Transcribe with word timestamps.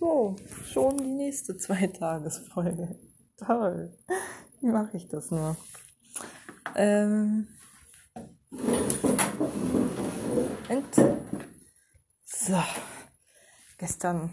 So, 0.00 0.34
schon 0.64 0.96
die 0.96 1.12
nächste 1.12 1.58
Zweitagesfolge. 1.58 2.98
Toll. 3.36 3.94
Wie 4.60 4.68
mache 4.68 4.96
ich 4.96 5.08
das 5.08 5.30
nur? 5.30 5.58
Ähm. 6.74 7.48
Und 10.70 10.94
so. 12.24 12.62
Gestern 13.76 14.30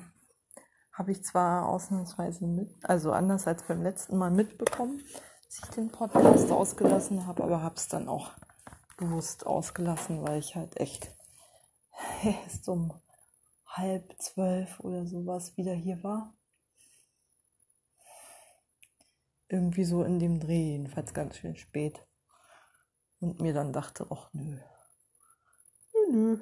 habe 0.94 1.12
ich 1.12 1.26
zwar 1.26 1.68
ausnahmsweise 1.68 2.48
mit, 2.48 2.70
also 2.84 3.12
anders 3.12 3.46
als 3.46 3.64
beim 3.64 3.84
letzten 3.84 4.18
Mal 4.18 4.32
mitbekommen, 4.32 5.04
dass 5.44 5.60
ich 5.66 5.76
den 5.76 5.92
Podcast 5.92 6.50
ausgelassen 6.50 7.28
habe, 7.28 7.44
aber 7.44 7.62
habe 7.62 7.76
es 7.76 7.90
dann 7.90 8.08
auch 8.08 8.32
bewusst 8.96 9.46
ausgelassen, 9.46 10.24
weil 10.24 10.40
ich 10.40 10.56
halt 10.56 10.78
echt 10.78 11.14
um 12.68 12.94
halb 13.78 14.16
zwölf 14.20 14.80
oder 14.80 15.06
sowas 15.06 15.56
wieder 15.58 15.74
hier 15.74 16.04
war. 16.04 16.34
Irgendwie 19.50 19.86
so 19.86 20.04
in 20.04 20.20
dem 20.20 20.40
Dreh, 20.40 20.72
jedenfalls 20.72 21.14
ganz 21.14 21.38
schön 21.38 21.56
spät. 21.56 22.06
Und 23.20 23.40
mir 23.40 23.54
dann 23.54 23.74
dachte, 23.74 24.08
ach 24.10 24.30
nö. 24.34 24.60
Nö, 25.94 26.12
nö. 26.12 26.42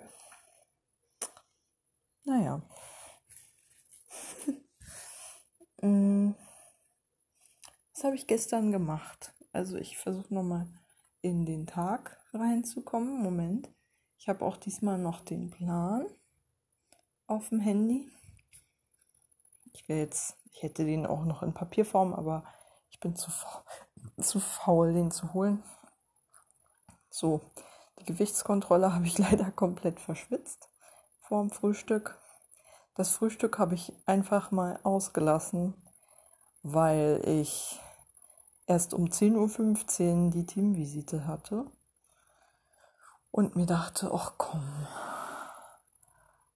Naja. 2.23 2.62
Mm. 5.81 6.31
Was 7.93 8.04
habe 8.04 8.15
ich 8.15 8.27
gestern 8.27 8.71
gemacht? 8.71 9.34
Also 9.54 9.77
ich 9.77 9.98
versuche 9.98 10.34
nochmal 10.34 10.67
in 11.21 11.45
den 11.45 11.65
Tag 11.65 12.20
reinzukommen. 12.34 13.21
Moment. 13.21 13.73
Ich 14.17 14.27
habe 14.27 14.43
auch 14.43 14.57
diesmal 14.57 14.98
noch 14.98 15.21
den 15.21 15.49
Plan 15.49 16.05
auf 17.27 17.49
dem 17.49 17.59
Handy. 17.59 18.11
Ich 19.73 19.88
will 19.88 19.97
jetzt, 19.97 20.35
ich 20.52 20.63
hätte 20.63 20.85
den 20.85 21.05
auch 21.05 21.25
noch 21.25 21.43
in 21.43 21.53
Papierform, 21.53 22.13
aber 22.13 22.43
ich 22.90 22.99
bin 22.99 23.15
zu, 23.15 23.31
zu 24.21 24.40
faul, 24.40 24.93
den 24.93 25.12
zu 25.12 25.34
holen. 25.34 25.63
So, 27.09 27.41
die 27.99 28.05
Gewichtskontrolle 28.05 28.93
habe 28.96 29.05
ich 29.05 29.18
leider 29.18 29.51
komplett 29.51 29.99
verschwitzt 29.99 30.70
vor 31.21 31.41
dem 31.41 31.51
Frühstück. 31.51 32.20
Das 32.96 33.12
Frühstück 33.12 33.59
habe 33.59 33.76
ich 33.76 33.91
einfach 34.05 34.51
mal 34.51 34.79
ausgelassen, 34.84 35.73
weil 36.63 37.21
ich 37.26 37.79
erst 38.68 38.93
um 38.93 39.05
10.15 39.05 40.26
Uhr 40.26 40.31
die 40.31 40.46
Teamvisite 40.46 41.27
hatte 41.27 41.65
und 43.31 43.55
mir 43.55 43.65
dachte, 43.65 44.12
ach 44.13 44.34
komm, 44.37 44.63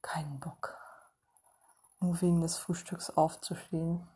keinen 0.10 0.40
Bock, 0.40 0.76
nur 2.00 2.20
wegen 2.22 2.42
des 2.42 2.58
Frühstücks 2.58 3.12
aufzustehen. 3.12 4.08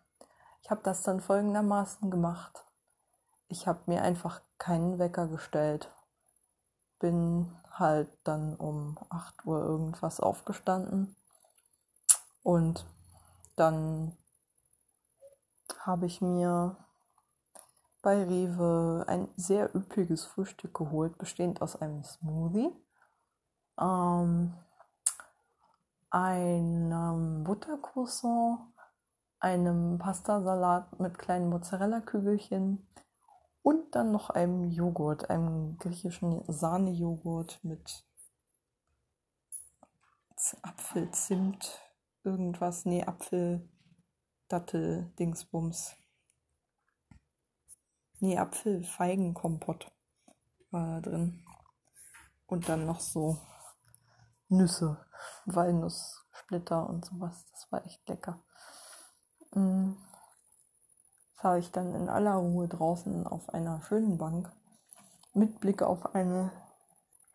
Ich 0.62 0.72
habe 0.72 0.82
das 0.84 1.04
dann 1.04 1.22
folgendermaßen 1.22 2.10
gemacht. 2.10 2.66
Ich 3.48 3.68
habe 3.68 3.80
mir 3.86 4.02
einfach 4.02 4.42
keinen 4.58 4.98
Wecker 4.98 5.28
gestellt. 5.28 5.92
Bin 7.00 7.56
halt 7.70 8.10
dann 8.24 8.56
um 8.56 8.98
8 9.10 9.46
Uhr 9.46 9.60
irgendwas 9.60 10.20
aufgestanden. 10.20 11.16
Und 12.42 12.86
dann 13.56 14.18
habe 15.80 16.08
ich 16.08 16.22
mir 16.22 16.76
bei 18.02 18.24
Rewe 18.24 19.06
ein 19.08 19.28
sehr 19.36 19.76
üppiges 19.76 20.26
Frühstück 20.26 20.74
geholt, 20.74 21.18
bestehend 21.20 21.62
aus 21.62 21.76
einem 21.76 22.04
Smoothie, 22.04 22.72
ähm, 23.80 24.54
einem 26.14 27.44
Buttercroissant, 27.44 28.60
einem 29.40 29.98
Pastasalat 29.98 31.00
mit 31.00 31.18
kleinen 31.18 31.50
Mozzarella-Kügelchen 31.50 32.88
und 33.64 33.96
dann 33.96 34.12
noch 34.12 34.30
einem 34.30 34.70
Joghurt, 34.70 35.32
einem 35.32 35.78
griechischen 35.80 36.44
Sahnejoghurt 36.48 37.64
mit 37.64 38.06
Apfel, 40.62 41.10
Zimt, 41.12 41.82
irgendwas, 42.24 42.86
nee, 42.86 43.04
Apfel, 43.04 43.68
Dattel, 44.50 45.12
Dingsbums. 45.18 45.96
Nee, 48.20 48.38
Apfel-Feigenkompott 48.38 49.92
war 50.70 51.02
da 51.02 51.10
drin. 51.10 51.44
Und 52.46 52.70
dann 52.70 52.86
noch 52.86 53.00
so 53.00 53.40
Nüsse, 54.50 55.04
Walnusssplitter 55.46 56.88
und 56.90 57.06
sowas. 57.06 57.46
Das 57.52 57.72
war 57.72 57.86
echt 57.86 58.08
lecker. 58.08 58.40
Mm. 59.52 59.94
Das 61.36 61.44
habe 61.44 61.60
ich 61.60 61.72
dann 61.72 61.94
in 61.94 62.08
aller 62.08 62.36
Ruhe 62.36 62.70
draußen 62.70 63.28
auf 63.28 63.50
einer 63.54 63.82
schönen 63.82 64.18
Bank 64.18 64.52
mit 65.34 65.60
Blick 65.60 65.82
auf 65.82 66.16
eine 66.16 66.52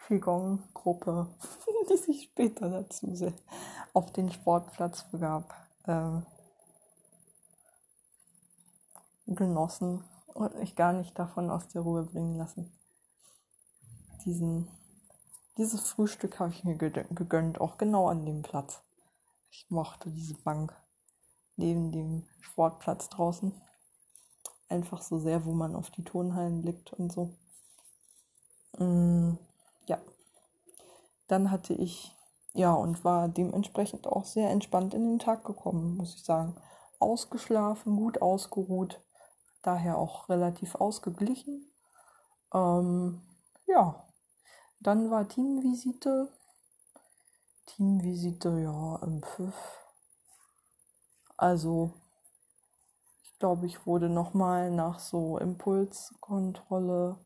Qigong-Gruppe, 0.06 1.28
die 1.90 1.96
sich 1.96 2.22
später 2.22 2.70
dazu 2.70 3.32
auf 3.92 4.12
den 4.12 4.32
Sportplatz 4.32 5.04
begab, 5.10 5.54
äh, 5.84 6.20
genossen 9.26 10.04
und 10.32 10.58
mich 10.58 10.76
gar 10.76 10.92
nicht 10.92 11.18
davon 11.18 11.50
aus 11.50 11.68
der 11.68 11.82
Ruhe 11.82 12.04
bringen 12.04 12.36
lassen. 12.36 12.72
Diesen, 14.24 14.68
dieses 15.58 15.88
Frühstück 15.88 16.38
habe 16.38 16.52
ich 16.52 16.64
mir 16.64 16.76
gegönnt, 16.76 17.60
auch 17.60 17.76
genau 17.76 18.08
an 18.08 18.24
dem 18.24 18.42
Platz. 18.42 18.82
Ich 19.50 19.66
mochte 19.70 20.10
diese 20.10 20.34
Bank 20.34 20.74
neben 21.56 21.90
dem 21.90 22.24
Sportplatz 22.40 23.08
draußen. 23.08 23.52
Einfach 24.68 25.02
so 25.02 25.18
sehr, 25.18 25.44
wo 25.44 25.52
man 25.52 25.74
auf 25.74 25.90
die 25.90 26.04
Turnhallen 26.04 26.62
blickt 26.62 26.92
und 26.92 27.10
so. 27.10 27.36
Mm, 28.78 29.36
ja. 29.86 29.98
Dann 31.26 31.50
hatte 31.50 31.74
ich, 31.74 32.14
ja, 32.54 32.72
und 32.72 33.04
war 33.04 33.28
dementsprechend 33.28 34.06
auch 34.06 34.24
sehr 34.24 34.50
entspannt 34.50 34.94
in 34.94 35.04
den 35.04 35.18
Tag 35.18 35.44
gekommen, 35.44 35.96
muss 35.96 36.14
ich 36.14 36.24
sagen. 36.24 36.54
Ausgeschlafen, 37.00 37.96
gut 37.96 38.22
ausgeruht, 38.22 39.00
daher 39.62 39.98
auch 39.98 40.28
relativ 40.28 40.76
ausgeglichen. 40.76 41.70
Ähm, 42.52 43.22
ja, 43.66 44.07
dann 44.80 45.10
war 45.10 45.28
Teamvisite. 45.28 46.28
Teamvisite, 47.66 48.48
ja, 48.60 48.96
im 49.02 49.22
Pfiff 49.22 49.78
also, 51.38 51.92
ich 53.22 53.38
glaube, 53.38 53.66
ich 53.66 53.86
wurde 53.86 54.08
nochmal 54.08 54.72
nach 54.72 54.98
so 54.98 55.38
Impulskontrolle, 55.38 57.16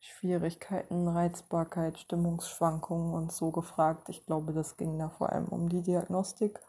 Schwierigkeiten, 0.00 1.08
Reizbarkeit, 1.08 1.98
Stimmungsschwankungen 1.98 3.14
und 3.14 3.32
so 3.32 3.50
gefragt. 3.50 4.10
Ich 4.10 4.26
glaube, 4.26 4.52
das 4.52 4.76
ging 4.76 4.98
da 4.98 5.08
vor 5.08 5.32
allem 5.32 5.46
um 5.46 5.70
die 5.70 5.80
Diagnostik. 5.80 6.60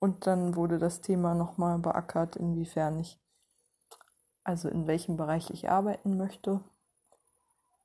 Und 0.00 0.26
dann 0.26 0.56
wurde 0.56 0.80
das 0.80 1.02
Thema 1.02 1.34
nochmal 1.34 1.78
beackert, 1.78 2.34
inwiefern 2.34 2.98
ich, 2.98 3.20
also 4.42 4.68
in 4.68 4.88
welchem 4.88 5.16
Bereich 5.16 5.50
ich 5.50 5.70
arbeiten 5.70 6.16
möchte. 6.16 6.64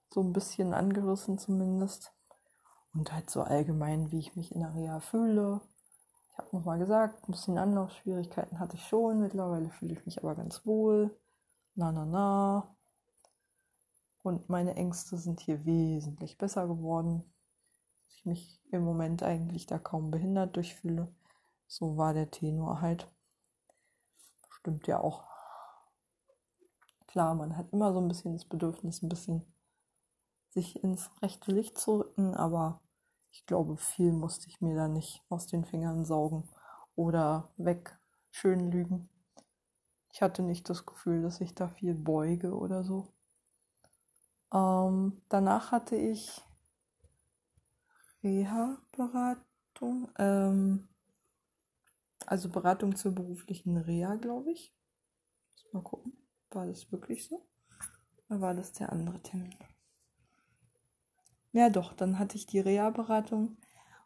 So 0.09 0.21
ein 0.21 0.33
bisschen 0.33 0.73
angerissen 0.73 1.37
zumindest. 1.37 2.13
Und 2.93 3.11
halt 3.11 3.29
so 3.29 3.41
allgemein, 3.41 4.11
wie 4.11 4.19
ich 4.19 4.35
mich 4.35 4.53
in 4.53 4.61
der 4.61 4.73
Reha 4.73 4.99
fühle, 5.01 5.61
ich 6.35 6.39
habe 6.39 6.57
nochmal 6.57 6.79
gesagt, 6.79 7.29
ein 7.29 7.31
bisschen 7.31 7.57
Anlaufschwierigkeiten 7.57 8.59
hatte 8.59 8.75
ich 8.75 8.85
schon. 8.85 9.21
Mittlerweile 9.21 9.69
fühle 9.69 9.93
ich 9.93 10.05
mich 10.05 10.21
aber 10.21 10.35
ganz 10.35 10.65
wohl. 10.65 11.17
Na, 11.75 11.93
na, 11.93 12.05
na. 12.05 12.75
Und 14.21 14.49
meine 14.49 14.75
Ängste 14.75 15.17
sind 15.17 15.39
hier 15.39 15.63
wesentlich 15.63 16.37
besser 16.37 16.67
geworden. 16.67 17.23
Dass 18.03 18.17
ich 18.17 18.25
mich 18.25 18.61
im 18.71 18.83
Moment 18.83 19.23
eigentlich 19.23 19.65
da 19.65 19.79
kaum 19.79 20.11
behindert 20.11 20.57
durchfühle. 20.57 21.07
So 21.67 21.95
war 21.95 22.13
der 22.13 22.29
Tenor 22.31 22.81
halt. 22.81 23.09
Stimmt 24.49 24.87
ja 24.87 24.99
auch. 24.99 25.23
Klar, 27.07 27.33
man 27.35 27.55
hat 27.55 27.71
immer 27.71 27.93
so 27.93 28.01
ein 28.01 28.09
bisschen 28.09 28.33
das 28.33 28.43
Bedürfnis, 28.43 29.01
ein 29.01 29.07
bisschen 29.07 29.45
sich 30.55 30.83
ins 30.83 31.11
rechte 31.21 31.51
Licht 31.51 31.77
zu 31.77 31.99
rücken, 31.99 32.33
aber 32.33 32.81
ich 33.29 33.45
glaube, 33.45 33.77
viel 33.77 34.13
musste 34.13 34.47
ich 34.47 34.61
mir 34.61 34.75
da 34.75 34.87
nicht 34.87 35.21
aus 35.29 35.45
den 35.45 35.65
Fingern 35.65 36.05
saugen 36.05 36.49
oder 36.95 37.53
weg 37.57 37.99
schön 38.31 38.71
lügen. 38.71 39.09
Ich 40.11 40.21
hatte 40.21 40.41
nicht 40.41 40.69
das 40.69 40.85
Gefühl, 40.85 41.21
dass 41.21 41.41
ich 41.41 41.53
da 41.53 41.67
viel 41.67 41.93
beuge 41.93 42.55
oder 42.55 42.83
so. 42.85 43.13
Ähm, 44.53 45.21
danach 45.27 45.73
hatte 45.73 45.97
ich 45.97 46.41
Reha-Beratung, 48.23 50.09
ähm, 50.17 50.87
also 52.25 52.49
Beratung 52.49 52.95
zur 52.95 53.13
beruflichen 53.13 53.75
Reha, 53.77 54.15
glaube 54.15 54.53
ich. 54.53 54.73
Mal 55.75 55.83
gucken, 55.83 56.13
war 56.51 56.65
das 56.65 56.89
wirklich 56.93 57.27
so? 57.27 57.45
Oder 58.29 58.39
war 58.39 58.53
das 58.53 58.71
der 58.71 58.93
andere 58.93 59.21
Termin? 59.21 59.53
Ja, 61.55 61.71
doch, 61.71 61.93
dann 61.93 62.19
hatte 62.19 62.35
ich 62.37 62.45
die 62.45 62.59
Reha-Beratung 62.59 63.57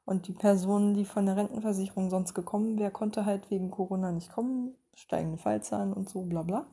Und 0.05 0.27
die 0.27 0.33
Person, 0.33 0.95
die 0.95 1.05
von 1.05 1.25
der 1.27 1.37
Rentenversicherung 1.37 2.11
sonst 2.11 2.35
gekommen 2.35 2.79
wäre, 2.79 2.91
konnte 2.91 3.25
halt 3.25 3.49
wegen 3.51 3.71
Corona 3.71 4.11
nicht 4.11 4.33
kommen, 4.33 4.75
steigende 4.95 5.39
Fallzahlen 5.39 5.93
und 5.93 6.09
so, 6.09 6.23
bla 6.23 6.43
bla. 6.43 6.67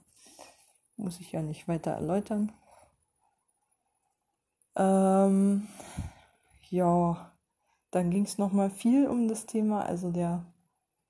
Muss 0.96 1.20
ich 1.20 1.32
ja 1.32 1.42
nicht 1.42 1.68
weiter 1.68 1.92
erläutern. 1.92 2.52
Ähm, 4.76 5.66
ja, 6.70 7.32
dann 7.90 8.10
ging 8.10 8.24
es 8.24 8.38
nochmal 8.38 8.70
viel 8.70 9.08
um 9.08 9.28
das 9.28 9.46
Thema, 9.46 9.84
also 9.84 10.10
der 10.10 10.44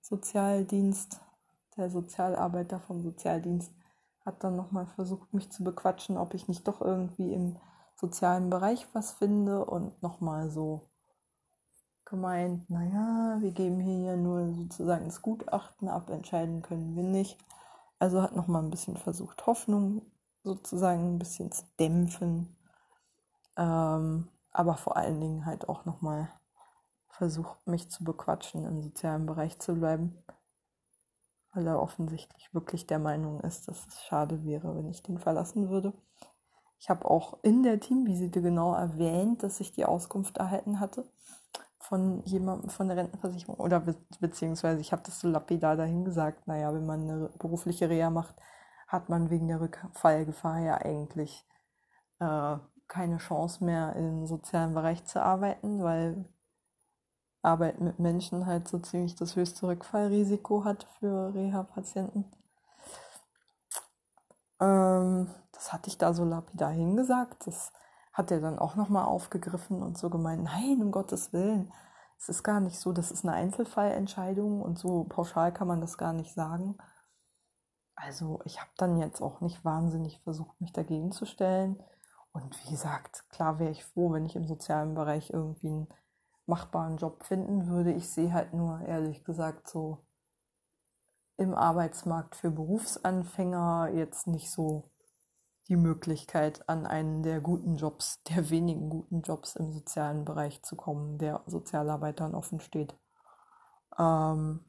Sozialdienst, 0.02 1.20
der 1.76 1.90
Sozialarbeiter 1.90 2.80
vom 2.80 3.02
Sozialdienst 3.02 3.72
hat 4.24 4.44
dann 4.44 4.56
nochmal 4.56 4.86
versucht, 4.86 5.34
mich 5.34 5.50
zu 5.50 5.64
bequatschen, 5.64 6.16
ob 6.18 6.34
ich 6.34 6.48
nicht 6.48 6.68
doch 6.68 6.80
irgendwie 6.80 7.32
im 7.32 7.56
sozialen 7.96 8.50
Bereich 8.50 8.86
was 8.92 9.12
finde 9.12 9.64
und 9.64 10.02
nochmal 10.02 10.50
so 10.50 10.88
gemeint, 12.04 12.70
naja, 12.70 13.38
wir 13.40 13.50
geben 13.50 13.80
hier 13.80 14.12
ja 14.12 14.16
nur 14.16 14.52
sozusagen 14.54 15.06
das 15.06 15.22
Gutachten 15.22 15.88
ab, 15.88 16.08
entscheiden 16.10 16.62
können 16.62 16.94
wir 16.94 17.02
nicht. 17.02 17.38
Also 17.98 18.22
hat 18.22 18.36
nochmal 18.36 18.62
ein 18.62 18.70
bisschen 18.70 18.96
versucht, 18.96 19.46
Hoffnung 19.46 20.02
sozusagen 20.44 21.14
ein 21.14 21.18
bisschen 21.18 21.50
zu 21.50 21.64
dämpfen. 21.80 22.56
Ähm, 23.56 24.28
aber 24.52 24.76
vor 24.76 24.96
allen 24.96 25.20
Dingen 25.20 25.44
halt 25.44 25.68
auch 25.68 25.84
nochmal 25.84 26.30
versucht, 27.08 27.66
mich 27.66 27.90
zu 27.90 28.04
bequatschen, 28.04 28.64
im 28.64 28.82
sozialen 28.82 29.26
Bereich 29.26 29.58
zu 29.58 29.74
bleiben. 29.74 30.22
Weil 31.52 31.66
er 31.66 31.80
offensichtlich 31.80 32.52
wirklich 32.54 32.86
der 32.86 32.98
Meinung 32.98 33.40
ist, 33.40 33.66
dass 33.68 33.86
es 33.86 34.02
schade 34.04 34.44
wäre, 34.44 34.76
wenn 34.76 34.88
ich 34.90 35.02
den 35.02 35.18
verlassen 35.18 35.70
würde. 35.70 35.94
Ich 36.78 36.90
habe 36.90 37.10
auch 37.10 37.38
in 37.42 37.62
der 37.62 37.80
Teamvisite 37.80 38.42
genau 38.42 38.74
erwähnt, 38.74 39.42
dass 39.42 39.60
ich 39.60 39.72
die 39.72 39.84
Auskunft 39.84 40.36
erhalten 40.38 40.80
hatte 40.80 41.04
von 41.78 42.22
jemandem 42.24 42.70
von 42.70 42.88
der 42.88 42.96
Rentenversicherung 42.96 43.56
oder 43.56 43.80
be 43.80 43.94
beziehungsweise 44.20 44.80
ich 44.80 44.92
habe 44.92 45.02
das 45.04 45.20
so 45.20 45.28
lapidar 45.28 45.76
dahin 45.76 46.04
gesagt, 46.04 46.46
naja, 46.46 46.72
wenn 46.74 46.86
man 46.86 47.02
eine 47.02 47.30
berufliche 47.38 47.88
Reha 47.88 48.10
macht, 48.10 48.34
hat 48.88 49.08
man 49.08 49.30
wegen 49.30 49.48
der 49.48 49.60
Rückfallgefahr 49.60 50.58
ja 50.60 50.74
eigentlich 50.78 51.46
äh, 52.20 52.56
keine 52.88 53.18
Chance 53.18 53.64
mehr 53.64 53.94
im 53.96 54.26
sozialen 54.26 54.74
Bereich 54.74 55.04
zu 55.04 55.22
arbeiten, 55.22 55.82
weil 55.82 56.24
Arbeit 57.42 57.80
mit 57.80 57.98
Menschen 57.98 58.46
halt 58.46 58.68
so 58.68 58.78
ziemlich 58.78 59.14
das 59.14 59.36
höchste 59.36 59.68
Rückfallrisiko 59.68 60.64
hat 60.64 60.84
für 60.98 61.32
Reha-Patienten. 61.34 62.24
Ähm, 64.60 65.28
das 65.52 65.72
hatte 65.72 65.88
ich 65.88 65.98
da 65.98 66.12
so 66.12 66.24
lapidar 66.24 66.70
hingesagt. 66.70 67.46
Das 67.46 67.72
hat 68.12 68.30
er 68.30 68.40
dann 68.40 68.58
auch 68.58 68.76
nochmal 68.76 69.04
aufgegriffen 69.04 69.82
und 69.82 69.98
so 69.98 70.10
gemeint, 70.10 70.44
nein, 70.44 70.82
um 70.82 70.90
Gottes 70.90 71.32
Willen, 71.32 71.72
es 72.18 72.28
ist 72.28 72.42
gar 72.42 72.60
nicht 72.60 72.78
so, 72.78 72.92
das 72.92 73.10
ist 73.10 73.24
eine 73.24 73.34
Einzelfallentscheidung 73.34 74.62
und 74.62 74.78
so 74.78 75.04
pauschal 75.04 75.52
kann 75.52 75.68
man 75.68 75.80
das 75.80 75.98
gar 75.98 76.12
nicht 76.12 76.32
sagen. 76.32 76.78
Also 77.94 78.40
ich 78.44 78.60
habe 78.60 78.70
dann 78.76 78.98
jetzt 78.98 79.20
auch 79.20 79.40
nicht 79.40 79.64
wahnsinnig 79.64 80.20
versucht, 80.20 80.60
mich 80.60 80.72
dagegen 80.72 81.12
zu 81.12 81.26
stellen. 81.26 81.82
Und 82.32 82.62
wie 82.64 82.70
gesagt, 82.70 83.28
klar 83.30 83.58
wäre 83.58 83.70
ich 83.70 83.84
froh, 83.84 84.12
wenn 84.12 84.26
ich 84.26 84.36
im 84.36 84.46
sozialen 84.46 84.94
Bereich 84.94 85.30
irgendwie 85.30 85.68
einen 85.68 85.88
machbaren 86.46 86.98
Job 86.98 87.24
finden 87.24 87.68
würde. 87.68 87.92
Ich 87.92 88.10
sehe 88.10 88.32
halt 88.32 88.52
nur, 88.52 88.80
ehrlich 88.82 89.24
gesagt, 89.24 89.68
so 89.68 90.05
im 91.36 91.54
Arbeitsmarkt 91.54 92.36
für 92.36 92.50
Berufsanfänger 92.50 93.90
jetzt 93.94 94.26
nicht 94.26 94.50
so 94.50 94.90
die 95.68 95.76
Möglichkeit, 95.76 96.68
an 96.68 96.86
einen 96.86 97.22
der 97.22 97.40
guten 97.40 97.76
Jobs, 97.76 98.22
der 98.24 98.50
wenigen 98.50 98.88
guten 98.88 99.22
Jobs 99.22 99.56
im 99.56 99.72
sozialen 99.72 100.24
Bereich 100.24 100.62
zu 100.62 100.76
kommen, 100.76 101.18
der 101.18 101.42
Sozialarbeitern 101.46 102.34
offen 102.34 102.60
steht. 102.60 102.94
Ähm, 103.98 104.64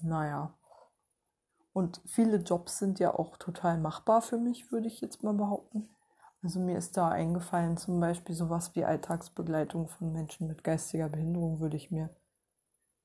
naja. 0.00 0.58
Und 1.72 2.00
viele 2.06 2.38
Jobs 2.38 2.78
sind 2.78 2.98
ja 2.98 3.14
auch 3.14 3.36
total 3.36 3.78
machbar 3.78 4.22
für 4.22 4.38
mich, 4.38 4.72
würde 4.72 4.86
ich 4.88 5.00
jetzt 5.00 5.22
mal 5.22 5.34
behaupten. 5.34 5.90
Also 6.42 6.60
mir 6.60 6.78
ist 6.78 6.96
da 6.96 7.08
eingefallen, 7.08 7.76
zum 7.76 8.00
Beispiel 8.00 8.34
sowas 8.34 8.74
wie 8.74 8.84
Alltagsbegleitung 8.84 9.88
von 9.88 10.12
Menschen 10.12 10.46
mit 10.46 10.64
geistiger 10.64 11.08
Behinderung 11.08 11.60
würde 11.60 11.76
ich 11.76 11.90
mir 11.90 12.14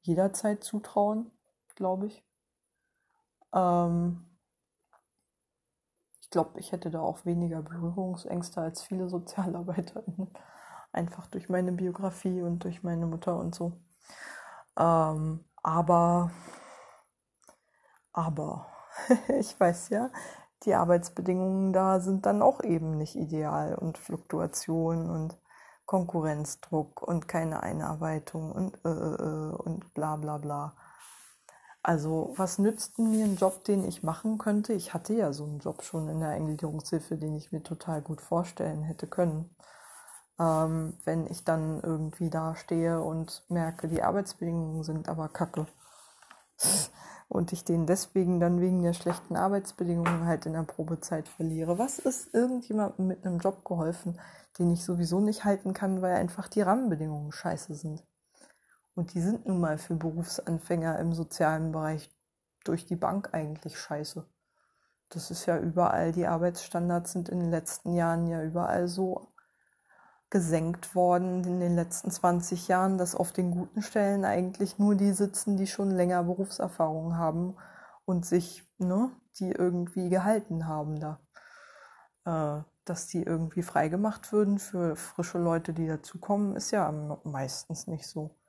jederzeit 0.03 0.63
zutrauen, 0.63 1.31
glaube 1.75 2.07
ich. 2.07 2.23
Ähm, 3.53 4.31
glaube, 6.31 6.59
ich 6.59 6.71
hätte 6.71 6.89
da 6.89 7.01
auch 7.01 7.25
weniger 7.25 7.61
Berührungsängste 7.61 8.61
als 8.61 8.81
viele 8.81 9.07
SozialarbeiterInnen. 9.09 10.29
Einfach 10.93 11.27
durch 11.27 11.49
meine 11.49 11.71
Biografie 11.73 12.41
und 12.41 12.63
durch 12.63 12.83
meine 12.83 13.05
Mutter 13.05 13.37
und 13.37 13.53
so. 13.53 13.73
Ähm, 14.77 15.45
aber, 15.63 16.31
aber, 18.13 18.67
ich 19.39 19.57
weiß 19.59 19.89
ja, 19.89 20.09
die 20.63 20.73
Arbeitsbedingungen 20.75 21.73
da 21.73 21.99
sind 21.99 22.25
dann 22.25 22.41
auch 22.41 22.63
eben 22.63 22.97
nicht 22.97 23.15
ideal 23.15 23.75
und 23.75 23.97
Fluktuation 23.97 25.09
und 25.09 25.37
Konkurrenzdruck 25.85 27.01
und 27.01 27.27
keine 27.27 27.63
Einarbeitung 27.63 28.51
und 28.51 28.85
äh, 28.85 28.89
äh, 28.89 29.15
äh 29.15 29.55
und 29.55 29.93
bla 29.93 30.15
bla 30.17 30.37
bla. 30.37 30.75
Also 31.83 32.33
was 32.37 32.59
nützt 32.59 32.99
mir 32.99 33.25
ein 33.25 33.37
Job, 33.37 33.63
den 33.63 33.83
ich 33.83 34.03
machen 34.03 34.37
könnte? 34.37 34.73
Ich 34.73 34.93
hatte 34.93 35.13
ja 35.13 35.33
so 35.33 35.45
einen 35.45 35.59
Job 35.59 35.83
schon 35.83 36.09
in 36.09 36.19
der 36.19 36.29
Eingliederungshilfe, 36.29 37.17
den 37.17 37.35
ich 37.35 37.51
mir 37.51 37.63
total 37.63 38.01
gut 38.01 38.21
vorstellen 38.21 38.83
hätte 38.83 39.07
können. 39.07 39.55
Ähm, 40.39 40.97
wenn 41.05 41.27
ich 41.27 41.43
dann 41.43 41.81
irgendwie 41.81 42.29
da 42.29 42.55
stehe 42.55 43.01
und 43.01 43.43
merke, 43.49 43.87
die 43.87 44.03
Arbeitsbedingungen 44.03 44.83
sind 44.83 45.09
aber 45.09 45.27
kacke. 45.29 45.67
Und 47.27 47.53
ich 47.53 47.63
den 47.63 47.85
deswegen 47.87 48.39
dann 48.39 48.59
wegen 48.59 48.83
der 48.83 48.93
schlechten 48.93 49.35
Arbeitsbedingungen 49.35 50.25
halt 50.25 50.45
in 50.45 50.53
der 50.53 50.63
Probezeit 50.63 51.27
verliere. 51.29 51.79
Was 51.79 51.97
ist 51.97 52.33
irgendjemandem 52.33 53.07
mit 53.07 53.25
einem 53.25 53.39
Job 53.39 53.63
geholfen, 53.65 54.19
den 54.59 54.71
ich 54.71 54.83
sowieso 54.83 55.19
nicht 55.21 55.45
halten 55.45 55.73
kann, 55.73 56.01
weil 56.01 56.15
einfach 56.15 56.47
die 56.49 56.61
Rahmenbedingungen 56.61 57.31
scheiße 57.31 57.73
sind? 57.73 58.03
Und 58.95 59.13
die 59.13 59.21
sind 59.21 59.45
nun 59.45 59.59
mal 59.59 59.77
für 59.77 59.95
Berufsanfänger 59.95 60.99
im 60.99 61.13
sozialen 61.13 61.71
Bereich 61.71 62.09
durch 62.63 62.85
die 62.85 62.95
Bank 62.95 63.33
eigentlich 63.33 63.79
scheiße. 63.79 64.25
Das 65.09 65.31
ist 65.31 65.45
ja 65.45 65.57
überall, 65.57 66.11
die 66.11 66.27
Arbeitsstandards 66.27 67.11
sind 67.11 67.29
in 67.29 67.39
den 67.39 67.51
letzten 67.51 67.93
Jahren 67.93 68.27
ja 68.27 68.43
überall 68.43 68.87
so 68.87 69.27
gesenkt 70.29 70.95
worden 70.95 71.43
in 71.43 71.59
den 71.59 71.75
letzten 71.75 72.09
20 72.09 72.69
Jahren, 72.69 72.97
dass 72.97 73.15
auf 73.15 73.33
den 73.33 73.51
guten 73.51 73.81
Stellen 73.81 74.23
eigentlich 74.23 74.79
nur 74.79 74.95
die 74.95 75.11
sitzen, 75.11 75.57
die 75.57 75.67
schon 75.67 75.91
länger 75.91 76.23
Berufserfahrung 76.23 77.17
haben 77.17 77.57
und 78.05 78.25
sich, 78.25 78.63
ne, 78.77 79.11
die 79.39 79.51
irgendwie 79.51 80.09
gehalten 80.09 80.67
haben 80.67 80.99
da. 80.99 81.19
Äh, 82.25 82.63
dass 82.85 83.07
die 83.07 83.23
irgendwie 83.23 83.61
freigemacht 83.61 84.31
würden 84.31 84.57
für 84.57 84.95
frische 84.95 85.37
Leute, 85.37 85.73
die 85.73 85.85
dazukommen, 85.85 86.55
ist 86.55 86.71
ja 86.71 86.91
meistens 87.23 87.87
nicht 87.87 88.07
so. 88.07 88.40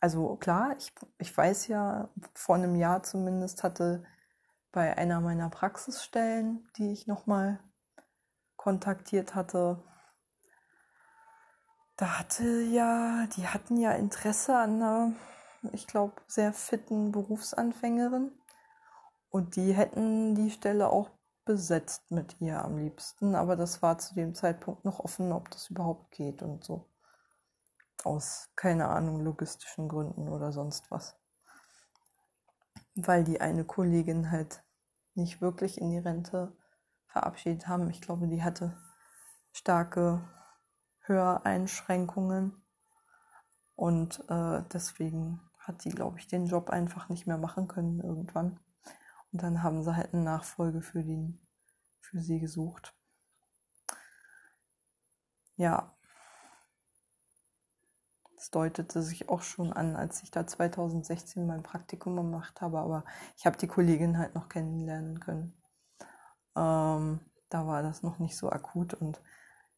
Also 0.00 0.36
klar, 0.36 0.76
ich, 0.78 0.92
ich 1.18 1.36
weiß 1.36 1.68
ja, 1.68 2.10
vor 2.34 2.56
einem 2.56 2.76
Jahr 2.76 3.02
zumindest 3.02 3.62
hatte 3.62 4.04
bei 4.72 4.96
einer 4.96 5.20
meiner 5.20 5.48
Praxisstellen, 5.48 6.68
die 6.76 6.92
ich 6.92 7.06
nochmal 7.06 7.60
kontaktiert 8.56 9.34
hatte, 9.34 9.82
da 11.96 12.18
hatte 12.18 12.60
ja, 12.60 13.26
die 13.36 13.48
hatten 13.48 13.78
ja 13.78 13.92
Interesse 13.92 14.54
an 14.54 14.82
einer, 14.82 15.12
ich 15.72 15.86
glaube, 15.86 16.14
sehr 16.26 16.52
fitten 16.52 17.10
Berufsanfängerin. 17.10 18.32
Und 19.30 19.56
die 19.56 19.72
hätten 19.72 20.34
die 20.34 20.50
Stelle 20.50 20.90
auch 20.90 21.10
besetzt 21.46 22.10
mit 22.10 22.38
ihr 22.40 22.62
am 22.62 22.76
liebsten. 22.76 23.34
Aber 23.34 23.56
das 23.56 23.80
war 23.80 23.98
zu 23.98 24.14
dem 24.14 24.34
Zeitpunkt 24.34 24.84
noch 24.84 25.00
offen, 25.00 25.32
ob 25.32 25.50
das 25.50 25.70
überhaupt 25.70 26.10
geht 26.10 26.42
und 26.42 26.64
so 26.64 26.84
aus, 28.06 28.50
keine 28.56 28.88
Ahnung, 28.88 29.20
logistischen 29.20 29.88
Gründen 29.88 30.28
oder 30.28 30.52
sonst 30.52 30.90
was. 30.90 31.18
Weil 32.94 33.24
die 33.24 33.40
eine 33.40 33.64
Kollegin 33.64 34.30
halt 34.30 34.64
nicht 35.14 35.40
wirklich 35.40 35.80
in 35.80 35.90
die 35.90 35.98
Rente 35.98 36.56
verabschiedet 37.08 37.68
haben. 37.68 37.90
Ich 37.90 38.00
glaube, 38.00 38.28
die 38.28 38.42
hatte 38.42 38.76
starke 39.52 40.26
Höreinschränkungen 41.00 42.62
und 43.74 44.24
äh, 44.28 44.62
deswegen 44.72 45.40
hat 45.58 45.82
sie, 45.82 45.90
glaube 45.90 46.18
ich, 46.18 46.28
den 46.28 46.46
Job 46.46 46.70
einfach 46.70 47.08
nicht 47.08 47.26
mehr 47.26 47.38
machen 47.38 47.68
können 47.68 48.00
irgendwann. 48.00 48.60
Und 49.32 49.42
dann 49.42 49.62
haben 49.62 49.82
sie 49.82 49.96
halt 49.96 50.14
eine 50.14 50.22
Nachfolge 50.22 50.80
für, 50.80 51.02
den, 51.02 51.46
für 52.00 52.20
sie 52.20 52.38
gesucht. 52.38 52.94
Ja, 55.56 55.95
das 58.36 58.50
deutete 58.50 59.02
sich 59.02 59.28
auch 59.28 59.42
schon 59.42 59.72
an, 59.72 59.96
als 59.96 60.22
ich 60.22 60.30
da 60.30 60.46
2016 60.46 61.46
mein 61.46 61.62
Praktikum 61.62 62.16
gemacht 62.16 62.60
habe, 62.60 62.78
aber 62.78 63.04
ich 63.36 63.46
habe 63.46 63.56
die 63.56 63.66
Kollegin 63.66 64.18
halt 64.18 64.34
noch 64.34 64.48
kennenlernen 64.48 65.20
können. 65.20 65.60
Ähm, 66.54 67.20
da 67.48 67.66
war 67.66 67.82
das 67.82 68.02
noch 68.02 68.18
nicht 68.18 68.36
so 68.36 68.50
akut 68.50 68.94
und 68.94 69.20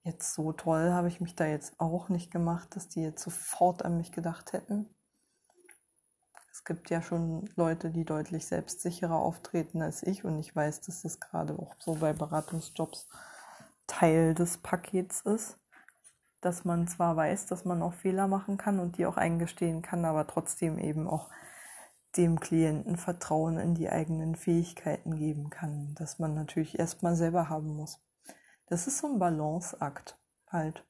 jetzt 0.02 0.34
so 0.34 0.52
toll 0.52 0.90
habe 0.90 1.08
ich 1.08 1.20
mich 1.20 1.36
da 1.36 1.46
jetzt 1.46 1.78
auch 1.78 2.08
nicht 2.08 2.30
gemacht, 2.30 2.74
dass 2.74 2.88
die 2.88 3.02
jetzt 3.02 3.22
sofort 3.22 3.84
an 3.84 3.96
mich 3.96 4.10
gedacht 4.10 4.52
hätten. 4.52 4.94
Es 6.50 6.64
gibt 6.64 6.90
ja 6.90 7.00
schon 7.00 7.48
Leute, 7.54 7.90
die 7.90 8.04
deutlich 8.04 8.46
selbstsicherer 8.46 9.14
auftreten 9.14 9.80
als 9.80 10.02
ich 10.02 10.24
und 10.24 10.38
ich 10.38 10.54
weiß, 10.54 10.80
dass 10.80 11.02
das 11.02 11.20
gerade 11.20 11.56
auch 11.56 11.76
so 11.78 11.94
bei 11.94 12.12
Beratungsjobs 12.12 13.08
Teil 13.86 14.34
des 14.34 14.58
Pakets 14.58 15.20
ist, 15.22 15.58
dass 16.40 16.64
man 16.64 16.86
zwar 16.86 17.16
weiß, 17.16 17.46
dass 17.46 17.64
man 17.64 17.82
auch 17.82 17.94
Fehler 17.94 18.28
machen 18.28 18.56
kann 18.56 18.78
und 18.78 18.98
die 18.98 19.06
auch 19.06 19.16
eingestehen 19.16 19.82
kann, 19.82 20.04
aber 20.04 20.26
trotzdem 20.26 20.78
eben 20.78 21.08
auch 21.08 21.28
dem 22.16 22.40
Klienten 22.40 22.96
Vertrauen 22.96 23.58
in 23.58 23.74
die 23.74 23.90
eigenen 23.90 24.34
Fähigkeiten 24.34 25.16
geben 25.16 25.50
kann, 25.50 25.94
dass 25.96 26.18
man 26.18 26.34
natürlich 26.34 26.78
erstmal 26.78 27.16
selber 27.16 27.48
haben 27.48 27.76
muss. 27.76 28.00
Das 28.66 28.86
ist 28.86 28.98
so 28.98 29.06
ein 29.06 29.18
Balanceakt 29.18 30.18
halt. 30.46 30.84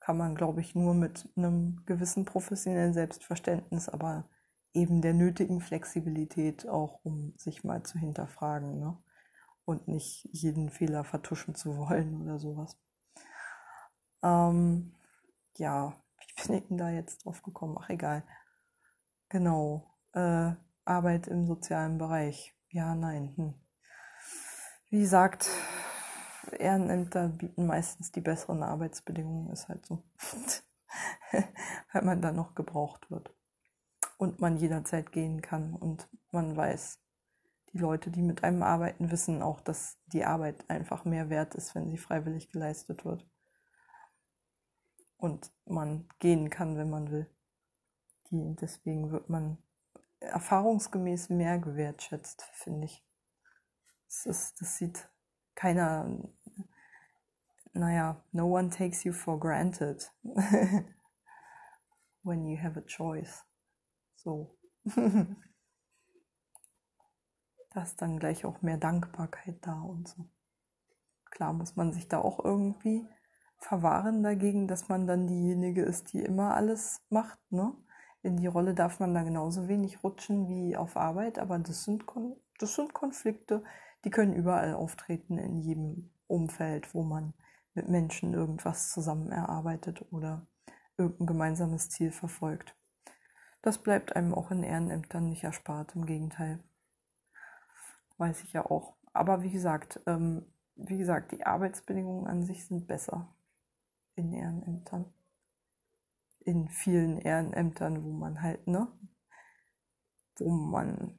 Kann 0.00 0.16
man, 0.16 0.34
glaube 0.34 0.60
ich, 0.60 0.74
nur 0.74 0.94
mit 0.94 1.28
einem 1.36 1.82
gewissen 1.84 2.24
professionellen 2.24 2.94
Selbstverständnis, 2.94 3.88
aber 3.88 4.28
eben 4.72 5.02
der 5.02 5.14
nötigen 5.14 5.60
Flexibilität 5.60 6.66
auch, 6.68 7.04
um 7.04 7.34
sich 7.36 7.64
mal 7.64 7.82
zu 7.82 7.98
hinterfragen 7.98 8.78
ne? 8.78 8.96
und 9.64 9.88
nicht 9.88 10.28
jeden 10.32 10.70
Fehler 10.70 11.04
vertuschen 11.04 11.54
zu 11.54 11.76
wollen 11.76 12.22
oder 12.22 12.38
sowas. 12.38 12.78
Ähm, 14.22 14.94
ja, 15.56 15.94
wie 16.18 16.46
bin 16.46 16.56
ich 16.56 16.68
denn 16.68 16.78
da 16.78 16.90
jetzt 16.90 17.24
drauf 17.24 17.42
gekommen? 17.42 17.76
Ach, 17.80 17.88
egal. 17.88 18.24
Genau 19.28 19.94
äh, 20.12 20.52
Arbeit 20.84 21.26
im 21.28 21.46
sozialen 21.46 21.98
Bereich. 21.98 22.54
Ja, 22.70 22.94
nein. 22.94 23.32
Hm. 23.36 23.54
Wie 24.90 25.00
gesagt, 25.00 25.48
Ehrenämter 26.58 27.28
bieten 27.28 27.66
meistens 27.66 28.10
die 28.10 28.20
besseren 28.20 28.62
Arbeitsbedingungen, 28.62 29.50
ist 29.50 29.68
halt 29.68 29.84
so. 29.84 30.02
Weil 31.92 32.02
man 32.02 32.22
dann 32.22 32.36
noch 32.36 32.54
gebraucht 32.54 33.10
wird. 33.10 33.34
Und 34.16 34.40
man 34.40 34.56
jederzeit 34.56 35.12
gehen 35.12 35.42
kann 35.42 35.74
und 35.74 36.08
man 36.32 36.56
weiß, 36.56 37.00
die 37.72 37.78
Leute, 37.78 38.10
die 38.10 38.22
mit 38.22 38.42
einem 38.42 38.62
arbeiten, 38.62 39.10
wissen 39.10 39.42
auch, 39.42 39.60
dass 39.60 39.98
die 40.06 40.24
Arbeit 40.24 40.68
einfach 40.70 41.04
mehr 41.04 41.28
wert 41.28 41.54
ist, 41.54 41.74
wenn 41.74 41.90
sie 41.90 41.98
freiwillig 41.98 42.50
geleistet 42.50 43.04
wird. 43.04 43.28
Und 45.18 45.52
man 45.66 46.08
gehen 46.20 46.48
kann, 46.48 46.78
wenn 46.78 46.90
man 46.90 47.10
will. 47.10 47.28
Die, 48.30 48.56
deswegen 48.60 49.10
wird 49.10 49.28
man 49.28 49.58
erfahrungsgemäß 50.20 51.28
mehr 51.28 51.58
gewertschätzt, 51.58 52.42
finde 52.54 52.86
ich. 52.86 53.04
Das, 54.06 54.26
ist, 54.26 54.60
das 54.60 54.76
sieht 54.78 55.08
keiner, 55.54 56.18
naja, 57.72 58.24
no 58.32 58.46
one 58.46 58.70
takes 58.70 59.04
you 59.04 59.12
for 59.12 59.38
granted 59.38 60.10
when 62.22 62.46
you 62.46 62.56
have 62.56 62.78
a 62.78 62.82
choice. 62.82 63.44
So. 64.16 64.56
da 67.70 67.82
ist 67.82 68.00
dann 68.00 68.18
gleich 68.18 68.44
auch 68.44 68.62
mehr 68.62 68.78
Dankbarkeit 68.78 69.58
da 69.66 69.80
und 69.80 70.08
so. 70.08 70.28
Klar 71.30 71.52
muss 71.52 71.76
man 71.76 71.92
sich 71.92 72.08
da 72.08 72.18
auch 72.18 72.44
irgendwie 72.44 73.06
verwahren 73.58 74.22
dagegen, 74.22 74.68
dass 74.68 74.88
man 74.88 75.06
dann 75.06 75.26
diejenige 75.26 75.82
ist, 75.82 76.12
die 76.12 76.20
immer 76.20 76.54
alles 76.54 77.02
macht, 77.10 77.38
ne? 77.50 77.74
in 78.22 78.36
die 78.36 78.46
Rolle 78.46 78.74
darf 78.74 79.00
man 79.00 79.14
da 79.14 79.22
genauso 79.22 79.68
wenig 79.68 80.02
rutschen 80.02 80.48
wie 80.48 80.76
auf 80.76 80.96
Arbeit, 80.96 81.38
aber 81.38 81.58
das 81.58 81.84
sind, 81.84 82.06
Kon 82.06 82.36
das 82.58 82.74
sind 82.74 82.92
Konflikte, 82.92 83.62
die 84.04 84.10
können 84.10 84.34
überall 84.34 84.74
auftreten, 84.74 85.38
in 85.38 85.60
jedem 85.60 86.10
Umfeld, 86.26 86.94
wo 86.94 87.02
man 87.02 87.34
mit 87.74 87.88
Menschen 87.88 88.34
irgendwas 88.34 88.90
zusammen 88.90 89.30
erarbeitet 89.30 90.04
oder 90.10 90.46
irgendein 90.96 91.26
gemeinsames 91.26 91.88
Ziel 91.90 92.10
verfolgt. 92.10 92.74
Das 93.62 93.78
bleibt 93.78 94.16
einem 94.16 94.34
auch 94.34 94.50
in 94.50 94.64
Ehrenämtern 94.64 95.28
nicht 95.28 95.44
erspart, 95.44 95.94
im 95.94 96.06
Gegenteil. 96.06 96.62
Weiß 98.16 98.42
ich 98.42 98.52
ja 98.52 98.66
auch. 98.66 98.96
Aber 99.12 99.42
wie 99.42 99.50
gesagt, 99.50 100.00
ähm, 100.06 100.46
wie 100.74 100.98
gesagt, 100.98 101.32
die 101.32 101.46
Arbeitsbedingungen 101.46 102.26
an 102.26 102.44
sich 102.44 102.66
sind 102.66 102.86
besser 102.88 103.32
in 104.18 104.32
Ehrenämtern 104.32 105.12
in 106.48 106.68
vielen 106.68 107.18
Ehrenämtern, 107.18 108.02
wo 108.02 108.10
man 108.10 108.40
halt, 108.40 108.66
ne, 108.66 108.88
wo 110.38 110.50
man 110.50 111.18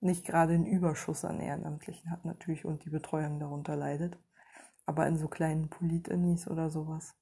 nicht 0.00 0.24
gerade 0.24 0.54
einen 0.54 0.66
Überschuss 0.66 1.24
an 1.24 1.40
Ehrenamtlichen 1.40 2.10
hat 2.10 2.24
natürlich 2.24 2.64
und 2.64 2.84
die 2.84 2.90
Betreuung 2.90 3.38
darunter 3.38 3.76
leidet. 3.76 4.18
Aber 4.86 5.06
in 5.06 5.18
so 5.18 5.28
kleinen 5.28 5.68
Politinis 5.68 6.48
oder 6.48 6.70
sowas, 6.70 7.14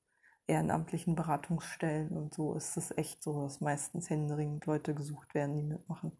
ehrenamtlichen 0.46 1.16
Beratungsstellen 1.16 2.16
und 2.16 2.32
so 2.32 2.54
ist 2.54 2.76
es 2.76 2.96
echt 2.96 3.22
so, 3.22 3.42
dass 3.42 3.60
meistens 3.60 4.08
händeringend 4.08 4.64
Leute 4.64 4.94
gesucht 4.94 5.34
werden, 5.34 5.56
die 5.56 5.64
mitmachen. 5.64 6.16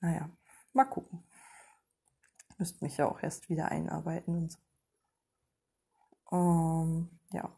Naja, 0.00 0.30
mal 0.72 0.84
gucken. 0.84 1.24
Müsste 2.58 2.84
mich 2.84 2.96
ja 2.96 3.08
auch 3.08 3.22
erst 3.22 3.48
wieder 3.50 3.70
einarbeiten 3.70 4.36
und 4.36 4.52
so. 4.52 4.69
Ähm, 6.32 7.10
ja. 7.32 7.50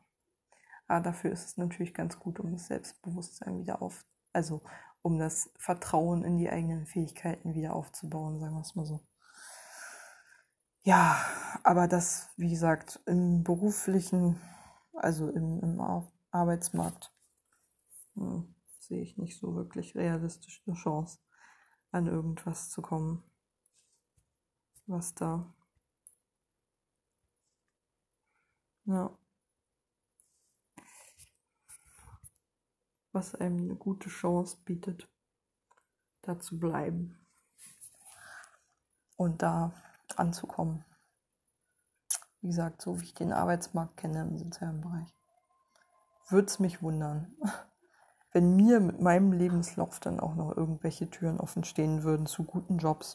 Aber 0.89 1.01
dafür 1.01 1.33
ist 1.33 1.47
es 1.47 1.57
natürlich 1.57 1.95
ganz 1.95 2.19
gut, 2.19 2.41
um 2.41 2.53
das 2.53 2.67
Selbstbewusstsein 2.67 3.59
wieder 3.59 3.83
auf, 3.83 4.05
also 4.33 4.63
um 5.03 5.19
das 5.19 5.51
Vertrauen 5.57 6.25
in 6.25 6.37
die 6.37 6.51
eigenen 6.51 6.87
Fähigkeiten 6.87 7.55
wieder 7.55 7.75
aufzubauen, 7.75 8.39
sagen 8.39 8.55
wir 8.55 8.61
es 8.61 8.75
mal 8.75 8.85
so. 8.87 9.01
Ja, 10.85 11.17
aber 11.63 11.87
das, 11.87 12.31
wie 12.37 12.51
gesagt, 12.51 13.01
im 13.07 13.45
beruflichen, 13.45 14.41
also 14.95 15.29
im, 15.29 15.61
im 15.61 16.09
Arbeitsmarkt, 16.31 17.13
hm, 18.15 18.55
sehe 18.81 19.01
ich 19.01 19.17
nicht 19.17 19.39
so 19.39 19.55
wirklich 19.55 19.95
realistisch 19.95 20.63
eine 20.67 20.77
Chance, 20.77 21.19
an 21.93 22.07
irgendwas 22.07 22.71
zu 22.71 22.83
kommen, 22.83 23.23
was 24.87 25.15
da. 25.15 25.55
Ja. 28.93 29.11
was 33.13 33.35
einem 33.35 33.59
eine 33.59 33.75
gute 33.75 34.09
Chance 34.09 34.57
bietet, 34.65 35.09
da 36.23 36.39
zu 36.41 36.59
bleiben 36.59 37.27
und 39.17 39.43
da 39.43 39.75
anzukommen. 40.17 40.85
Wie 42.41 42.49
gesagt, 42.49 42.83
so 42.83 43.01
wie 43.01 43.05
ich 43.05 43.15
den 43.15 43.33
Arbeitsmarkt 43.33 43.97
kenne 43.99 44.23
im 44.23 44.39
sozialen 44.39 44.81
Bereich, 44.81 45.09
würde 46.29 46.47
es 46.47 46.59
mich 46.59 46.83
wundern, 46.83 47.37
wenn 48.33 48.57
mir 48.57 48.81
mit 48.81 49.01
meinem 49.01 49.33
Lebenslauf 49.33 50.01
dann 50.01 50.19
auch 50.19 50.35
noch 50.35 50.57
irgendwelche 50.57 51.09
Türen 51.09 51.39
offen 51.39 51.65
stehen 51.65 52.03
würden 52.03 52.27
zu 52.27 52.45
guten 52.45 52.79
Jobs. 52.79 53.15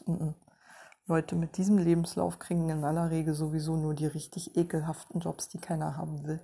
Leute 1.08 1.34
mit 1.36 1.56
diesem 1.56 1.78
Lebenslauf 1.78 2.38
kriegen 2.38 2.68
in 2.68 2.84
aller 2.84 3.10
Regel 3.10 3.34
sowieso 3.34 3.76
nur 3.76 3.94
die 3.94 4.06
richtig 4.06 4.56
ekelhaften 4.56 5.20
Jobs, 5.20 5.48
die 5.48 5.58
keiner 5.58 5.96
haben 5.96 6.24
will. 6.26 6.40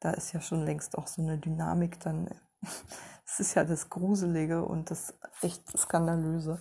Da 0.00 0.10
ist 0.10 0.32
ja 0.32 0.40
schon 0.40 0.64
längst 0.64 0.98
auch 0.98 1.06
so 1.06 1.22
eine 1.22 1.38
Dynamik 1.38 2.00
dann 2.00 2.28
das 3.26 3.40
ist 3.40 3.54
ja 3.54 3.64
das 3.64 3.90
Gruselige 3.90 4.64
und 4.64 4.90
das 4.90 5.14
echt 5.42 5.78
Skandalöse, 5.78 6.60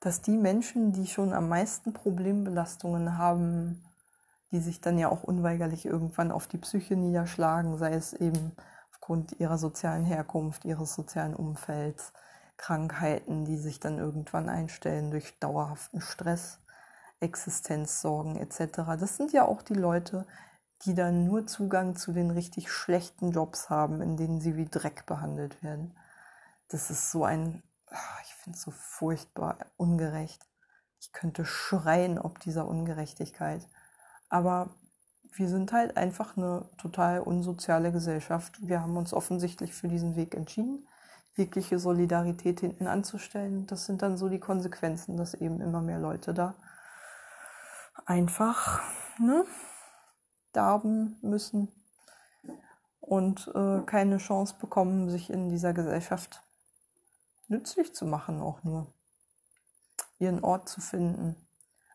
dass 0.00 0.22
die 0.22 0.36
Menschen, 0.36 0.92
die 0.92 1.06
schon 1.06 1.32
am 1.32 1.48
meisten 1.48 1.92
Problembelastungen 1.92 3.18
haben, 3.18 3.84
die 4.52 4.60
sich 4.60 4.80
dann 4.80 4.98
ja 4.98 5.08
auch 5.08 5.24
unweigerlich 5.24 5.84
irgendwann 5.84 6.30
auf 6.30 6.46
die 6.46 6.58
Psyche 6.58 6.96
niederschlagen, 6.96 7.76
sei 7.76 7.92
es 7.94 8.12
eben 8.12 8.52
aufgrund 8.92 9.38
ihrer 9.40 9.58
sozialen 9.58 10.04
Herkunft, 10.04 10.64
ihres 10.64 10.94
sozialen 10.94 11.34
Umfelds, 11.34 12.12
Krankheiten, 12.56 13.44
die 13.44 13.56
sich 13.56 13.78
dann 13.80 13.98
irgendwann 13.98 14.48
einstellen 14.48 15.10
durch 15.10 15.38
dauerhaften 15.38 16.00
Stress, 16.00 16.58
Existenzsorgen 17.20 18.36
etc. 18.36 18.98
Das 18.98 19.16
sind 19.16 19.32
ja 19.32 19.46
auch 19.46 19.62
die 19.62 19.74
Leute, 19.74 20.26
die 20.84 20.94
dann 20.94 21.24
nur 21.24 21.46
Zugang 21.46 21.96
zu 21.96 22.12
den 22.12 22.30
richtig 22.30 22.70
schlechten 22.70 23.32
Jobs 23.32 23.68
haben, 23.68 24.00
in 24.00 24.16
denen 24.16 24.40
sie 24.40 24.56
wie 24.56 24.66
Dreck 24.66 25.06
behandelt 25.06 25.62
werden. 25.62 25.96
Das 26.68 26.90
ist 26.90 27.10
so 27.10 27.24
ein, 27.24 27.62
ah, 27.90 28.18
ich 28.24 28.34
finde 28.34 28.56
es 28.56 28.62
so 28.62 28.70
furchtbar 28.70 29.58
ungerecht. 29.76 30.46
Ich 31.00 31.12
könnte 31.12 31.44
schreien 31.44 32.18
ob 32.18 32.38
dieser 32.40 32.68
Ungerechtigkeit. 32.68 33.66
Aber 34.28 34.70
wir 35.32 35.48
sind 35.48 35.72
halt 35.72 35.96
einfach 35.96 36.36
eine 36.36 36.68
total 36.78 37.20
unsoziale 37.20 37.92
Gesellschaft. 37.92 38.58
Wir 38.60 38.82
haben 38.82 38.96
uns 38.96 39.12
offensichtlich 39.12 39.74
für 39.74 39.88
diesen 39.88 40.16
Weg 40.16 40.34
entschieden, 40.34 40.86
wirkliche 41.34 41.78
Solidarität 41.78 42.60
hinten 42.60 42.86
anzustellen. 42.86 43.66
Das 43.66 43.86
sind 43.86 44.02
dann 44.02 44.16
so 44.16 44.28
die 44.28 44.40
Konsequenzen, 44.40 45.16
dass 45.16 45.34
eben 45.34 45.60
immer 45.60 45.80
mehr 45.80 45.98
Leute 45.98 46.34
da 46.34 46.54
einfach, 48.06 48.82
ne, 49.18 49.44
darben 50.52 51.18
müssen 51.22 51.68
und 53.00 53.50
äh, 53.54 53.82
keine 53.86 54.18
Chance 54.18 54.56
bekommen, 54.60 55.10
sich 55.10 55.30
in 55.30 55.48
dieser 55.48 55.72
Gesellschaft 55.72 56.42
nützlich 57.48 57.94
zu 57.94 58.06
machen, 58.06 58.40
auch 58.40 58.62
nur 58.62 58.92
ihren 60.18 60.42
Ort 60.42 60.68
zu 60.68 60.80
finden, 60.80 61.36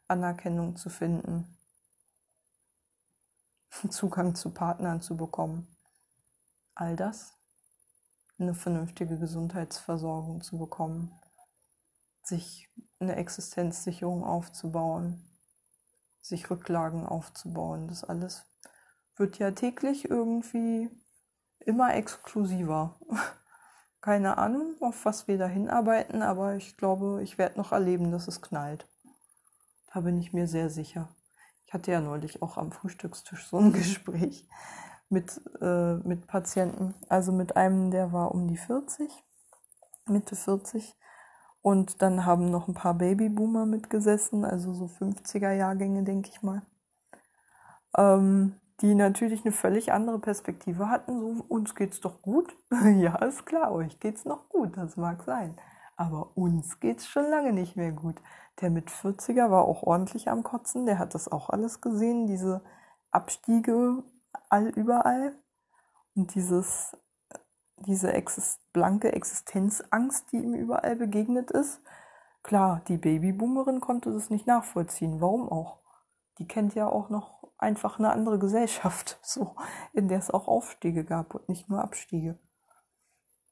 Anerkennung 0.08 0.76
zu 0.76 0.90
finden. 0.90 1.58
Zugang 3.90 4.36
zu 4.36 4.54
Partnern 4.54 5.02
zu 5.02 5.18
bekommen. 5.18 5.68
All 6.76 6.96
das, 6.96 7.38
eine 8.40 8.56
vernünftige 8.56 9.20
Gesundheitsversorgung 9.20 10.42
zu 10.42 10.58
bekommen, 10.58 11.12
sich 12.24 12.70
eine 13.00 13.16
Existenzsicherung 13.16 14.24
aufzubauen, 14.24 15.33
sich 16.24 16.50
Rücklagen 16.50 17.06
aufzubauen. 17.06 17.88
Das 17.88 18.04
alles 18.04 18.46
wird 19.16 19.38
ja 19.38 19.52
täglich 19.52 20.10
irgendwie 20.10 20.90
immer 21.60 21.94
exklusiver. 21.94 23.00
Keine 24.02 24.38
Ahnung, 24.38 24.76
auf 24.82 25.06
was 25.06 25.28
wir 25.28 25.38
da 25.38 25.48
hinarbeiten, 25.48 26.24
aber 26.24 26.56
ich 26.56 26.76
glaube, 26.76 27.22
ich 27.24 27.38
werde 27.38 27.58
noch 27.58 27.72
erleben, 27.72 28.12
dass 28.12 28.28
es 28.28 28.42
knallt. 28.42 28.88
Da 29.94 30.02
bin 30.02 30.18
ich 30.18 30.34
mir 30.34 30.48
sehr 30.48 30.70
sicher. 30.70 31.16
Ich 31.66 31.74
hatte 31.74 31.92
ja 31.92 32.02
neulich 32.02 32.42
auch 32.42 32.58
am 32.58 32.72
Frühstückstisch 32.72 33.48
so 33.48 33.58
ein 33.60 33.72
Gespräch 33.74 34.48
mit, 35.10 35.40
äh, 35.62 35.96
mit 35.96 36.28
Patienten. 36.28 36.96
Also 37.08 37.32
mit 37.32 37.56
einem, 37.56 37.92
der 37.92 38.12
war 38.12 38.34
um 38.34 38.48
die 38.48 38.58
40, 38.58 39.10
Mitte 40.06 40.36
40. 40.36 40.96
Und 41.64 42.02
dann 42.02 42.26
haben 42.26 42.52
noch 42.52 42.68
ein 42.68 42.74
paar 42.74 42.94
Babyboomer 42.94 43.66
mitgesessen, 43.66 44.44
also 44.44 44.74
so 44.74 44.86
50er-Jahrgänge, 44.86 46.04
denke 46.04 46.30
ich 46.30 46.44
mal. 46.44 46.62
Ähm, 47.98 48.60
die 48.82 48.96
natürlich 48.96 49.46
eine 49.46 49.54
völlig 49.54 49.94
andere 49.94 50.20
Perspektive 50.20 50.90
hatten. 50.90 51.20
So, 51.20 51.46
uns 51.48 51.74
geht's 51.74 52.02
doch 52.02 52.22
gut. 52.22 52.54
ja, 52.98 53.16
ist 53.16 53.46
klar, 53.46 53.72
euch 53.72 54.00
geht's 54.02 54.26
noch 54.26 54.50
gut, 54.50 54.76
das 54.76 54.98
mag 54.98 55.24
sein. 55.24 55.56
Aber 55.96 56.36
uns 56.36 56.82
geht's 56.82 57.08
schon 57.08 57.30
lange 57.30 57.54
nicht 57.54 57.78
mehr 57.78 57.94
gut. 57.94 58.22
Der 58.60 58.70
mit 58.70 58.90
40er 58.90 59.50
war 59.50 59.64
auch 59.64 59.84
ordentlich 59.84 60.30
am 60.30 60.44
Kotzen, 60.44 60.86
der 60.86 61.00
hat 61.00 61.16
das 61.16 61.32
auch 61.32 61.50
alles 61.50 61.80
gesehen, 61.80 62.28
diese 62.28 62.62
Abstiege 63.10 64.04
all 64.50 64.68
überall 64.68 65.34
und 66.14 66.36
dieses 66.36 66.98
diese 67.78 68.14
exist 68.14 68.62
blanke 68.74 69.14
Existenzangst, 69.14 70.32
die 70.32 70.38
ihm 70.38 70.54
überall 70.54 70.96
begegnet 70.96 71.52
ist. 71.52 71.82
Klar, 72.44 72.82
die 72.88 72.98
Babyboomerin 72.98 73.80
konnte 73.80 74.12
das 74.12 74.30
nicht 74.30 74.48
nachvollziehen. 74.48 75.22
Warum 75.22 75.50
auch? 75.50 75.80
Die 76.40 76.48
kennt 76.48 76.76
ja 76.76 76.88
auch 76.88 77.10
noch 77.10 77.44
einfach 77.58 78.00
eine 78.00 78.12
andere 78.12 78.40
Gesellschaft, 78.40 79.20
so, 79.24 79.56
in 79.94 80.08
der 80.08 80.20
es 80.20 80.32
auch 80.32 80.48
Aufstiege 80.48 81.04
gab 81.04 81.36
und 81.36 81.50
nicht 81.50 81.70
nur 81.70 81.82
Abstiege. 81.82 82.38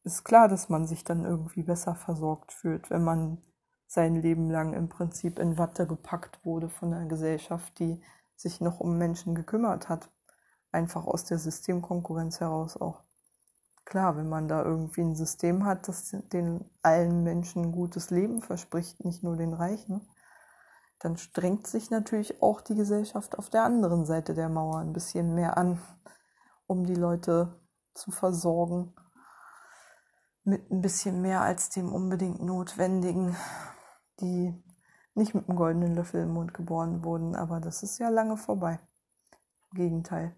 Ist 0.04 0.24
klar, 0.24 0.48
dass 0.48 0.70
man 0.70 0.88
sich 0.88 1.04
dann 1.04 1.26
irgendwie 1.26 1.64
besser 1.64 1.96
versorgt 1.96 2.52
fühlt, 2.52 2.90
wenn 2.90 3.04
man 3.04 3.42
sein 3.88 4.16
Leben 4.16 4.50
lang 4.50 4.74
im 4.74 4.90
Prinzip 4.90 5.38
in 5.38 5.58
Watte 5.58 5.86
gepackt 5.86 6.44
wurde 6.46 6.70
von 6.70 6.94
einer 6.94 7.08
Gesellschaft, 7.08 7.78
die 7.80 8.02
sich 8.36 8.62
noch 8.62 8.80
um 8.80 8.98
Menschen 8.98 9.36
gekümmert 9.36 9.90
hat. 9.90 10.10
Einfach 10.72 11.06
aus 11.06 11.26
der 11.26 11.38
Systemkonkurrenz 11.38 12.40
heraus 12.40 12.78
auch. 12.78 13.04
Klar, 13.86 14.16
wenn 14.16 14.30
man 14.30 14.48
da 14.48 14.64
irgendwie 14.64 15.02
ein 15.02 15.16
System 15.16 15.66
hat, 15.66 15.88
das 15.88 16.16
den 16.32 16.70
allen 16.82 17.24
Menschen 17.24 17.64
ein 17.66 17.72
gutes 17.72 18.10
Leben 18.10 18.42
verspricht, 18.42 19.04
nicht 19.04 19.24
nur 19.24 19.36
den 19.36 19.54
Reichen, 19.54 20.08
dann 21.00 21.18
strengt 21.18 21.68
sich 21.68 21.90
natürlich 21.90 22.42
auch 22.42 22.62
die 22.62 22.76
Gesellschaft 22.76 23.38
auf 23.38 23.50
der 23.50 23.64
anderen 23.64 24.06
Seite 24.06 24.36
der 24.36 24.50
Mauer 24.50 24.80
ein 24.80 24.94
bisschen 24.94 25.34
mehr 25.34 25.58
an, 25.58 25.82
um 26.68 26.86
die 26.86 26.96
Leute 26.96 27.60
zu 27.94 28.12
versorgen 28.12 28.94
mit 30.44 30.72
ein 30.72 30.82
bisschen 30.82 31.22
mehr 31.22 31.42
als 31.42 31.70
dem 31.70 31.92
unbedingt 31.92 32.42
Notwendigen, 32.42 33.36
die 34.20 34.54
nicht 35.14 35.36
mit 35.36 35.48
einem 35.48 35.58
goldenen 35.58 35.96
Löffel 35.96 36.24
im 36.24 36.34
Mund 36.34 36.54
geboren 36.54 37.04
wurden, 37.04 37.36
aber 37.36 37.60
das 37.60 37.84
ist 37.84 38.00
ja 38.00 38.10
lange 38.10 38.38
vorbei. 38.38 38.80
Im 39.72 39.78
Gegenteil. 39.78 40.36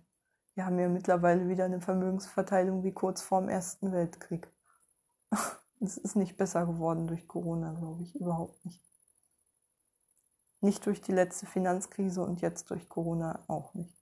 Wir 0.56 0.66
haben 0.66 0.78
ja 0.78 0.88
mittlerweile 0.88 1.50
wieder 1.50 1.66
eine 1.66 1.82
Vermögensverteilung 1.82 2.84
wie 2.84 2.92
kurz 2.92 3.22
vorm 3.22 3.50
Ersten 3.50 3.92
Weltkrieg. 3.92 4.52
Es 5.80 5.98
ist 5.98 6.16
nicht 6.16 6.38
besser 6.38 6.66
geworden 6.66 7.08
durch 7.08 7.28
Corona, 7.28 7.74
glaube 7.74 8.04
ich, 8.04 8.16
überhaupt 8.16 8.64
nicht. 8.64 8.82
Nicht 10.62 10.86
durch 10.86 11.02
die 11.02 11.12
letzte 11.12 11.46
Finanzkrise 11.46 12.22
und 12.22 12.40
jetzt 12.40 12.70
durch 12.70 12.88
Corona 12.88 13.44
auch 13.50 13.74
nicht. 13.74 13.94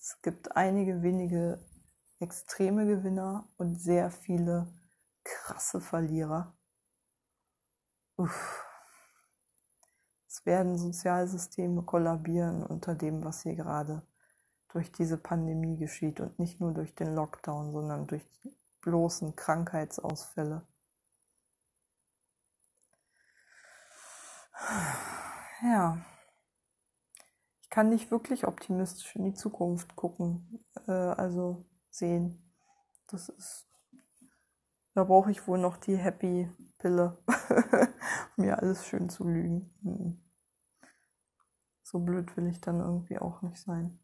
Es 0.00 0.20
gibt 0.20 0.56
einige 0.56 1.00
wenige 1.02 1.64
extreme 2.18 2.86
Gewinner 2.86 3.48
und 3.56 3.80
sehr 3.80 4.10
viele 4.10 4.66
krasse 5.22 5.80
Verlierer. 5.80 6.56
Uff. 8.16 8.64
Es 10.26 10.44
werden 10.44 10.76
Sozialsysteme 10.76 11.82
kollabieren 11.82 12.64
unter 12.64 12.96
dem, 12.96 13.22
was 13.22 13.44
hier 13.44 13.54
gerade 13.54 14.02
durch 14.72 14.90
diese 14.90 15.18
Pandemie 15.18 15.76
geschieht 15.76 16.20
und 16.20 16.38
nicht 16.38 16.60
nur 16.60 16.72
durch 16.72 16.94
den 16.94 17.14
Lockdown, 17.14 17.72
sondern 17.72 18.06
durch 18.06 18.26
bloßen 18.80 19.36
Krankheitsausfälle. 19.36 20.66
Ja, 25.62 25.98
ich 27.60 27.70
kann 27.70 27.88
nicht 27.88 28.10
wirklich 28.10 28.46
optimistisch 28.46 29.14
in 29.16 29.24
die 29.24 29.34
Zukunft 29.34 29.94
gucken, 29.94 30.64
äh, 30.86 30.92
also 30.92 31.64
sehen. 31.90 32.52
Das 33.08 33.28
ist, 33.28 33.68
da 34.94 35.04
brauche 35.04 35.30
ich 35.30 35.46
wohl 35.46 35.58
noch 35.58 35.76
die 35.76 35.96
Happy 35.96 36.50
Pille, 36.78 37.18
um 38.36 38.44
mir 38.44 38.58
alles 38.58 38.86
schön 38.86 39.08
zu 39.08 39.24
lügen. 39.24 39.74
Hm. 39.82 40.22
So 41.82 41.98
blöd 41.98 42.36
will 42.36 42.46
ich 42.46 42.60
dann 42.60 42.80
irgendwie 42.80 43.18
auch 43.18 43.42
nicht 43.42 43.58
sein. 43.58 43.98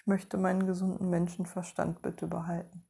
Ich 0.00 0.06
möchte 0.06 0.36
meinen 0.36 0.66
gesunden 0.66 1.08
Menschenverstand 1.08 2.02
bitte 2.02 2.26
behalten. 2.26 2.84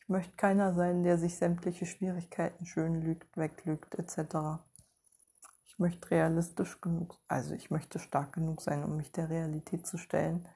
Ich 0.00 0.08
möchte 0.08 0.36
keiner 0.36 0.74
sein, 0.74 1.02
der 1.02 1.18
sich 1.18 1.36
sämtliche 1.36 1.86
Schwierigkeiten 1.86 2.66
schön 2.66 3.02
lügt, 3.02 3.36
weglügt, 3.36 3.94
etc 3.96 4.60
möchte 5.80 6.10
realistisch 6.10 6.80
genug, 6.80 7.18
also 7.26 7.54
ich 7.54 7.70
möchte 7.70 7.98
stark 7.98 8.34
genug 8.34 8.60
sein, 8.60 8.84
um 8.84 8.96
mich 8.96 9.10
der 9.10 9.30
Realität 9.30 9.86
zu 9.86 9.96
stellen, 9.96 10.46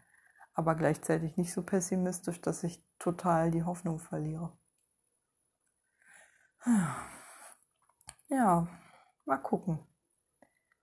aber 0.53 0.77
gleichzeitig 0.77 1.37
nicht 1.37 1.53
so 1.53 1.62
pessimistisch, 1.62 2.40
dass 2.40 2.62
ich 2.62 2.87
total 2.99 3.51
die 3.51 3.64
Hoffnung 3.64 3.99
verliere. 3.99 4.57
Ja, 8.29 8.69
mal 9.25 9.38
gucken. 9.38 9.79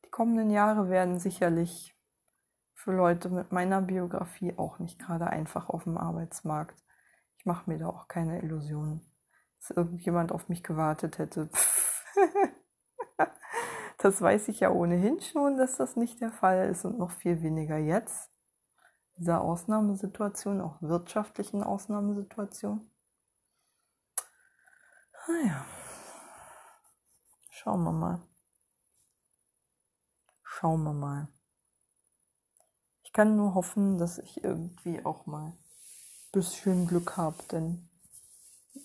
Die 0.05 0.09
kommenden 0.09 0.49
Jahre 0.49 0.89
werden 0.89 1.19
sicherlich 1.19 1.95
für 2.81 2.91
Leute 2.91 3.29
mit 3.29 3.51
meiner 3.51 3.81
Biografie 3.81 4.57
auch 4.57 4.79
nicht 4.79 4.99
gerade 4.99 5.27
einfach 5.27 5.69
auf 5.69 5.83
dem 5.83 5.97
Arbeitsmarkt. 5.97 6.83
Ich 7.37 7.45
mache 7.45 7.69
mir 7.69 7.77
da 7.77 7.87
auch 7.87 8.07
keine 8.07 8.41
Illusionen, 8.41 9.01
dass 9.59 9.77
irgendjemand 9.77 10.31
auf 10.31 10.49
mich 10.49 10.63
gewartet 10.63 11.19
hätte. 11.19 11.49
Das 14.01 14.19
weiß 14.19 14.47
ich 14.47 14.61
ja 14.61 14.71
ohnehin 14.71 15.21
schon, 15.21 15.57
dass 15.57 15.77
das 15.77 15.95
nicht 15.95 16.21
der 16.21 16.31
Fall 16.31 16.69
ist 16.69 16.85
und 16.85 16.97
noch 16.97 17.11
viel 17.11 17.43
weniger 17.43 17.77
jetzt. 17.77 18.31
Dieser 19.17 19.41
Ausnahmesituation, 19.41 20.59
auch 20.59 20.81
wirtschaftlichen 20.81 21.61
Ausnahmesituation. 21.61 22.89
Naja, 25.27 25.63
schauen 27.51 27.83
wir 27.83 27.91
mal. 27.91 28.21
Schauen 30.41 30.81
wir 30.81 30.93
mal. 30.93 31.27
Ich 33.11 33.13
kann 33.13 33.35
nur 33.35 33.55
hoffen, 33.55 33.97
dass 33.97 34.19
ich 34.19 34.41
irgendwie 34.41 35.03
auch 35.03 35.25
mal 35.25 35.47
ein 35.47 35.57
bisschen 36.31 36.87
Glück 36.87 37.17
habe, 37.17 37.35
denn 37.51 37.89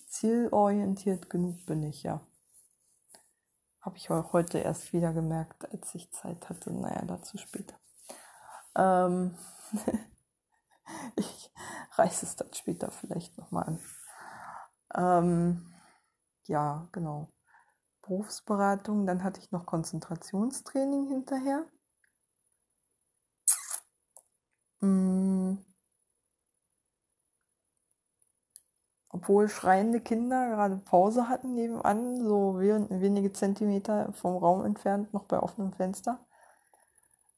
zielorientiert 0.08 1.30
genug 1.30 1.64
bin 1.64 1.84
ich 1.84 2.02
ja. 2.02 2.20
Habe 3.80 3.96
ich 3.98 4.10
auch 4.10 4.32
heute 4.32 4.58
erst 4.58 4.92
wieder 4.92 5.12
gemerkt, 5.12 5.72
als 5.72 5.94
ich 5.94 6.10
Zeit 6.10 6.48
hatte. 6.48 6.72
Naja, 6.72 7.02
dazu 7.02 7.38
später. 7.38 7.78
Ähm 8.74 9.38
ich 11.14 11.52
reiße 11.92 12.26
es 12.26 12.34
dann 12.34 12.52
später 12.52 12.90
vielleicht 12.90 13.38
nochmal 13.38 13.78
an. 13.78 13.80
Ähm 14.96 15.74
ja, 16.46 16.88
genau. 16.90 17.32
Berufsberatung, 18.02 19.06
dann 19.06 19.22
hatte 19.22 19.38
ich 19.38 19.52
noch 19.52 19.66
Konzentrationstraining 19.66 21.06
hinterher. 21.06 21.64
Hm. 24.80 25.58
obwohl 29.16 29.48
schreiende 29.48 30.00
Kinder 30.00 30.50
gerade 30.50 30.76
Pause 30.76 31.28
hatten 31.28 31.54
nebenan, 31.54 32.22
so 32.22 32.58
wenige 32.58 33.32
Zentimeter 33.32 34.12
vom 34.12 34.36
Raum 34.36 34.64
entfernt, 34.64 35.12
noch 35.14 35.24
bei 35.24 35.40
offenem 35.42 35.72
Fenster. 35.72 36.20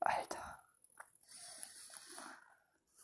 Alter. 0.00 0.38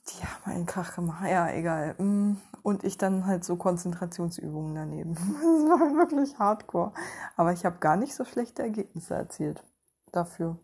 Die 0.09 0.25
haben 0.25 0.44
einen 0.44 0.66
Krach 0.66 0.94
gemacht. 0.97 1.25
Ja, 1.29 1.51
egal. 1.51 1.94
Mm. 1.99 2.37
Und 2.62 2.83
ich 2.85 2.99
dann 2.99 3.27
halt 3.27 3.44
so 3.44 3.57
Konzentrationsübungen 3.57 4.75
daneben. 4.75 5.14
Das 5.14 5.81
war 5.81 5.97
wirklich 5.97 6.38
hardcore. 6.38 6.92
Aber 7.37 7.53
ich 7.53 7.64
habe 7.64 7.79
gar 7.79 7.97
nicht 7.97 8.14
so 8.14 8.25
schlechte 8.25 8.62
Ergebnisse 8.62 9.14
erzielt 9.14 9.64
dafür. 10.12 10.59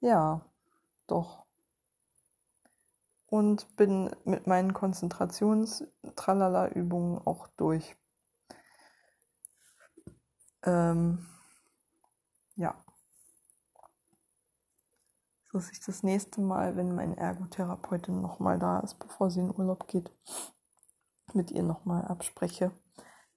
Ja, 0.00 0.42
doch. 1.06 1.45
Und 3.26 3.76
bin 3.76 4.10
mit 4.24 4.46
meinen 4.46 4.72
Konzentrations-Tralala-Übungen 4.72 7.18
auch 7.18 7.48
durch. 7.56 7.96
Ähm, 10.62 11.26
ja. 12.56 12.74
Dass 15.52 15.70
ich 15.70 15.80
das 15.80 16.02
nächste 16.02 16.40
Mal, 16.40 16.76
wenn 16.76 16.94
meine 16.94 17.16
Ergotherapeutin 17.16 18.20
nochmal 18.20 18.58
da 18.58 18.80
ist, 18.80 18.98
bevor 18.98 19.30
sie 19.30 19.40
in 19.40 19.54
Urlaub 19.54 19.88
geht, 19.88 20.10
mit 21.32 21.50
ihr 21.50 21.62
nochmal 21.62 22.04
abspreche, 22.04 22.72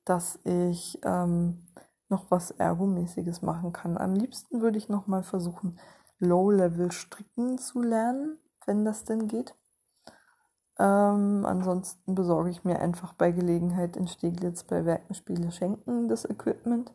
dass 0.05 0.39
ich 0.43 0.99
ähm, 1.03 1.67
noch 2.09 2.31
was 2.31 2.51
Ergomäßiges 2.51 3.41
machen 3.41 3.73
kann. 3.73 3.97
Am 3.97 4.15
liebsten 4.15 4.61
würde 4.61 4.77
ich 4.77 4.89
nochmal 4.89 5.23
versuchen, 5.23 5.79
Low-Level 6.19 6.91
stricken 6.91 7.57
zu 7.57 7.81
lernen, 7.81 8.39
wenn 8.65 8.83
das 8.83 9.05
denn 9.05 9.27
geht. 9.27 9.55
Ähm, 10.79 11.45
ansonsten 11.45 12.15
besorge 12.15 12.49
ich 12.49 12.63
mir 12.63 12.79
einfach 12.79 13.13
bei 13.13 13.31
Gelegenheit 13.31 13.97
in 13.97 14.07
Steglitz 14.07 14.63
bei 14.63 14.85
Werkenspiele 14.85 15.51
Schenken 15.51 16.07
das 16.07 16.25
Equipment. 16.25 16.93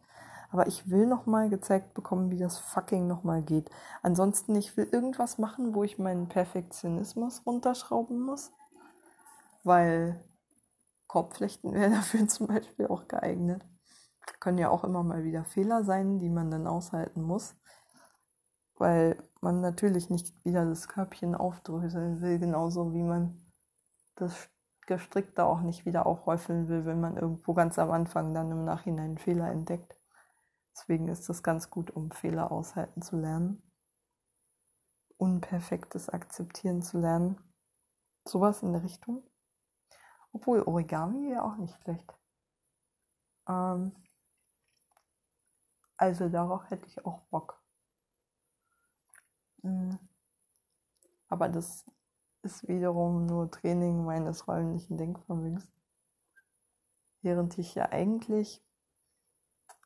Aber 0.51 0.66
ich 0.66 0.88
will 0.88 1.07
nochmal 1.07 1.51
gezeigt 1.51 1.94
bekommen, 1.94 2.31
wie 2.31 2.38
das 2.38 2.59
fucking 2.59 3.07
nochmal 3.07 3.42
geht. 3.42 3.70
Ansonsten, 4.03 4.55
ich 4.57 4.77
will 4.77 4.88
irgendwas 4.90 5.38
machen, 5.38 5.75
wo 5.75 5.83
ich 5.85 5.99
meinen 5.99 6.29
Perfektionismus 6.29 7.42
runterschrauben 7.44 8.20
muss. 8.20 8.53
Weil 9.64 10.25
Korbflechten 11.07 11.75
wäre 11.75 11.90
dafür 11.94 12.27
zum 12.29 12.47
Beispiel 12.47 12.87
auch 12.87 13.09
geeignet. 13.09 13.64
Können 14.40 14.59
ja 14.59 14.70
auch 14.70 14.85
immer 14.85 15.03
mal 15.03 15.25
wieder 15.25 15.44
Fehler 15.44 15.85
sein, 15.85 16.18
die 16.18 16.31
man 16.31 16.51
dann 16.51 16.66
aushalten 16.66 17.23
muss 17.23 17.57
weil 18.77 19.16
man 19.40 19.61
natürlich 19.61 20.11
nicht 20.11 20.35
wieder 20.44 20.64
das 20.64 20.88
Körbchen 20.88 21.35
aufdröseln 21.35 22.20
will, 22.20 22.38
genauso 22.38 22.92
wie 22.92 23.03
man 23.03 23.43
das 24.16 24.50
Gestrickte 24.87 25.44
auch 25.44 25.61
nicht 25.61 25.87
wieder 25.87 26.07
aufhäufeln 26.07 26.68
will, 26.68 26.85
wenn 26.85 27.00
man 27.00 27.16
irgendwo 27.16 27.55
ganz 27.55 27.79
am 27.79 27.90
Anfang 27.90 28.35
dann 28.35 28.50
im 28.50 28.64
Nachhinein 28.64 29.05
einen 29.05 29.18
Fehler 29.18 29.50
entdeckt. 29.50 29.96
Deswegen 30.72 31.09
ist 31.09 31.29
das 31.29 31.42
ganz 31.42 31.70
gut, 31.70 31.90
um 31.90 32.11
Fehler 32.11 32.50
aushalten 32.53 33.00
zu 33.00 33.16
lernen. 33.16 33.62
Unperfektes 35.16 36.09
akzeptieren 36.09 36.83
zu 36.83 36.98
lernen. 36.98 37.40
Sowas 38.24 38.62
in 38.62 38.72
der 38.72 38.83
Richtung. 38.83 39.22
Obwohl 40.33 40.62
Origami 40.62 41.31
wäre 41.31 41.44
auch 41.44 41.57
nicht 41.57 41.81
schlecht. 41.83 42.12
Ähm 43.48 43.92
also 45.96 46.29
darauf 46.29 46.68
hätte 46.70 46.87
ich 46.87 47.05
auch 47.07 47.20
Bock. 47.31 47.62
Mhm. 49.62 49.98
Aber 51.29 51.48
das 51.48 51.85
ist 52.44 52.68
wiederum 52.68 53.26
nur 53.26 53.50
Training 53.50 54.04
meines 54.04 54.46
räumlichen 54.46 54.96
Denkvermögens. 54.96 55.68
Während 57.22 57.59
ich 57.59 57.74
ja 57.74 57.90
eigentlich 57.90 58.64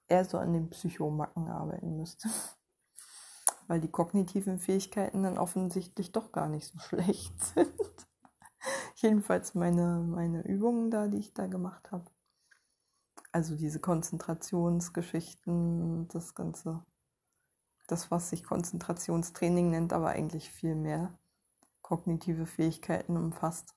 eher 0.09 0.25
so 0.25 0.39
an 0.39 0.53
den 0.53 0.69
Psychomacken 0.71 1.49
arbeiten 1.49 1.97
müsste. 1.97 2.29
Weil 3.69 3.81
die 3.81 3.91
kognitiven 3.91 4.59
Fähigkeiten 4.59 5.23
dann 5.23 5.39
offensichtlich 5.39 6.13
doch 6.13 6.33
gar 6.33 6.49
nicht 6.49 6.67
so 6.67 6.79
schlecht 6.81 7.41
sind. 7.43 7.73
Jedenfalls 8.97 9.55
meine, 9.55 10.01
meine 10.01 10.43
Übungen 10.43 10.91
da, 10.91 11.07
die 11.07 11.19
ich 11.19 11.35
da 11.35 11.47
gemacht 11.47 11.93
habe. 11.93 12.11
Also 13.31 13.57
diese 13.57 13.79
Konzentrationsgeschichten, 13.79 16.09
das 16.09 16.35
Ganze 16.35 16.83
das, 17.89 18.11
was 18.11 18.31
sich 18.31 18.45
Konzentrationstraining 18.45 19.71
nennt, 19.71 19.93
aber 19.93 20.11
eigentlich 20.11 20.53
viel 20.53 20.77
mehr 20.77 21.19
kognitive 21.89 22.45
Fähigkeiten 22.47 23.17
umfasst. 23.17 23.75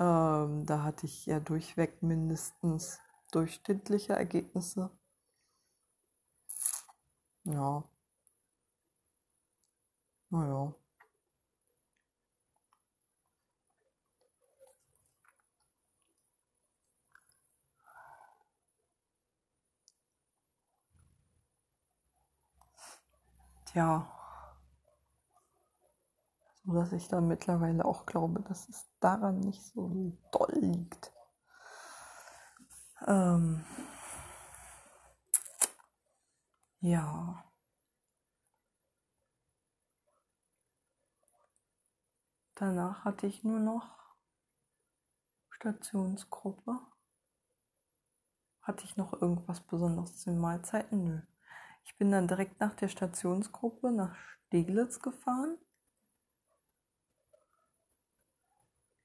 Ähm, 0.00 0.66
da 0.66 0.82
hatte 0.82 1.06
ich 1.06 1.26
ja 1.26 1.38
durchweg 1.38 2.02
mindestens 2.02 2.98
durchschnittliche 3.30 4.14
Ergebnisse. 4.14 4.90
Ja. 7.44 7.84
Naja. 10.30 10.74
ja, 23.74 24.06
so 24.06 24.19
dass 26.74 26.92
ich 26.92 27.08
da 27.08 27.20
mittlerweile 27.20 27.84
auch 27.84 28.06
glaube, 28.06 28.42
dass 28.42 28.68
es 28.68 28.88
daran 29.00 29.40
nicht 29.40 29.62
so 29.62 30.12
doll 30.32 30.52
liegt. 30.54 31.12
Ähm, 33.06 33.64
ja. 36.80 37.44
Danach 42.54 43.04
hatte 43.04 43.26
ich 43.26 43.42
nur 43.42 43.58
noch 43.58 44.00
Stationsgruppe. 45.50 46.78
Hatte 48.62 48.84
ich 48.84 48.96
noch 48.96 49.14
irgendwas 49.14 49.60
Besonderes 49.60 50.18
zu 50.18 50.30
den 50.30 50.38
Mahlzeiten? 50.38 51.04
Nö. 51.04 51.22
Ich 51.84 51.96
bin 51.96 52.10
dann 52.10 52.28
direkt 52.28 52.60
nach 52.60 52.74
der 52.74 52.88
Stationsgruppe 52.88 53.90
nach 53.90 54.14
Steglitz 54.14 55.00
gefahren. 55.00 55.58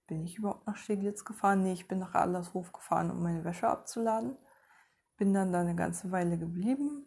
Bin 0.08 0.24
ich 0.24 0.38
überhaupt 0.38 0.68
nach 0.68 0.78
Steglitz 0.78 1.26
gefahren? 1.26 1.64
Nee, 1.64 1.74
ich 1.74 1.88
bin 1.88 2.00
nach 2.00 2.14
Adlershof 2.14 2.72
gefahren, 2.72 3.12
um 3.12 3.24
meine 3.24 3.44
Wäsche 3.44 3.68
abzuladen. 3.68 4.38
Bin 5.18 5.34
dann 5.34 5.52
da 5.52 5.62
eine 5.62 5.76
ganze 5.76 6.12
Weile 6.12 6.38
geblieben. 6.38 7.06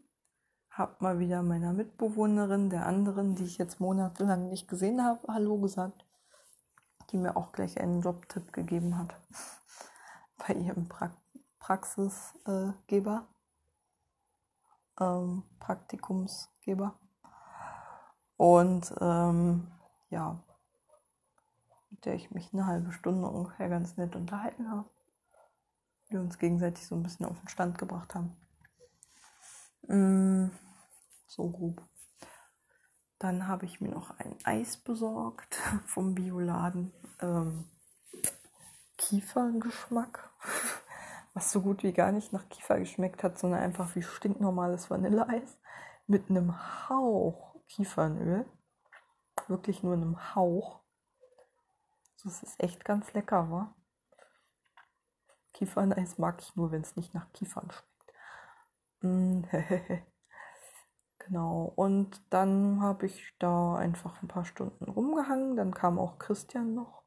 Hab 0.71 1.01
mal 1.01 1.19
wieder 1.19 1.43
meiner 1.43 1.73
Mitbewohnerin, 1.73 2.71
der 2.71 2.87
anderen, 2.87 3.35
die 3.35 3.45
ich 3.45 3.59
jetzt 3.59 3.81
monatelang 3.81 4.49
nicht 4.49 4.69
gesehen 4.69 5.05
habe, 5.05 5.33
Hallo 5.33 5.59
gesagt. 5.61 6.05
Die 7.11 7.17
mir 7.17 7.37
auch 7.37 7.53
gleich 7.53 7.81
einen 7.81 8.03
Jobtipp 8.03 8.53
gegeben 8.53 8.99
hat. 8.99 9.15
Bei 10.39 10.55
ihrem 10.55 10.89
pra 10.89 11.11
Praxisgeber 11.59 13.27
ähm, 15.01 15.45
Praktikumsgeber. 15.61 16.99
Und 18.37 18.95
ähm, 19.01 19.69
ja, 20.11 20.43
mit 21.99 22.07
der 22.07 22.15
ich 22.15 22.31
mich 22.31 22.53
eine 22.53 22.65
halbe 22.65 22.93
Stunde 22.93 23.27
ungefähr 23.27 23.69
ganz 23.69 23.97
nett 23.97 24.15
unterhalten 24.15 24.71
habe. 24.71 24.89
Wir 26.09 26.21
uns 26.21 26.39
gegenseitig 26.39 26.87
so 26.87 26.95
ein 26.95 27.03
bisschen 27.03 27.27
auf 27.27 27.41
den 27.41 27.49
Stand 27.49 27.77
gebracht 27.77 28.15
haben. 28.15 28.37
Mm, 29.89 30.53
so 31.27 31.51
grob. 31.51 31.83
Dann 33.19 33.49
habe 33.49 33.67
ich 33.67 33.81
mir 33.81 33.89
noch 33.89 34.17
ein 34.21 34.37
Eis 34.45 34.77
besorgt 34.77 35.57
vom 35.87 36.15
Bioladen. 36.15 36.93
Ähm, 37.21 37.69
Kiefergeschmack 38.97 40.31
was 41.35 41.51
so 41.51 41.63
gut 41.63 41.83
wie 41.83 41.93
gar 41.93 42.13
nicht 42.13 42.33
nach 42.33 42.49
Kiefer 42.49 42.79
geschmeckt 42.79 43.25
hat, 43.25 43.41
sondern 43.41 43.61
einfach 43.61 43.97
wie 43.97 44.03
stinknormales 44.03 44.89
Vanilleeis 44.89 45.59
mit 46.07 46.31
einem 46.31 46.55
Hauch 46.89 47.57
Kiefernöl. 47.67 48.47
Wirklich 49.49 49.83
nur 49.83 49.95
einem 49.95 50.35
Hauch. 50.37 50.81
Das 52.25 52.43
ist 52.43 52.61
echt 52.61 52.85
ganz 52.85 53.13
lecker, 53.13 53.51
wa? 53.51 53.75
Kieferneis 55.53 56.19
mag 56.19 56.41
ich 56.41 56.55
nur, 56.57 56.71
wenn 56.73 56.83
es 56.83 56.97
nicht 56.97 57.15
nach 57.15 57.33
Kiefern 57.33 57.71
schmeckt. 57.71 57.99
Mm, 59.01 59.43
genau. 61.19 61.73
Und 61.77 62.23
dann 62.31 62.81
habe 62.81 63.07
ich 63.07 63.35
da 63.39 63.77
einfach 63.77 64.23
ein 64.23 64.29
paar 64.29 64.45
Stunden 64.45 64.91
rumgehangen. 64.91 65.57
Dann 65.57 65.75
kam 65.75 65.99
auch 65.99 66.19
Christian 66.19 66.75
noch. 66.75 67.03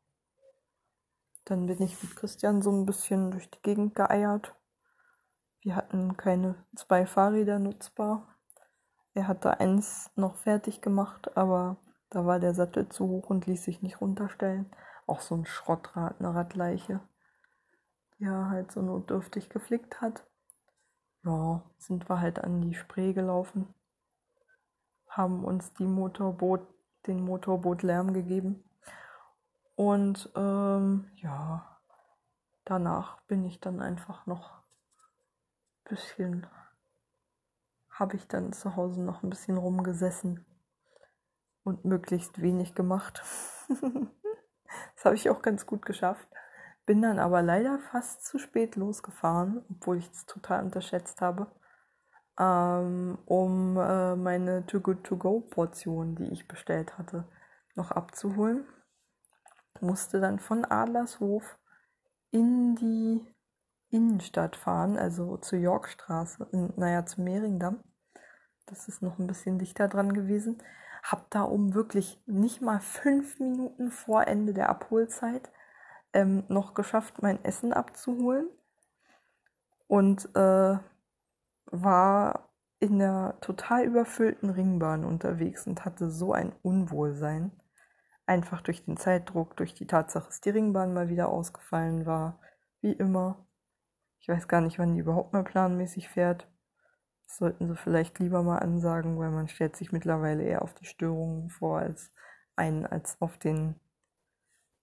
Dann 1.46 1.66
bin 1.66 1.82
ich 1.82 2.02
mit 2.02 2.16
Christian 2.16 2.62
so 2.62 2.72
ein 2.72 2.86
bisschen 2.86 3.32
durch 3.32 3.50
die 3.50 3.62
Gegend 3.62 3.96
geeiert. 3.96 4.56
Wir 5.62 5.76
hatten 5.76 6.18
keine 6.18 6.56
zwei 6.76 7.06
Fahrräder 7.06 7.60
nutzbar. 7.60 8.38
Er 9.14 9.28
hatte 9.28 9.60
eins 9.60 10.10
noch 10.16 10.36
fertig 10.36 10.82
gemacht, 10.82 11.36
aber 11.36 11.78
da 12.10 12.26
war 12.26 12.40
der 12.40 12.54
Sattel 12.54 12.90
zu 12.90 13.08
hoch 13.08 13.30
und 13.30 13.46
ließ 13.46 13.64
sich 13.64 13.82
nicht 13.82 14.02
runterstellen. 14.02 14.72
Auch 15.12 15.20
so 15.20 15.36
ein 15.36 15.46
Schrottrad, 15.46 16.22
eine 16.22 16.34
Radleiche, 16.34 17.02
die 18.18 18.24
er 18.24 18.50
halt 18.50 18.72
so 18.72 18.82
notdürftig 18.82 19.50
geflickt 19.50 20.00
hat. 20.00 20.26
Ja, 21.26 21.64
sind 21.78 22.10
wir 22.10 22.22
halt 22.22 22.40
an 22.40 22.62
die 22.62 22.74
Spree 22.74 23.12
gelaufen, 23.12 23.74
haben 25.10 25.44
uns 25.44 25.74
die 25.74 25.86
Motorboot, 25.86 26.66
den 27.08 27.26
Motorboot 27.26 27.84
Lärm 27.84 28.14
gegeben 28.14 28.64
und 29.76 30.32
ähm, 30.38 31.12
ja, 31.16 31.82
danach 32.64 33.20
bin 33.24 33.44
ich 33.44 33.60
dann 33.60 33.82
einfach 33.82 34.26
noch 34.28 34.54
ein 34.54 35.90
bisschen, 35.90 36.48
habe 37.90 38.16
ich 38.16 38.30
dann 38.30 38.54
zu 38.54 38.78
Hause 38.78 39.02
noch 39.02 39.24
ein 39.24 39.30
bisschen 39.30 39.58
rumgesessen 39.58 40.46
und 41.66 41.84
möglichst 41.84 42.42
wenig 42.42 42.76
gemacht. 42.76 43.22
Das 44.96 45.06
habe 45.06 45.16
ich 45.16 45.30
auch 45.30 45.42
ganz 45.42 45.66
gut 45.66 45.86
geschafft. 45.86 46.28
Bin 46.86 47.02
dann 47.02 47.20
aber 47.20 47.42
leider 47.42 47.80
fast 47.80 48.26
zu 48.26 48.40
spät 48.40 48.76
losgefahren, 48.76 49.64
obwohl 49.70 49.98
ich 49.98 50.10
es 50.12 50.26
total 50.26 50.64
unterschätzt 50.64 51.22
habe, 51.22 51.48
ähm, 52.40 53.18
um 53.26 53.78
äh, 53.78 54.16
meine 54.16 54.66
Too 54.66 54.80
Good 54.80 55.04
To 55.04 55.18
Go 55.18 55.42
Portion, 55.42 56.16
die 56.16 56.32
ich 56.32 56.48
bestellt 56.48 56.98
hatte, 56.98 57.28
noch 57.76 57.92
abzuholen. 57.92 58.66
Musste 59.80 60.20
dann 60.20 60.40
von 60.40 60.66
Adlershof 60.66 61.58
in 62.32 62.76
die 62.76 63.26
Innenstadt 63.90 64.56
fahren, 64.56 64.98
also 64.98 65.38
zur 65.38 65.60
Yorkstraße, 65.60 66.48
in, 66.52 66.74
naja, 66.78 67.06
zum 67.06 67.26
Mehringdamm. 67.26 67.84
Das 68.66 68.88
ist 68.88 69.02
noch 69.02 69.20
ein 69.20 69.28
bisschen 69.28 69.60
dichter 69.60 69.88
dran 69.88 70.14
gewesen. 70.14 70.62
Hab 71.04 71.30
da 71.32 71.44
um 71.44 71.74
wirklich 71.74 72.22
nicht 72.26 72.62
mal 72.62 72.80
fünf 72.80 73.40
Minuten 73.40 73.92
vor 73.92 74.28
Ende 74.28 74.54
der 74.54 74.70
Abholzeit 74.70 75.52
ähm, 76.14 76.44
noch 76.48 76.74
geschafft, 76.74 77.22
mein 77.22 77.44
Essen 77.44 77.74
abzuholen. 77.74 78.48
Und 79.88 80.30
äh, 80.36 80.78
war 81.66 82.50
in 82.80 83.00
der 83.00 83.38
total 83.42 83.86
überfüllten 83.86 84.50
Ringbahn 84.50 85.06
unterwegs 85.06 85.68
und 85.68 85.86
hatte 85.86 86.10
so 86.10 86.34
ein 86.34 86.54
Unwohlsein. 86.64 87.52
Einfach 88.26 88.62
durch 88.62 88.86
den 88.86 88.98
Zeitdruck, 88.98 89.58
durch 89.58 89.74
die 89.74 89.88
Tatsache, 89.88 90.28
dass 90.28 90.42
die 90.42 90.50
Ringbahn 90.50 90.94
mal 90.94 91.10
wieder 91.10 91.30
ausgefallen 91.30 92.06
war. 92.06 92.40
Wie 92.82 92.94
immer. 92.94 93.46
Ich 94.20 94.30
weiß 94.30 94.48
gar 94.48 94.62
nicht, 94.62 94.80
wann 94.80 94.94
die 94.94 95.02
überhaupt 95.02 95.34
mal 95.34 95.44
planmäßig 95.44 96.10
fährt. 96.10 96.48
Das 97.32 97.38
sollten 97.38 97.70
sie 97.70 97.78
vielleicht 97.78 98.20
lieber 98.20 98.44
mal 98.44 98.58
ansagen, 98.58 99.18
weil 99.18 99.32
man 99.32 99.48
stellt 99.48 99.78
sich 99.78 99.94
mittlerweile 99.94 100.44
eher 100.44 100.64
auf 100.64 100.74
die 100.74 100.84
Störungen 100.84 101.50
vor 101.50 101.80
als 101.80 102.12
ein, 102.58 102.86
als 102.86 103.22
auf 103.22 103.38
den 103.38 103.76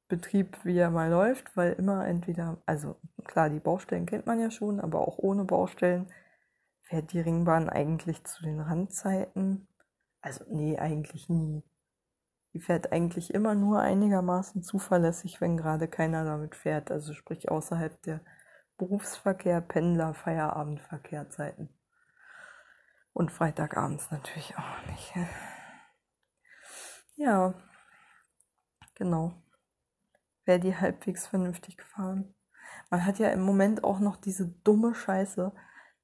Betrieb, 0.08 0.56
wie 0.64 0.78
er 0.78 0.88
mal 0.88 1.10
läuft, 1.10 1.54
weil 1.58 1.74
immer 1.74 2.06
entweder, 2.06 2.56
also 2.64 2.96
klar, 3.24 3.50
die 3.50 3.60
Baustellen 3.60 4.06
kennt 4.06 4.24
man 4.24 4.40
ja 4.40 4.50
schon, 4.50 4.80
aber 4.80 5.06
auch 5.06 5.18
ohne 5.18 5.44
Baustellen 5.44 6.10
fährt 6.84 7.12
die 7.12 7.20
Ringbahn 7.20 7.68
eigentlich 7.68 8.24
zu 8.24 8.42
den 8.42 8.60
Randzeiten. 8.60 9.68
Also 10.22 10.46
nee, 10.48 10.78
eigentlich 10.78 11.28
nie. 11.28 11.62
Die 12.54 12.60
fährt 12.60 12.92
eigentlich 12.92 13.34
immer 13.34 13.54
nur 13.54 13.82
einigermaßen 13.82 14.62
zuverlässig, 14.62 15.42
wenn 15.42 15.58
gerade 15.58 15.86
keiner 15.86 16.24
damit 16.24 16.54
fährt, 16.54 16.90
also 16.90 17.12
sprich 17.12 17.50
außerhalb 17.50 18.00
der 18.04 18.22
Berufsverkehr, 18.78 19.60
Pendler, 19.60 20.14
Feierabendverkehrzeiten. 20.14 21.77
Und 23.12 23.32
Freitagabends 23.32 24.10
natürlich 24.10 24.56
auch 24.56 24.86
nicht. 24.90 25.14
Ja, 27.16 27.52
genau. 28.94 29.32
Wäre 30.44 30.60
die 30.60 30.76
halbwegs 30.76 31.26
vernünftig 31.26 31.76
gefahren. 31.76 32.34
Man 32.90 33.04
hat 33.04 33.18
ja 33.18 33.30
im 33.30 33.42
Moment 33.42 33.84
auch 33.84 33.98
noch 33.98 34.16
diese 34.16 34.46
dumme 34.46 34.94
Scheiße, 34.94 35.52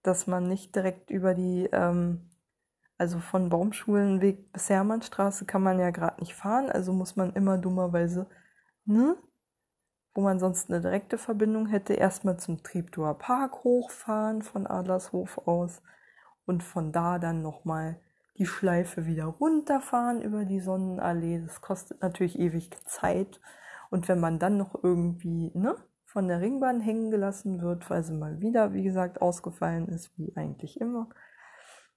dass 0.03 0.27
man 0.27 0.49
nicht 0.49 0.75
direkt 0.75 1.11
über 1.11 1.35
die, 1.35 1.69
ähm, 1.73 2.31
also 2.99 3.21
von 3.21 3.49
Baumschulenweg 3.49 4.53
bis 4.53 4.69
Hermannstraße 4.69 5.47
kann 5.47 5.63
man 5.63 5.79
ja 5.79 5.91
gerade 5.91 6.21
nicht 6.21 6.35
fahren, 6.35 6.69
also 6.71 6.93
muss 6.93 7.17
man 7.17 7.33
immer 7.33 7.59
dummerweise, 7.59 8.29
ne? 8.85 9.17
Wo 10.15 10.21
man 10.21 10.39
sonst 10.39 10.71
eine 10.71 10.81
direkte 10.81 11.19
Verbindung 11.19 11.67
hätte, 11.67 11.95
erstmal 11.95 12.39
zum 12.39 12.63
Treptower 12.63 13.19
Park 13.19 13.65
hochfahren 13.65 14.43
von 14.43 14.67
Adlershof 14.67 15.39
aus 15.47 15.83
und 16.47 16.63
von 16.63 16.93
da 16.93 17.19
dann 17.19 17.43
nochmal 17.43 18.01
die 18.37 18.47
Schleife 18.47 19.07
wieder 19.07 19.27
runterfahren 19.27 20.21
über 20.23 20.45
die 20.45 20.61
Sonnenallee. 20.61 21.41
Das 21.41 21.61
kostet 21.61 22.03
natürlich 22.03 22.39
ewig 22.39 22.71
Zeit. 22.87 23.41
Und 23.91 24.09
wenn 24.09 24.21
man 24.21 24.39
dann 24.39 24.57
noch 24.57 24.83
irgendwie, 24.83 25.53
ne, 25.55 25.77
von 26.05 26.29
der 26.29 26.41
Ringbahn 26.41 26.81
hängen 26.81 27.11
gelassen 27.11 27.61
wird, 27.61 27.89
weil 27.91 28.03
sie 28.05 28.15
mal 28.15 28.41
wieder, 28.41 28.73
wie 28.73 28.83
gesagt, 28.83 29.23
ausgefallen 29.23 29.89
ist, 29.89 30.17
wie 30.19 30.37
eigentlich 30.37 30.81
immer, 30.81 31.09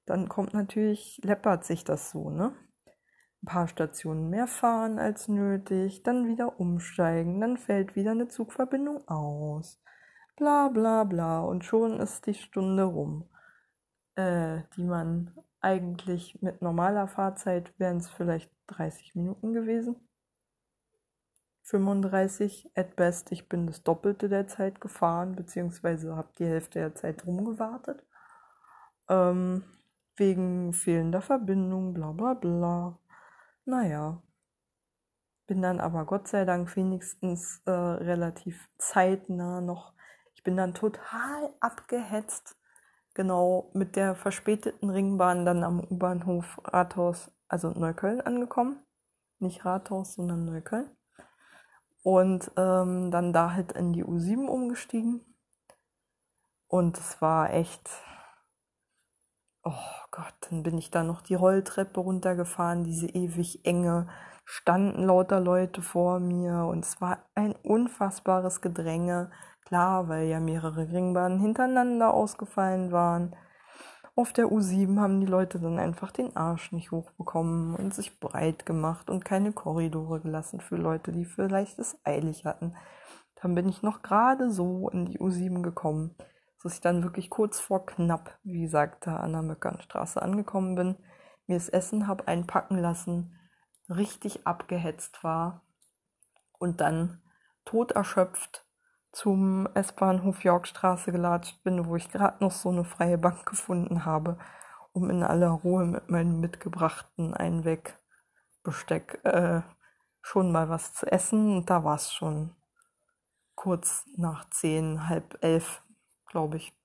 dann 0.05 0.29
kommt 0.29 0.53
natürlich, 0.53 1.19
läppert 1.23 1.65
sich 1.65 1.83
das 1.83 2.11
so, 2.11 2.29
ne? 2.29 2.53
Ein 3.43 3.45
paar 3.45 3.67
Stationen 3.67 4.29
mehr 4.29 4.47
fahren 4.47 4.97
als 4.97 5.27
nötig, 5.27 6.01
dann 6.01 6.27
wieder 6.27 6.59
umsteigen, 6.59 7.39
dann 7.39 7.57
fällt 7.57 7.95
wieder 7.95 8.11
eine 8.11 8.27
Zugverbindung 8.27 9.07
aus. 9.07 9.79
Bla 10.35 10.69
bla 10.69 11.03
bla. 11.03 11.41
Und 11.41 11.63
schon 11.63 11.99
ist 11.99 12.25
die 12.25 12.33
Stunde 12.33 12.83
rum, 12.83 13.29
äh, 14.17 14.63
die 14.75 14.83
man 14.83 15.31
eigentlich 15.61 16.41
mit 16.41 16.61
normaler 16.61 17.07
Fahrzeit 17.07 17.73
wären 17.79 17.97
es 17.97 18.09
vielleicht 18.09 18.51
30 18.67 19.15
Minuten 19.15 19.53
gewesen. 19.53 19.95
35 21.63 22.71
at 22.75 22.95
best. 22.95 23.31
Ich 23.31 23.49
bin 23.49 23.67
das 23.67 23.83
Doppelte 23.83 24.29
der 24.29 24.47
Zeit 24.47 24.79
gefahren, 24.79 25.35
beziehungsweise 25.35 26.15
habe 26.15 26.29
die 26.39 26.45
Hälfte 26.45 26.79
der 26.79 26.95
Zeit 26.95 27.25
rumgewartet. 27.25 28.03
Ähm, 29.09 29.63
wegen 30.15 30.73
fehlender 30.73 31.21
Verbindung, 31.21 31.93
bla 31.93 32.11
bla 32.11 32.33
bla. 32.33 32.99
Naja. 33.65 34.21
Bin 35.45 35.61
dann 35.61 35.79
aber 35.79 36.05
Gott 36.05 36.27
sei 36.27 36.43
Dank 36.43 36.75
wenigstens 36.75 37.61
äh, 37.65 37.71
relativ 37.71 38.69
zeitnah 38.77 39.61
noch. 39.61 39.93
Ich 40.35 40.43
bin 40.43 40.57
dann 40.57 40.73
total 40.73 41.53
abgehetzt. 41.59 42.57
Genau 43.17 43.71
mit 43.73 43.95
der 43.95 44.13
verspäteten 44.13 44.91
Ringbahn 44.91 45.43
dann 45.43 45.63
am 45.63 45.79
U-Bahnhof 45.79 46.61
Rathaus, 46.63 47.31
also 47.47 47.71
Neukölln 47.71 48.21
angekommen. 48.21 48.79
Nicht 49.39 49.65
Rathaus, 49.65 50.13
sondern 50.13 50.45
Neukölln 50.45 50.91
und 52.07 52.51
ähm, 52.55 53.11
dann 53.11 53.33
da 53.33 53.51
halt 53.51 53.73
in 53.73 53.91
die 53.91 54.05
U7 54.05 54.45
umgestiegen. 54.47 55.25
Und 56.67 56.97
es 56.97 57.21
war 57.21 57.51
echt, 57.51 57.89
oh 59.63 59.73
Gott, 60.11 60.33
dann 60.49 60.63
bin 60.63 60.77
ich 60.77 60.89
da 60.89 61.03
noch 61.03 61.21
die 61.21 61.35
Rolltreppe 61.35 61.99
runtergefahren, 61.99 62.85
diese 62.85 63.07
ewig 63.07 63.65
enge, 63.65 64.07
standen 64.45 65.03
lauter 65.03 65.41
Leute 65.41 65.81
vor 65.81 66.21
mir 66.21 66.67
und 66.69 66.85
es 66.85 67.01
war 67.01 67.25
ein 67.35 67.53
unfassbares 67.55 68.61
Gedränge. 68.61 69.29
Klar, 69.67 70.07
weil 70.07 70.27
ja 70.27 70.39
mehrere 70.39 70.91
Ringbahnen 70.91 71.39
hintereinander 71.39 72.13
ausgefallen 72.13 72.91
waren 72.91 73.35
auf 74.17 74.33
der 74.33 74.47
U7 74.47 74.99
haben 74.99 75.19
die 75.19 75.27
Leute 75.27 75.59
dann 75.59 75.77
einfach 75.77 76.09
den 76.09 76.35
Arsch 76.35 76.71
nicht 76.71 76.89
hochbekommen 76.89 77.75
und 77.75 77.93
sich 77.93 78.19
breit 78.19 78.65
gemacht 78.65 79.11
und 79.11 79.23
keine 79.23 79.51
Korridore 79.51 80.21
gelassen 80.21 80.59
für 80.59 80.75
Leute, 80.75 81.11
die 81.11 81.23
vielleicht 81.23 81.77
es 81.77 81.99
eilig 82.03 82.43
hatten. 82.43 82.75
Dann 83.35 83.53
bin 83.53 83.69
ich 83.69 83.83
noch 83.83 84.01
gerade 84.01 84.49
so 84.49 84.89
in 84.89 85.05
die 85.05 85.19
U7 85.19 85.61
gekommen, 85.61 86.15
dass 86.63 86.73
ich 86.73 86.81
dann 86.81 87.03
wirklich 87.03 87.29
kurz 87.29 87.59
vor 87.59 87.85
knapp, 87.85 88.39
wie 88.43 88.61
gesagt, 88.61 89.07
an 89.07 89.33
der 89.33 89.43
Möckernstraße 89.43 90.19
angekommen 90.19 90.73
bin, 90.73 90.95
mir 91.45 91.57
das 91.57 91.69
Essen 91.69 92.07
habe 92.07 92.27
einpacken 92.27 92.79
lassen, 92.79 93.37
richtig 93.87 94.47
abgehetzt 94.47 95.23
war 95.23 95.61
und 96.57 96.81
dann 96.81 97.21
tot 97.65 97.91
erschöpft 97.91 98.66
zum 99.11 99.67
S-Bahnhof 99.73 100.43
Yorkstraße 100.43 101.11
gelatscht 101.11 101.63
bin, 101.63 101.85
wo 101.85 101.95
ich 101.95 102.09
gerade 102.09 102.43
noch 102.43 102.51
so 102.51 102.69
eine 102.69 102.85
freie 102.85 103.17
Bank 103.17 103.45
gefunden 103.45 104.05
habe, 104.05 104.37
um 104.93 105.09
in 105.09 105.23
aller 105.23 105.49
Ruhe 105.49 105.85
mit 105.85 106.09
meinem 106.09 106.39
mitgebrachten 106.39 107.33
Einwegbesteck 107.33 109.19
äh, 109.23 109.61
schon 110.21 110.51
mal 110.51 110.69
was 110.69 110.93
zu 110.93 111.11
essen. 111.11 111.57
Und 111.57 111.69
da 111.69 111.83
war 111.83 111.95
es 111.95 112.13
schon 112.13 112.55
kurz 113.55 114.05
nach 114.15 114.49
zehn, 114.49 115.09
halb 115.09 115.37
elf, 115.41 115.83
glaube 116.27 116.57
ich. 116.57 116.77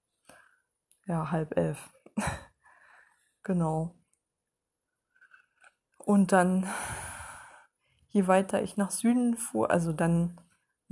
Ja, 1.06 1.30
halb 1.30 1.56
elf. 1.56 1.92
genau. 3.42 3.94
Und 5.98 6.32
dann, 6.32 6.68
je 8.10 8.26
weiter 8.26 8.62
ich 8.62 8.76
nach 8.76 8.90
Süden 8.90 9.36
fuhr, 9.36 9.70
also 9.70 9.92
dann 9.92 10.40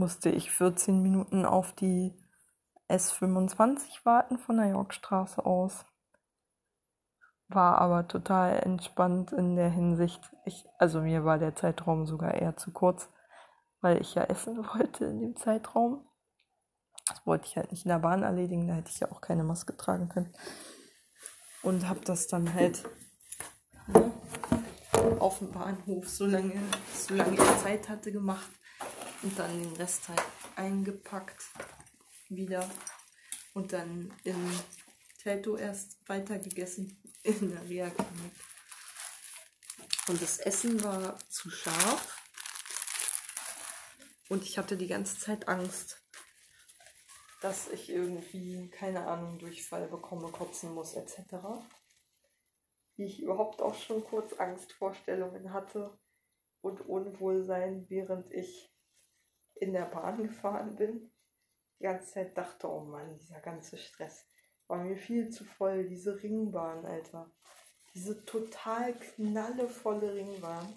musste 0.00 0.30
ich 0.30 0.50
14 0.50 1.02
Minuten 1.02 1.44
auf 1.44 1.74
die 1.74 2.14
S25 2.88 4.02
warten 4.04 4.38
von 4.38 4.56
der 4.56 4.68
Yorkstraße 4.68 5.44
aus. 5.44 5.84
War 7.48 7.78
aber 7.78 8.08
total 8.08 8.60
entspannt 8.60 9.30
in 9.32 9.56
der 9.56 9.68
Hinsicht. 9.68 10.22
Ich, 10.46 10.64
also 10.78 11.02
mir 11.02 11.26
war 11.26 11.38
der 11.38 11.54
Zeitraum 11.54 12.06
sogar 12.06 12.34
eher 12.34 12.56
zu 12.56 12.72
kurz, 12.72 13.10
weil 13.82 14.00
ich 14.00 14.14
ja 14.14 14.24
essen 14.24 14.56
wollte 14.74 15.04
in 15.04 15.20
dem 15.20 15.36
Zeitraum. 15.36 16.08
Das 17.06 17.26
wollte 17.26 17.46
ich 17.46 17.56
halt 17.56 17.70
nicht 17.70 17.84
in 17.84 17.90
der 17.90 17.98
Bahn 17.98 18.22
erledigen, 18.22 18.68
da 18.68 18.74
hätte 18.74 18.90
ich 18.90 19.00
ja 19.00 19.12
auch 19.12 19.20
keine 19.20 19.44
Maske 19.44 19.76
tragen 19.76 20.08
können. 20.08 20.32
Und 21.62 21.86
habe 21.86 22.00
das 22.06 22.26
dann 22.26 22.54
halt 22.54 22.88
ne, 23.88 24.10
auf 25.18 25.40
dem 25.40 25.52
Bahnhof, 25.52 26.08
solange, 26.08 26.54
solange 26.94 27.34
ich 27.34 27.58
Zeit 27.58 27.90
hatte, 27.90 28.12
gemacht 28.12 28.50
und 29.22 29.38
dann 29.38 29.62
den 29.62 29.76
Rest 29.76 30.08
halt 30.08 30.22
eingepackt 30.56 31.44
wieder 32.28 32.68
und 33.54 33.72
dann 33.72 34.12
in 34.24 34.60
Telto 35.22 35.56
erst 35.56 35.98
weiter 36.08 36.38
gegessen 36.38 36.96
in 37.22 37.50
der 37.50 37.68
Reha-Klinik. 37.68 38.32
Und 40.08 40.22
das 40.22 40.38
Essen 40.38 40.82
war 40.82 41.18
zu 41.28 41.50
scharf. 41.50 42.16
Und 44.28 44.44
ich 44.44 44.58
hatte 44.58 44.76
die 44.76 44.86
ganze 44.86 45.18
Zeit 45.18 45.48
Angst, 45.48 46.02
dass 47.40 47.68
ich 47.68 47.90
irgendwie, 47.90 48.70
keine 48.70 49.06
Ahnung, 49.06 49.38
Durchfall 49.38 49.88
bekomme, 49.88 50.30
kotzen 50.30 50.72
muss, 50.72 50.94
etc. 50.94 51.18
Wie 52.96 53.04
ich 53.04 53.22
überhaupt 53.22 53.60
auch 53.60 53.74
schon 53.74 54.04
kurz 54.04 54.34
Angstvorstellungen 54.34 55.52
hatte 55.52 55.98
und 56.60 56.80
Unwohlsein, 56.80 57.86
während 57.88 58.32
ich 58.32 58.69
in 59.60 59.72
der 59.72 59.86
Bahn 59.86 60.22
gefahren 60.22 60.74
bin. 60.76 61.10
Die 61.78 61.84
ganze 61.84 62.12
Zeit 62.12 62.36
dachte, 62.36 62.68
oh 62.68 62.80
Mann, 62.80 63.16
dieser 63.18 63.40
ganze 63.40 63.78
Stress 63.78 64.26
war 64.66 64.78
mir 64.78 64.96
viel 64.96 65.30
zu 65.30 65.44
voll. 65.44 65.88
Diese 65.88 66.22
Ringbahn, 66.22 66.84
Alter. 66.84 67.30
Diese 67.94 68.24
total 68.24 68.94
knallevolle 68.94 70.14
Ringbahn 70.14 70.76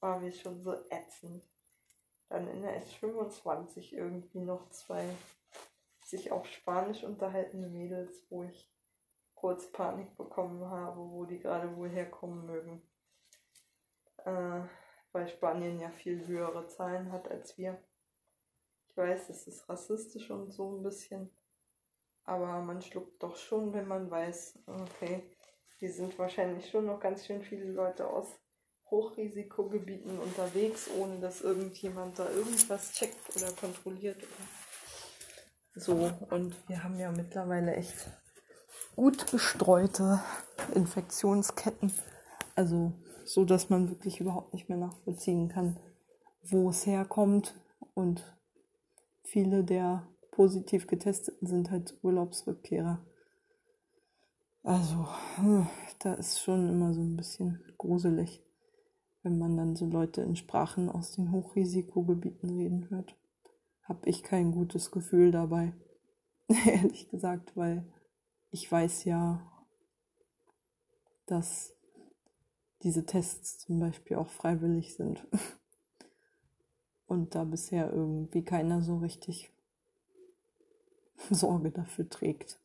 war 0.00 0.20
mir 0.20 0.32
schon 0.32 0.62
so 0.62 0.74
ätzend. 0.90 1.44
Dann 2.28 2.48
in 2.48 2.62
der 2.62 2.84
S25 2.86 3.94
irgendwie 3.94 4.40
noch 4.40 4.70
zwei 4.70 5.08
sich 6.04 6.30
auf 6.30 6.46
Spanisch 6.46 7.02
unterhaltende 7.02 7.68
Mädels, 7.68 8.24
wo 8.30 8.44
ich 8.44 8.70
kurz 9.34 9.70
Panik 9.72 10.16
bekommen 10.16 10.64
habe, 10.70 11.00
wo 11.10 11.24
die 11.24 11.38
gerade 11.38 11.76
wohl 11.76 11.88
herkommen 11.88 12.46
mögen. 12.46 12.82
Äh, 14.24 14.62
weil 15.12 15.28
Spanien 15.28 15.80
ja 15.80 15.90
viel 15.90 16.26
höhere 16.26 16.66
Zahlen 16.68 17.12
hat 17.12 17.30
als 17.30 17.56
wir. 17.58 17.82
Ich 18.88 18.96
weiß, 18.96 19.28
es 19.30 19.46
ist 19.46 19.68
rassistisch 19.68 20.30
und 20.30 20.52
so 20.52 20.76
ein 20.76 20.82
bisschen, 20.82 21.30
aber 22.24 22.60
man 22.60 22.82
schluckt 22.82 23.22
doch 23.22 23.36
schon, 23.36 23.72
wenn 23.72 23.86
man 23.86 24.10
weiß, 24.10 24.58
okay, 24.66 25.36
hier 25.78 25.92
sind 25.92 26.18
wahrscheinlich 26.18 26.68
schon 26.68 26.86
noch 26.86 27.00
ganz 27.00 27.24
schön 27.24 27.42
viele 27.42 27.70
Leute 27.70 28.08
aus 28.08 28.26
Hochrisikogebieten 28.90 30.18
unterwegs, 30.18 30.88
ohne 30.98 31.20
dass 31.20 31.42
irgendjemand 31.42 32.18
da 32.18 32.28
irgendwas 32.28 32.92
checkt 32.92 33.36
oder 33.36 33.52
kontrolliert. 33.52 34.16
Oder 34.16 35.80
so, 35.80 36.10
und 36.30 36.56
wir 36.68 36.82
haben 36.82 36.98
ja 36.98 37.12
mittlerweile 37.12 37.74
echt 37.76 38.08
gut 38.96 39.30
gestreute 39.30 40.20
Infektionsketten. 40.74 41.92
Also 42.56 42.92
so, 43.28 43.44
dass 43.44 43.70
man 43.70 43.90
wirklich 43.90 44.20
überhaupt 44.20 44.52
nicht 44.52 44.68
mehr 44.68 44.78
nachvollziehen 44.78 45.48
kann, 45.48 45.78
wo 46.42 46.70
es 46.70 46.86
herkommt. 46.86 47.54
Und 47.94 48.24
viele 49.22 49.64
der 49.64 50.06
positiv 50.30 50.86
getesteten 50.86 51.46
sind 51.46 51.70
halt 51.70 51.98
Urlaubsrückkehrer. 52.02 53.04
Also, 54.62 55.08
hm, 55.36 55.66
da 56.00 56.14
ist 56.14 56.40
schon 56.40 56.68
immer 56.68 56.92
so 56.92 57.00
ein 57.00 57.16
bisschen 57.16 57.62
gruselig 57.78 58.42
wenn 59.22 59.38
man 59.38 59.56
dann 59.56 59.76
so 59.76 59.86
Leute 59.86 60.22
in 60.22 60.36
Sprachen 60.36 60.88
aus 60.88 61.12
den 61.12 61.32
Hochrisikogebieten 61.32 62.50
reden 62.50 62.88
hört, 62.90 63.16
habe 63.82 64.08
ich 64.08 64.22
kein 64.22 64.52
gutes 64.52 64.90
Gefühl 64.90 65.32
dabei. 65.32 65.74
Ehrlich 66.66 67.08
gesagt, 67.10 67.56
weil 67.56 67.84
ich 68.50 68.70
weiß 68.70 69.04
ja, 69.04 69.46
dass 71.26 71.74
diese 72.82 73.04
Tests 73.04 73.58
zum 73.58 73.80
Beispiel 73.80 74.16
auch 74.16 74.28
freiwillig 74.28 74.94
sind. 74.94 75.26
Und 77.06 77.34
da 77.34 77.44
bisher 77.44 77.92
irgendwie 77.92 78.44
keiner 78.44 78.82
so 78.82 78.98
richtig 78.98 79.50
Sorge 81.30 81.70
dafür 81.70 82.08
trägt 82.08 82.60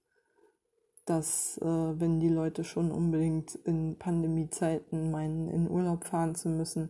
dass 1.05 1.57
äh, 1.57 1.65
wenn 1.65 2.19
die 2.19 2.29
Leute 2.29 2.63
schon 2.63 2.91
unbedingt 2.91 3.55
in 3.55 3.97
Pandemiezeiten 3.97 5.11
meinen, 5.11 5.49
in 5.49 5.69
Urlaub 5.69 6.05
fahren 6.05 6.35
zu 6.35 6.49
müssen, 6.49 6.89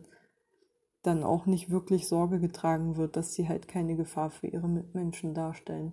dann 1.02 1.24
auch 1.24 1.46
nicht 1.46 1.70
wirklich 1.70 2.06
Sorge 2.06 2.38
getragen 2.38 2.96
wird, 2.96 3.16
dass 3.16 3.34
sie 3.34 3.48
halt 3.48 3.68
keine 3.68 3.96
Gefahr 3.96 4.30
für 4.30 4.46
ihre 4.46 4.68
Mitmenschen 4.68 5.34
darstellen. 5.34 5.92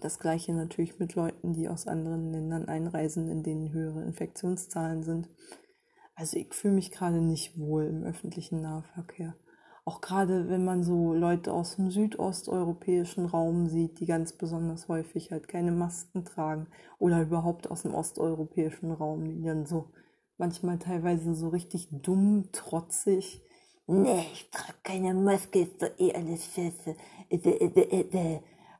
Das 0.00 0.18
gleiche 0.18 0.52
natürlich 0.52 0.98
mit 0.98 1.14
Leuten, 1.14 1.54
die 1.54 1.68
aus 1.68 1.86
anderen 1.86 2.30
Ländern 2.30 2.68
einreisen, 2.68 3.28
in 3.28 3.42
denen 3.42 3.72
höhere 3.72 4.02
Infektionszahlen 4.02 5.02
sind. 5.02 5.28
Also 6.18 6.36
ich 6.36 6.52
fühle 6.52 6.74
mich 6.74 6.90
gerade 6.90 7.20
nicht 7.20 7.58
wohl 7.58 7.84
im 7.86 8.02
öffentlichen 8.02 8.60
Nahverkehr 8.60 9.34
auch 9.88 10.02
gerade 10.02 10.50
wenn 10.50 10.66
man 10.66 10.84
so 10.84 11.14
Leute 11.14 11.50
aus 11.50 11.76
dem 11.76 11.90
südosteuropäischen 11.90 13.24
Raum 13.24 13.68
sieht, 13.68 14.00
die 14.00 14.04
ganz 14.04 14.34
besonders 14.34 14.86
häufig 14.88 15.30
halt 15.30 15.48
keine 15.48 15.72
Masken 15.72 16.26
tragen 16.26 16.66
oder 16.98 17.22
überhaupt 17.22 17.70
aus 17.70 17.82
dem 17.82 17.94
osteuropäischen 17.94 18.92
Raum, 18.92 19.24
die 19.24 19.42
dann 19.42 19.64
so 19.64 19.88
manchmal 20.36 20.78
teilweise 20.78 21.34
so 21.34 21.48
richtig 21.48 21.88
dumm, 21.90 22.50
trotzig. 22.52 23.40
Nee, 23.86 24.26
ich 24.30 24.50
trage 24.50 24.78
keine 24.82 25.14
Maske, 25.14 25.60
ist 25.60 25.80
doch 25.80 25.98
eh 25.98 26.12
alles 26.12 26.54
scheiße. 26.54 26.94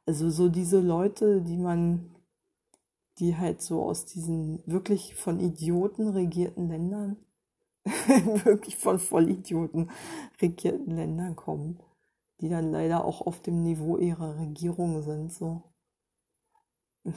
Also 0.04 0.28
so 0.28 0.50
diese 0.50 0.78
Leute, 0.78 1.40
die 1.40 1.56
man, 1.56 2.14
die 3.18 3.34
halt 3.34 3.62
so 3.62 3.82
aus 3.82 4.04
diesen 4.04 4.62
wirklich 4.66 5.14
von 5.14 5.40
Idioten 5.40 6.08
regierten 6.08 6.68
Ländern 6.68 7.16
wirklich 8.44 8.76
von 8.76 8.98
Vollidioten 8.98 9.90
regierten 10.40 10.96
Ländern 10.96 11.36
kommen, 11.36 11.80
die 12.40 12.48
dann 12.48 12.70
leider 12.70 13.04
auch 13.04 13.20
auf 13.26 13.40
dem 13.42 13.62
Niveau 13.62 13.96
ihrer 13.96 14.38
Regierung 14.38 15.02
sind. 15.02 15.32
So. 15.32 15.62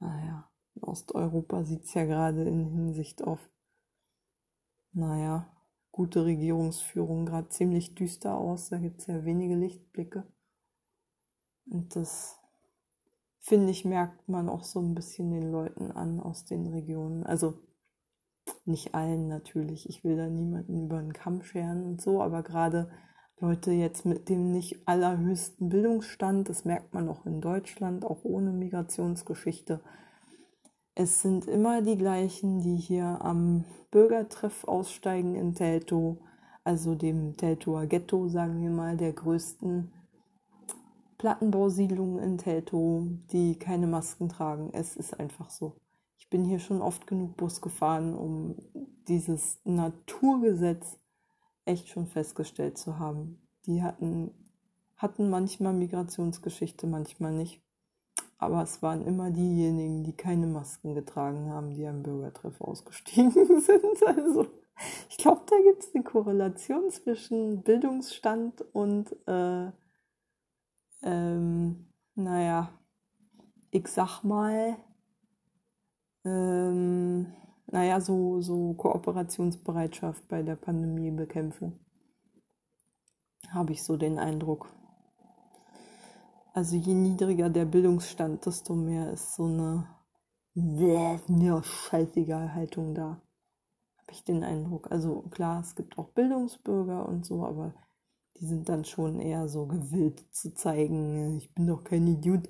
Naja, 0.00 0.50
Osteuropa 0.82 1.64
sieht 1.64 1.84
es 1.84 1.94
ja 1.94 2.04
gerade 2.04 2.44
in 2.44 2.66
Hinsicht 2.66 3.22
auf, 3.22 3.38
naja, 4.92 5.50
gute 5.92 6.24
Regierungsführung 6.24 7.24
gerade 7.24 7.48
ziemlich 7.48 7.94
düster 7.94 8.36
aus. 8.36 8.68
Da 8.68 8.78
gibt 8.78 9.00
es 9.00 9.06
ja 9.06 9.24
wenige 9.24 9.54
Lichtblicke. 9.54 10.26
Und 11.70 11.96
das, 11.96 12.38
finde 13.38 13.70
ich, 13.70 13.84
merkt 13.84 14.28
man 14.28 14.48
auch 14.48 14.64
so 14.64 14.80
ein 14.80 14.94
bisschen 14.94 15.30
den 15.30 15.50
Leuten 15.50 15.92
an 15.92 16.20
aus 16.20 16.44
den 16.44 16.66
Regionen. 16.66 17.24
Also 17.24 17.60
nicht 18.64 18.94
allen 18.94 19.28
natürlich. 19.28 19.88
Ich 19.88 20.04
will 20.04 20.16
da 20.16 20.28
niemanden 20.28 20.84
über 20.84 21.00
den 21.00 21.12
Kamm 21.12 21.42
scheren 21.42 21.84
und 21.84 22.00
so, 22.00 22.22
aber 22.22 22.42
gerade 22.42 22.90
Leute 23.38 23.72
jetzt 23.72 24.06
mit 24.06 24.28
dem 24.28 24.52
nicht 24.52 24.86
allerhöchsten 24.86 25.68
Bildungsstand, 25.68 26.48
das 26.48 26.64
merkt 26.64 26.94
man 26.94 27.08
auch 27.08 27.26
in 27.26 27.40
Deutschland, 27.40 28.04
auch 28.04 28.24
ohne 28.24 28.52
Migrationsgeschichte. 28.52 29.82
Es 30.94 31.22
sind 31.22 31.46
immer 31.46 31.82
die 31.82 31.96
gleichen, 31.96 32.60
die 32.60 32.76
hier 32.76 33.18
am 33.20 33.64
Bürgertreff 33.90 34.64
aussteigen 34.64 35.34
in 35.34 35.54
Teltow, 35.54 36.18
also 36.62 36.94
dem 36.94 37.36
Teltower 37.36 37.86
Ghetto, 37.86 38.28
sagen 38.28 38.62
wir 38.62 38.70
mal, 38.70 38.96
der 38.96 39.12
größten 39.12 39.92
Plattenbausiedlung 41.18 42.18
in 42.20 42.38
Teltow, 42.38 43.06
die 43.32 43.58
keine 43.58 43.88
Masken 43.88 44.28
tragen. 44.28 44.70
Es 44.72 44.96
ist 44.96 45.18
einfach 45.18 45.50
so 45.50 45.74
bin 46.34 46.44
hier 46.44 46.58
schon 46.58 46.82
oft 46.82 47.06
genug 47.06 47.36
Bus 47.36 47.60
gefahren, 47.60 48.12
um 48.12 48.56
dieses 49.06 49.60
Naturgesetz 49.62 50.98
echt 51.64 51.88
schon 51.88 52.08
festgestellt 52.08 52.76
zu 52.76 52.98
haben. 52.98 53.38
Die 53.66 53.84
hatten, 53.84 54.32
hatten 54.96 55.30
manchmal 55.30 55.74
Migrationsgeschichte, 55.74 56.88
manchmal 56.88 57.30
nicht. 57.34 57.62
Aber 58.36 58.64
es 58.64 58.82
waren 58.82 59.06
immer 59.06 59.30
diejenigen, 59.30 60.02
die 60.02 60.16
keine 60.16 60.48
Masken 60.48 60.96
getragen 60.96 61.50
haben, 61.50 61.72
die 61.72 61.86
am 61.86 62.02
Bürgertreff 62.02 62.60
ausgestiegen 62.60 63.30
sind. 63.60 64.04
Also 64.04 64.48
ich 65.08 65.18
glaube, 65.18 65.42
da 65.48 65.54
gibt 65.62 65.84
es 65.84 65.94
eine 65.94 66.02
Korrelation 66.02 66.90
zwischen 66.90 67.62
Bildungsstand 67.62 68.60
und, 68.72 69.14
äh, 69.28 69.70
ähm, 71.04 71.86
naja, 72.16 72.72
ich 73.70 73.86
sag 73.86 74.24
mal, 74.24 74.76
ähm, 76.24 77.32
naja, 77.66 78.00
so, 78.00 78.40
so 78.40 78.74
Kooperationsbereitschaft 78.74 80.28
bei 80.28 80.42
der 80.42 80.56
Pandemiebekämpfung. 80.56 81.78
Habe 83.50 83.72
ich 83.72 83.82
so 83.82 83.96
den 83.96 84.18
Eindruck. 84.18 84.68
Also 86.52 86.76
je 86.76 86.94
niedriger 86.94 87.50
der 87.50 87.64
Bildungsstand, 87.64 88.46
desto 88.46 88.74
mehr 88.74 89.12
ist 89.12 89.34
so 89.34 89.44
eine 89.44 89.88
mir 90.54 91.62
scheißegal 91.64 92.54
Haltung 92.54 92.94
da. 92.94 93.20
Habe 93.98 94.12
ich 94.12 94.24
den 94.24 94.44
Eindruck. 94.44 94.92
Also 94.92 95.22
klar, 95.30 95.60
es 95.60 95.74
gibt 95.74 95.98
auch 95.98 96.10
Bildungsbürger 96.10 97.08
und 97.08 97.26
so, 97.26 97.44
aber 97.44 97.74
die 98.36 98.46
sind 98.46 98.68
dann 98.68 98.84
schon 98.84 99.20
eher 99.20 99.48
so 99.48 99.66
gewillt 99.66 100.24
zu 100.32 100.54
zeigen, 100.54 101.36
ich 101.36 101.52
bin 101.54 101.66
doch 101.66 101.82
kein 101.82 102.06
Idiot. 102.06 102.48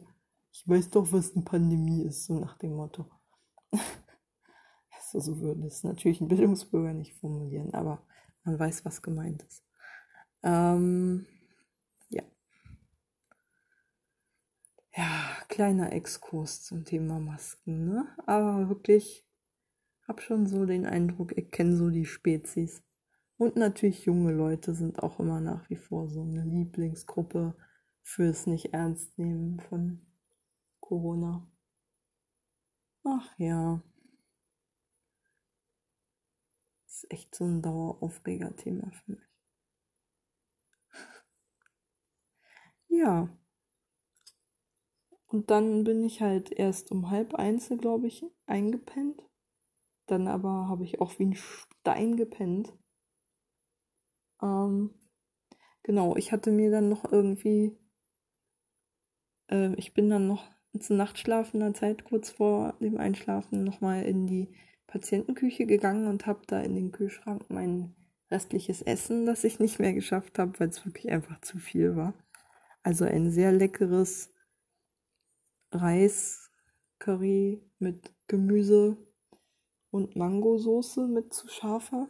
Ich 0.53 0.68
weiß 0.68 0.91
doch, 0.91 1.12
was 1.12 1.35
eine 1.35 1.45
Pandemie 1.45 2.03
ist, 2.03 2.27
so 2.27 2.39
nach 2.39 2.59
dem 2.59 2.75
Motto. 2.75 3.07
also 5.03 5.20
so 5.20 5.41
würde 5.41 5.66
es 5.66 5.85
natürlich 5.85 6.20
ein 6.20 6.29
Bildungsbürger 6.29 6.93
nicht 6.93 7.14
formulieren, 7.14 7.75
aber 7.75 8.03
man 8.45 8.59
weiß, 8.59 8.85
was 8.85 9.03
gemeint 9.03 9.43
ist. 9.43 9.64
Ähm, 10.43 11.27
ja. 12.11 12.22
Ja, 14.97 15.37
kleiner 15.49 15.93
Exkurs 15.93 16.62
zum 16.62 16.85
Thema 16.85 17.18
Masken, 17.18 17.87
ne? 17.87 18.07
Aber 18.27 18.68
wirklich, 18.68 19.27
hab 20.07 20.20
schon 20.20 20.47
so 20.47 20.66
den 20.66 20.87
Eindruck, 20.87 21.37
ich 21.37 21.51
kenne 21.51 21.77
so 21.77 21.91
die 21.91 22.07
Spezies. 22.07 22.83
Und 23.37 23.57
natürlich 23.57 24.05
junge 24.05 24.33
Leute 24.33 24.75
sind 24.75 25.03
auch 25.03 25.18
immer 25.18 25.41
nach 25.41 25.68
wie 25.70 25.77
vor 25.77 26.09
so 26.09 26.22
eine 26.22 26.45
Lieblingsgruppe 26.45 27.57
fürs 28.03 28.47
Nicht-Ernst-Nehmen 28.47 29.61
von 29.61 30.07
Corona. 30.81 31.51
Ach 33.05 33.30
ja. 33.38 33.80
Das 36.86 36.94
ist 37.05 37.11
echt 37.12 37.34
so 37.34 37.44
ein 37.44 37.61
Daueraufreger-Thema 37.61 38.90
für 38.90 39.11
mich. 39.12 39.28
Ja. 42.88 43.28
Und 45.26 45.50
dann 45.50 45.84
bin 45.84 46.02
ich 46.02 46.22
halt 46.22 46.50
erst 46.50 46.90
um 46.90 47.11
halb 47.11 47.34
eins, 47.34 47.68
glaube 47.78 48.07
ich, 48.07 48.24
eingepennt. 48.46 49.22
Dann 50.07 50.28
aber 50.28 50.68
habe 50.68 50.84
ich 50.84 51.00
auch 51.00 51.18
wie 51.18 51.26
ein 51.26 51.36
Stein 51.36 52.16
gepennt. 52.16 52.72
Ähm, 54.40 54.94
genau, 55.84 56.16
ich 56.16 56.32
hatte 56.32 56.52
mir 56.52 56.70
dann 56.70 56.88
noch 56.90 57.11
irgendwie, 57.12 57.76
äh, 59.50 59.74
ich 59.76 59.94
bin 59.94 60.11
dann 60.11 60.26
noch 60.26 60.44
zur 60.81 60.97
Nachtschlafender 60.97 61.75
Zeit 61.75 62.05
kurz 62.05 62.31
vor 62.31 62.75
dem 62.81 62.99
Einschlafen 62.99 63.64
nochmal 63.64 64.03
in 64.05 64.27
die 64.27 64.49
Patientenküche 64.87 65.66
gegangen 65.66 66.07
und 66.07 66.27
habe 66.27 66.43
da 66.47 66.61
in 66.61 66.75
den 66.75 66.93
Kühlschrank 66.93 67.45
mein 67.49 67.95
restliches 68.31 68.83
Essen, 68.83 69.27
das 69.27 69.45
ich 69.45 69.59
nicht 69.59 69.79
mehr 69.79 69.93
geschafft 69.93 70.39
habe, 70.39 70.59
weil 70.59 70.68
es 70.68 70.85
wirklich 70.85 71.11
einfach 71.11 71.41
zu 71.41 71.59
viel 71.59 71.97
war. 71.97 72.14
Also 72.83 73.05
ein 73.05 73.31
sehr 73.31 73.53
leckeres 73.53 74.33
Reis-Curry 75.72 77.62
mit 77.79 78.14
Gemüse 78.27 78.97
und 79.91 80.16
Mangosoße 80.16 81.07
mit 81.07 81.33
zu 81.33 81.49
scharfer. 81.49 82.09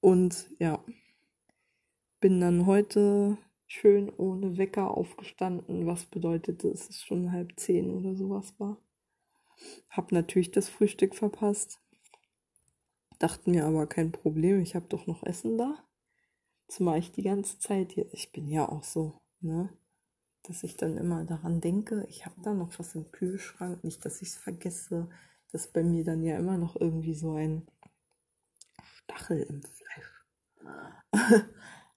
Und 0.00 0.48
ja, 0.58 0.82
bin 2.20 2.40
dann 2.40 2.66
heute 2.66 3.36
schön 3.68 4.10
ohne 4.16 4.56
Wecker 4.56 4.90
aufgestanden, 4.90 5.86
was 5.86 6.06
bedeutete, 6.06 6.70
dass 6.70 6.88
es 6.88 7.02
schon 7.02 7.30
halb 7.30 7.52
zehn 7.60 7.90
oder 7.90 8.16
sowas 8.16 8.58
war. 8.58 8.78
Hab 9.90 10.10
natürlich 10.10 10.50
das 10.50 10.68
Frühstück 10.68 11.14
verpasst. 11.14 11.78
Dachte 13.18 13.50
mir 13.50 13.66
aber 13.66 13.86
kein 13.86 14.10
Problem, 14.10 14.60
ich 14.60 14.74
habe 14.74 14.86
doch 14.88 15.06
noch 15.06 15.22
Essen 15.22 15.58
da. 15.58 15.76
Zumal 16.66 16.98
ich 16.98 17.12
die 17.12 17.22
ganze 17.22 17.58
Zeit 17.58 17.92
hier, 17.92 18.12
ich 18.12 18.32
bin 18.32 18.48
ja 18.48 18.68
auch 18.68 18.84
so, 18.84 19.20
ne? 19.40 19.70
Dass 20.44 20.62
ich 20.62 20.76
dann 20.76 20.96
immer 20.96 21.24
daran 21.24 21.60
denke, 21.60 22.06
ich 22.08 22.24
habe 22.24 22.40
da 22.42 22.54
noch 22.54 22.78
was 22.78 22.94
im 22.94 23.10
Kühlschrank, 23.10 23.84
nicht, 23.84 24.04
dass 24.04 24.22
ich 24.22 24.28
es 24.28 24.36
vergesse. 24.36 25.10
Das 25.50 25.66
bei 25.68 25.82
mir 25.82 26.04
dann 26.04 26.22
ja 26.22 26.38
immer 26.38 26.56
noch 26.56 26.76
irgendwie 26.76 27.14
so 27.14 27.34
ein 27.34 27.66
Stachel 28.82 29.42
im 29.42 29.62
Fleisch. 29.62 30.24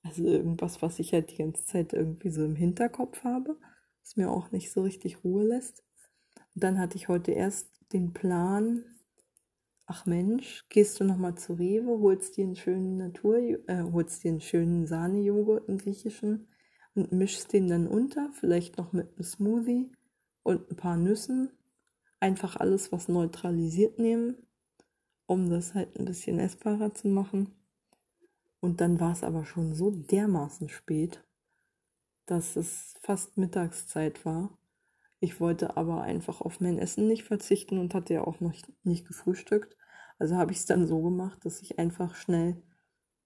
also 0.04 0.24
irgendwas, 0.24 0.82
was 0.82 1.00
ich 1.00 1.14
halt 1.14 1.32
die 1.32 1.38
ganze 1.38 1.66
Zeit 1.66 1.94
irgendwie 1.94 2.30
so 2.30 2.44
im 2.44 2.56
Hinterkopf 2.56 3.24
habe, 3.24 3.58
was 4.02 4.16
mir 4.16 4.32
auch 4.32 4.52
nicht 4.52 4.72
so 4.72 4.82
richtig 4.82 5.24
Ruhe 5.24 5.44
lässt. 5.44 5.84
Und 6.56 6.64
dann 6.64 6.80
hatte 6.80 6.98
ich 6.98 7.08
heute 7.08 7.32
erst 7.32 7.70
den 7.94 8.14
Plan, 8.14 8.84
ach 9.86 10.06
Mensch, 10.06 10.66
gehst 10.70 11.00
du 11.00 11.04
nochmal 11.04 11.36
zu 11.36 11.54
Rewe, 11.54 12.00
holst 12.00 12.38
dir 12.38 12.46
einen 12.46 12.56
schönen 12.56 12.98
Natur, 12.98 13.38
äh, 13.38 13.84
holst 13.92 14.24
dir 14.24 14.32
einen 14.32 14.42
schönen 14.42 14.86
Sahnejoghurt, 14.88 15.68
einen 15.68 15.78
griechischen, 15.78 16.48
und 16.94 17.12
mischst 17.12 17.54
den 17.54 17.70
dann 17.70 17.88
unter, 17.88 18.32
vielleicht 18.34 18.78
noch 18.78 18.92
mit 18.94 19.10
einem 19.16 19.24
Smoothie 19.24 19.92
und 20.44 20.70
ein 20.70 20.76
paar 20.76 20.98
Nüssen. 20.98 21.52
Einfach 22.20 22.56
alles, 22.58 22.92
was 22.92 23.08
neutralisiert 23.08 23.98
nehmen, 23.98 24.36
um 25.26 25.50
das 25.50 25.74
halt 25.74 25.98
ein 25.98 26.06
bisschen 26.06 26.40
essbarer 26.40 26.94
zu 26.94 27.08
machen. 27.08 27.54
Und 28.62 28.80
dann 28.80 29.00
war 29.00 29.12
es 29.12 29.24
aber 29.24 29.44
schon 29.44 29.74
so 29.74 29.92
dermaßen 29.92 30.70
spät, 30.70 31.24
dass 32.28 32.56
es 32.56 32.94
fast 33.02 33.38
Mittagszeit 33.38 34.24
war. 34.24 34.58
Ich 35.20 35.40
wollte 35.40 35.76
aber 35.78 36.02
einfach 36.04 36.42
auf 36.42 36.62
mein 36.62 36.78
Essen 36.78 37.08
nicht 37.08 37.24
verzichten 37.24 37.80
und 37.80 37.94
hatte 37.94 38.14
ja 38.14 38.24
auch 38.24 38.40
noch 38.40 38.54
nicht 38.84 39.08
gefrühstückt. 39.08 39.76
Also 40.20 40.36
habe 40.36 40.52
ich 40.52 40.60
es 40.60 40.66
dann 40.66 40.88
so 40.88 41.02
gemacht, 41.02 41.44
dass 41.44 41.62
ich 41.62 41.80
einfach 41.80 42.16
schnell 42.16 42.62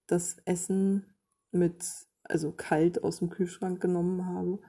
das 0.08 0.38
Essen 0.46 1.14
mit, 1.52 1.86
also 2.24 2.52
kalt 2.54 3.04
aus 3.04 3.20
dem 3.20 3.30
Kühlschrank 3.30 3.82
genommen 3.82 4.26
habe. 4.26 4.60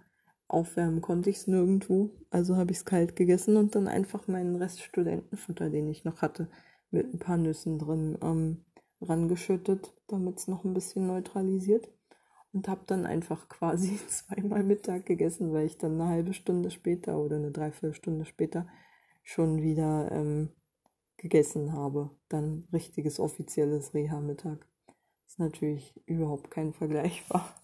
Aufwärmen 0.49 1.01
konnte 1.01 1.31
ich 1.31 1.37
es 1.37 1.47
nirgendwo. 1.47 2.11
Also 2.31 2.57
habe 2.57 2.73
ich 2.73 2.79
es 2.79 2.85
kalt 2.85 3.15
gegessen 3.15 3.57
und 3.57 3.77
dann 3.77 3.87
einfach 3.87 4.27
meinen 4.27 4.57
Rest 4.57 4.83
Studentenfutter, 4.83 5.71
den 5.71 5.89
ich 5.89 6.05
noch 6.05 6.23
hatte, 6.23 6.49
mit 6.91 7.15
ein 7.15 7.19
paar 7.19 7.37
Nüssen 7.37 7.79
drin 7.79 8.19
ähm, 8.23 8.66
rangeschüttet, 9.01 9.95
damit 10.09 10.39
es 10.39 10.49
noch 10.49 10.65
ein 10.65 10.75
bisschen 10.75 11.07
neutralisiert 11.07 11.89
und 12.53 12.69
habe 12.69 12.83
dann 12.87 13.07
einfach 13.07 13.49
quasi 13.51 13.99
zweimal 14.09 14.63
Mittag 14.63 15.07
gegessen, 15.07 15.53
weil 15.53 15.67
ich 15.67 15.79
dann 15.79 16.01
eine 16.01 16.11
halbe 16.11 16.35
Stunde 16.35 16.71
später 16.71 17.19
oder 17.19 17.37
eine 17.37 17.51
Dreiviertelstunde 17.51 18.25
später 18.25 18.67
schon 19.23 19.63
wieder 19.63 20.11
ähm, 20.13 20.51
gegessen 21.17 21.73
habe. 21.73 22.11
Dann 22.29 22.67
richtiges 22.73 23.21
offizielles 23.21 23.95
Reha-Mittag. 23.95 24.67
Ist 25.27 25.39
natürlich 25.39 26.01
überhaupt 26.07 26.51
kein 26.51 26.73
Vergleich 26.73 27.25
war 27.31 27.55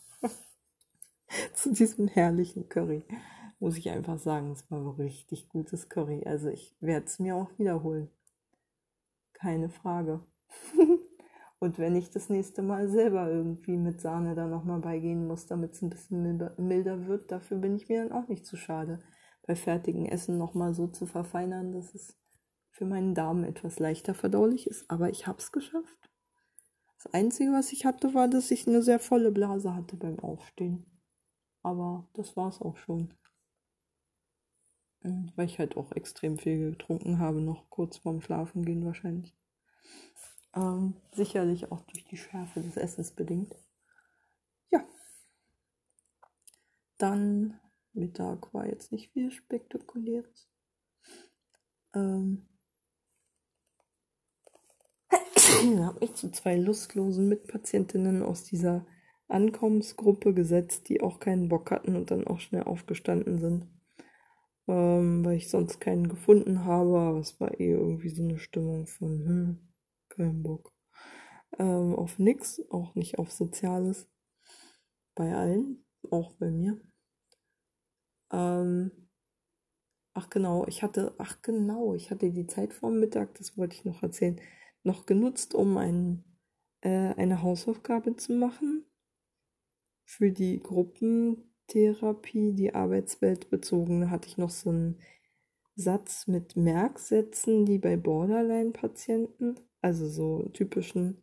zu 1.55 1.73
diesem 1.73 2.09
herrlichen 2.09 2.69
Curry. 2.69 3.05
Muss 3.59 3.77
ich 3.77 3.91
einfach 3.91 4.19
sagen, 4.19 4.51
es 4.51 4.71
war 4.71 4.99
richtig 4.99 5.49
gutes 5.49 5.89
Curry. 5.89 6.25
Also 6.27 6.49
ich 6.49 6.77
werde 6.81 7.07
es 7.07 7.19
mir 7.19 7.37
auch 7.37 7.51
wiederholen. 7.59 8.11
Keine 9.33 9.69
Frage. 9.69 10.21
Und 11.63 11.79
wenn 11.79 11.95
ich 11.95 12.11
das 12.11 12.29
nächste 12.29 12.61
Mal 12.61 12.89
selber 12.89 13.31
irgendwie 13.31 13.77
mit 13.77 14.01
Sahne 14.01 14.35
da 14.35 14.49
nochmal 14.49 14.81
beigehen 14.81 15.29
muss, 15.29 15.47
damit 15.47 15.75
es 15.75 15.83
ein 15.83 15.91
bisschen 15.91 16.21
milder, 16.57 17.07
wird, 17.07 17.31
dafür 17.31 17.57
bin 17.59 17.77
ich 17.77 17.89
mir 17.89 18.03
dann 18.03 18.11
auch 18.11 18.27
nicht 18.27 18.45
zu 18.45 18.57
schade, 18.57 18.99
bei 19.47 19.55
fertigem 19.55 20.05
Essen 20.05 20.39
nochmal 20.39 20.75
so 20.75 20.89
zu 20.89 21.07
verfeinern, 21.07 21.71
dass 21.71 21.95
es 21.95 22.19
für 22.71 22.85
meinen 22.85 23.15
Darm 23.15 23.45
etwas 23.45 23.79
leichter 23.79 24.13
verdaulich 24.13 24.67
ist. 24.67 24.91
Aber 24.91 25.11
ich 25.11 25.29
habe 25.29 25.39
es 25.39 25.53
geschafft. 25.53 26.11
Das 26.97 27.15
Einzige, 27.15 27.53
was 27.53 27.73
ich 27.73 27.85
hatte, 27.85 28.13
war, 28.13 28.27
dass 28.27 28.51
ich 28.51 28.67
eine 28.67 28.83
sehr 28.83 28.99
volle 28.99 29.31
Blase 29.31 29.73
hatte 29.77 29.95
beim 29.97 30.19
Aufstehen. 30.19 30.85
Aber 31.63 32.09
das 32.15 32.37
war 32.37 32.49
es 32.49 32.61
auch 32.61 32.77
schon. 32.77 33.15
Hm, 35.03 35.31
weil 35.37 35.47
ich 35.47 35.61
halt 35.61 35.77
auch 35.77 35.93
extrem 35.93 36.39
viel 36.39 36.73
getrunken 36.73 37.21
habe, 37.21 37.41
noch 37.41 37.71
kurz 37.71 37.99
vorm 37.99 38.21
Schlafengehen 38.21 38.85
wahrscheinlich. 38.85 39.33
Ähm, 40.55 40.95
sicherlich 41.13 41.71
auch 41.73 41.81
durch 41.83 42.05
die 42.05 42.17
Schärfe 42.17 42.61
des 42.61 42.77
Essens 42.77 43.13
bedingt. 43.13 43.57
Ja. 44.71 44.85
Dann 46.99 47.59
Mittag 47.95 48.53
war 48.55 48.67
jetzt 48.67 48.93
nicht 48.93 49.13
viel 49.13 49.31
Spektakuläres. 49.31 50.49
Ähm, 51.95 52.49
habe 55.81 56.01
mich 56.01 56.15
zu 56.15 56.31
zwei 56.31 56.57
lustlosen 56.57 57.29
Mitpatientinnen 57.29 58.23
aus 58.23 58.45
dieser 58.45 58.87
Ankommensgruppe 59.29 60.35
gesetzt, 60.35 60.89
die 60.89 61.01
auch 61.01 61.21
keinen 61.21 61.49
Bock 61.49 61.71
hatten 61.71 61.97
und 61.97 62.11
dann 62.11 62.27
auch 62.27 62.41
schnell 62.41 62.65
aufgestanden 62.65 63.39
sind. 63.39 63.67
Ähm, 64.69 65.25
weil 65.25 65.37
ich 65.37 65.51
sonst 65.51 65.81
keinen 65.81 66.09
gefunden 66.09 66.65
habe, 66.65 66.99
aber 66.99 67.19
es 67.19 67.41
war 67.41 67.59
eh 67.59 67.73
irgendwie 67.73 68.11
so 68.11 68.23
eine 68.23 68.39
Stimmung 68.39 68.87
von, 68.87 69.09
hm, 69.27 69.72
keinen 70.13 70.43
Bock. 70.43 70.73
Ähm, 71.59 71.95
auf 71.95 72.19
nix, 72.19 72.63
auch 72.71 72.95
nicht 72.95 73.19
auf 73.19 73.31
Soziales. 73.31 74.09
Bei 75.15 75.35
allen, 75.35 75.85
auch 76.11 76.33
bei 76.35 76.51
mir. 76.51 76.81
Ähm, 78.31 78.91
ach 80.15 80.31
genau, 80.31 80.67
ich 80.67 80.83
hatte, 80.83 81.15
ach 81.19 81.43
genau, 81.43 81.95
ich 81.95 82.11
hatte 82.11 82.31
die 82.31 82.47
Zeit 82.47 82.73
vor 82.73 82.91
Mittag, 82.91 83.35
das 83.35 83.59
wollte 83.59 83.77
ich 83.77 83.85
noch 83.85 84.03
erzählen, 84.03 84.41
noch 84.83 85.07
genutzt, 85.07 85.55
um 85.55 85.77
ein, 85.77 86.25
äh, 86.81 87.15
eine 87.15 87.43
Hausaufgabe 87.43 88.17
zu 88.17 88.33
machen 88.33 88.87
für 90.05 90.33
die 90.33 90.61
Gruppentherapie, 90.61 92.55
die 92.55 92.75
Arbeitswelt 92.75 93.51
bezogen. 93.51 94.01
Da 94.03 94.11
hatte 94.11 94.29
ich 94.29 94.39
noch 94.39 94.51
so 94.51 94.71
einen 94.71 94.99
Satz 95.75 96.27
mit 96.27 96.57
Merksätzen, 96.57 97.65
die 97.65 97.79
bei 97.79 97.97
Borderline-Patienten 97.97 99.61
also 99.83 100.09
so 100.09 100.49
typischen 100.51 101.21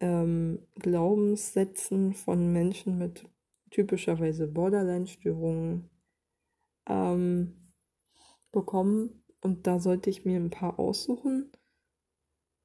ähm, 0.00 0.66
Glaubenssätzen 0.74 2.14
von 2.14 2.52
Menschen 2.52 2.98
mit 2.98 3.28
typischerweise 3.70 4.46
Borderline-Störungen 4.48 5.88
ähm, 6.86 7.72
bekommen. 8.52 9.24
Und 9.40 9.66
da 9.66 9.78
sollte 9.78 10.10
ich 10.10 10.24
mir 10.24 10.36
ein 10.36 10.50
paar 10.50 10.78
aussuchen, 10.80 11.52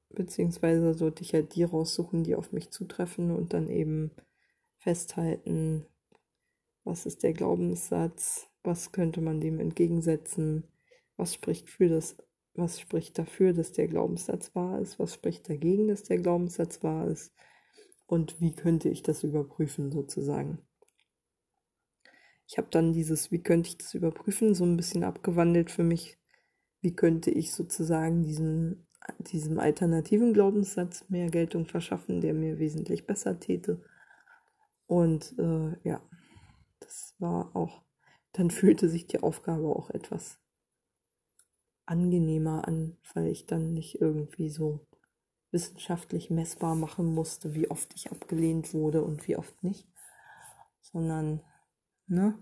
beziehungsweise 0.10 0.96
sollte 0.96 1.22
ich 1.24 1.34
halt 1.34 1.56
die 1.56 1.64
raussuchen, 1.64 2.24
die 2.24 2.36
auf 2.36 2.52
mich 2.52 2.72
zutreffen 2.72 3.32
und 3.32 3.54
dann 3.54 3.70
eben 3.70 4.12
festhalten, 4.78 5.86
was 6.84 7.06
ist 7.06 7.24
der 7.24 7.34
Glaubenssatz, 7.34 8.50
was 8.64 8.92
könnte 8.92 9.22
man 9.22 9.40
dem 9.40 9.60
entgegensetzen, 9.60 10.68
was 11.16 11.34
spricht 11.34 11.70
für 11.70 11.90
das 11.90 12.18
was 12.56 12.80
spricht 12.80 13.18
dafür, 13.18 13.54
dass 13.54 13.72
der 13.72 13.88
Glaubenssatz 13.88 14.54
wahr 14.56 14.80
ist, 14.80 15.00
was 15.00 15.14
spricht 15.14 15.50
dagegen, 15.50 15.88
dass 15.88 16.04
der 16.04 16.18
Glaubenssatz 16.18 16.84
wahr 16.84 17.08
ist 17.08 17.34
und 18.06 18.40
wie 18.42 18.54
könnte 18.54 18.90
ich 18.90 19.02
das 19.02 19.24
überprüfen 19.24 19.92
sozusagen. 19.92 20.60
Ich 22.48 22.58
habe 22.58 22.68
dann 22.70 22.94
dieses, 22.94 23.32
wie 23.32 23.42
könnte 23.42 23.70
ich 23.70 23.78
das 23.78 23.94
überprüfen, 23.94 24.54
so 24.54 24.66
ein 24.66 24.78
bisschen 24.78 25.04
abgewandelt 25.04 25.72
für 25.72 25.84
mich, 25.84 26.18
wie 26.82 26.96
könnte 26.96 27.32
ich 27.32 27.54
sozusagen 27.54 28.24
diesem, 28.24 28.86
diesem 29.20 29.58
alternativen 29.58 30.34
Glaubenssatz 30.34 31.10
mehr 31.10 31.30
Geltung 31.30 31.66
verschaffen, 31.66 32.22
der 32.22 32.34
mir 32.34 32.60
wesentlich 32.60 33.08
besser 33.08 33.40
täte. 33.40 33.82
Und 34.86 35.34
äh, 35.40 35.76
ja, 35.84 36.02
das 36.82 37.16
war 37.18 37.56
auch, 37.56 37.82
dann 38.34 38.52
fühlte 38.52 38.90
sich 38.90 39.08
die 39.08 39.24
Aufgabe 39.24 39.68
auch 39.68 39.90
etwas 39.90 40.43
angenehmer 41.86 42.68
an, 42.68 42.98
weil 43.14 43.28
ich 43.28 43.46
dann 43.46 43.74
nicht 43.74 44.02
irgendwie 44.02 44.50
so 44.50 44.86
wissenschaftlich 45.52 46.30
messbar 46.30 46.76
machen 46.76 47.06
musste, 47.14 47.54
wie 47.54 47.70
oft 47.70 47.94
ich 47.96 48.12
abgelehnt 48.12 48.74
wurde 48.74 49.04
und 49.04 49.28
wie 49.28 49.38
oft 49.38 49.64
nicht, 49.64 49.88
sondern 50.82 51.42
ne, 52.08 52.38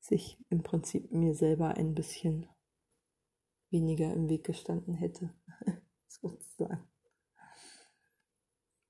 sich 0.00 0.38
im 0.48 0.62
Prinzip 0.62 1.12
mir 1.12 1.34
selber 1.34 1.76
ein 1.76 1.94
bisschen 1.94 2.48
weniger 3.70 4.12
im 4.12 4.28
Weg 4.28 4.44
gestanden 4.44 4.94
hätte, 4.94 5.34
sozusagen. 6.06 6.86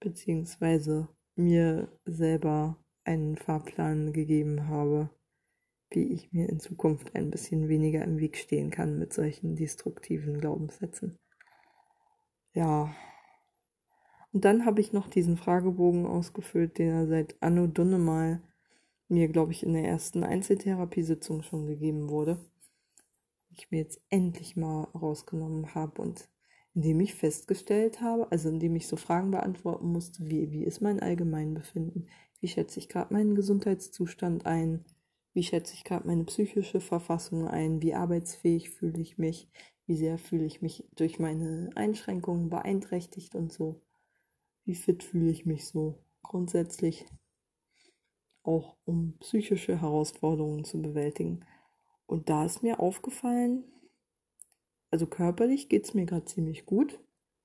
Beziehungsweise 0.01 1.09
mir 1.37 1.89
selber 2.05 2.77
einen 3.05 3.37
Fahrplan 3.37 4.13
gegeben 4.13 4.69
habe, 4.69 5.11
wie 5.95 6.13
ich 6.13 6.33
mir 6.33 6.49
in 6.49 6.61
Zukunft 6.61 7.15
ein 7.15 7.31
bisschen 7.31 7.69
weniger 7.69 8.03
im 8.05 8.19
Weg 8.19 8.37
stehen 8.37 8.71
kann 8.71 8.99
mit 8.99 9.13
solchen 9.13 9.57
destruktiven 9.57 10.39
Glaubenssätzen. 10.39 11.19
Ja. 12.55 12.95
Und 14.33 14.45
dann 14.45 14.65
habe 14.65 14.81
ich 14.81 14.93
noch 14.93 15.09
diesen 15.09 15.37
Fragebogen 15.37 16.07
ausgefüllt, 16.07 16.79
den 16.79 16.89
er 16.89 17.07
seit 17.07 17.37
Anno 17.43 17.67
Dunnemal 17.67 18.43
mir, 19.09 19.29
glaube 19.29 19.53
ich, 19.53 19.63
in 19.63 19.75
der 19.75 19.85
ersten 19.85 20.25
Einzeltherapiesitzung 20.25 21.43
schon 21.43 21.67
gegeben 21.67 22.09
wurde. 22.09 22.39
Ich 23.51 23.71
mir 23.71 23.79
jetzt 23.79 24.01
endlich 24.09 24.57
mal 24.57 24.85
rausgenommen 24.95 25.75
habe 25.75 26.01
und 26.01 26.29
indem 26.75 27.01
ich 27.01 27.15
festgestellt 27.15 28.01
habe, 28.01 28.31
also 28.33 28.49
indem 28.49 28.77
ich 28.77 28.89
so 28.89 28.97
Fragen 28.97 29.31
beantworten 29.31 29.93
musste, 29.93 30.27
wie, 30.27 30.51
wie 30.51 30.65
ist 30.65 30.81
mein 30.81 31.01
Allgemeinbefinden, 31.01 32.09
wie 32.41 32.49
schätze 32.49 32.79
ich 32.79 32.89
gerade 32.89 33.13
meinen 33.13 33.35
Gesundheitszustand 33.35 34.47
ein, 34.47 34.85
wie 35.35 35.43
schätze 35.43 35.75
ich 35.75 35.85
gerade 35.85 36.07
meine 36.07 36.25
psychische 36.25 36.81
Verfassung 36.81 37.49
ein, 37.49 37.81
wie 37.83 37.95
arbeitsfähig 37.95 38.71
fühle 38.71 39.01
ich 39.01 39.19
mich, 39.19 39.49
wie 39.87 39.97
sehr 39.97 40.19
fühle 40.19 40.45
ich 40.45 40.63
mich 40.63 40.85
durch 40.95 41.19
meine 41.19 41.71
Einschränkungen 41.75 42.51
beeinträchtigt 42.51 43.35
und 43.35 43.53
so, 43.53 43.81
wie 44.65 44.75
fit 44.75 45.03
fühle 45.03 45.31
ich 45.31 45.47
mich 45.47 45.67
so 45.67 45.99
grundsätzlich 46.23 47.07
auch 48.43 48.77
um 48.85 49.17
psychische 49.19 49.81
Herausforderungen 49.81 50.65
zu 50.65 50.83
bewältigen. 50.83 51.45
Und 52.07 52.29
da 52.29 52.45
ist 52.45 52.63
mir 52.63 52.81
aufgefallen, 52.81 53.65
also 54.91 55.07
körperlich 55.07 55.69
geht 55.69 55.85
es 55.85 55.95
mir 55.95 56.05
gerade 56.05 56.27
ziemlich 56.27 56.67
gut. 56.67 57.01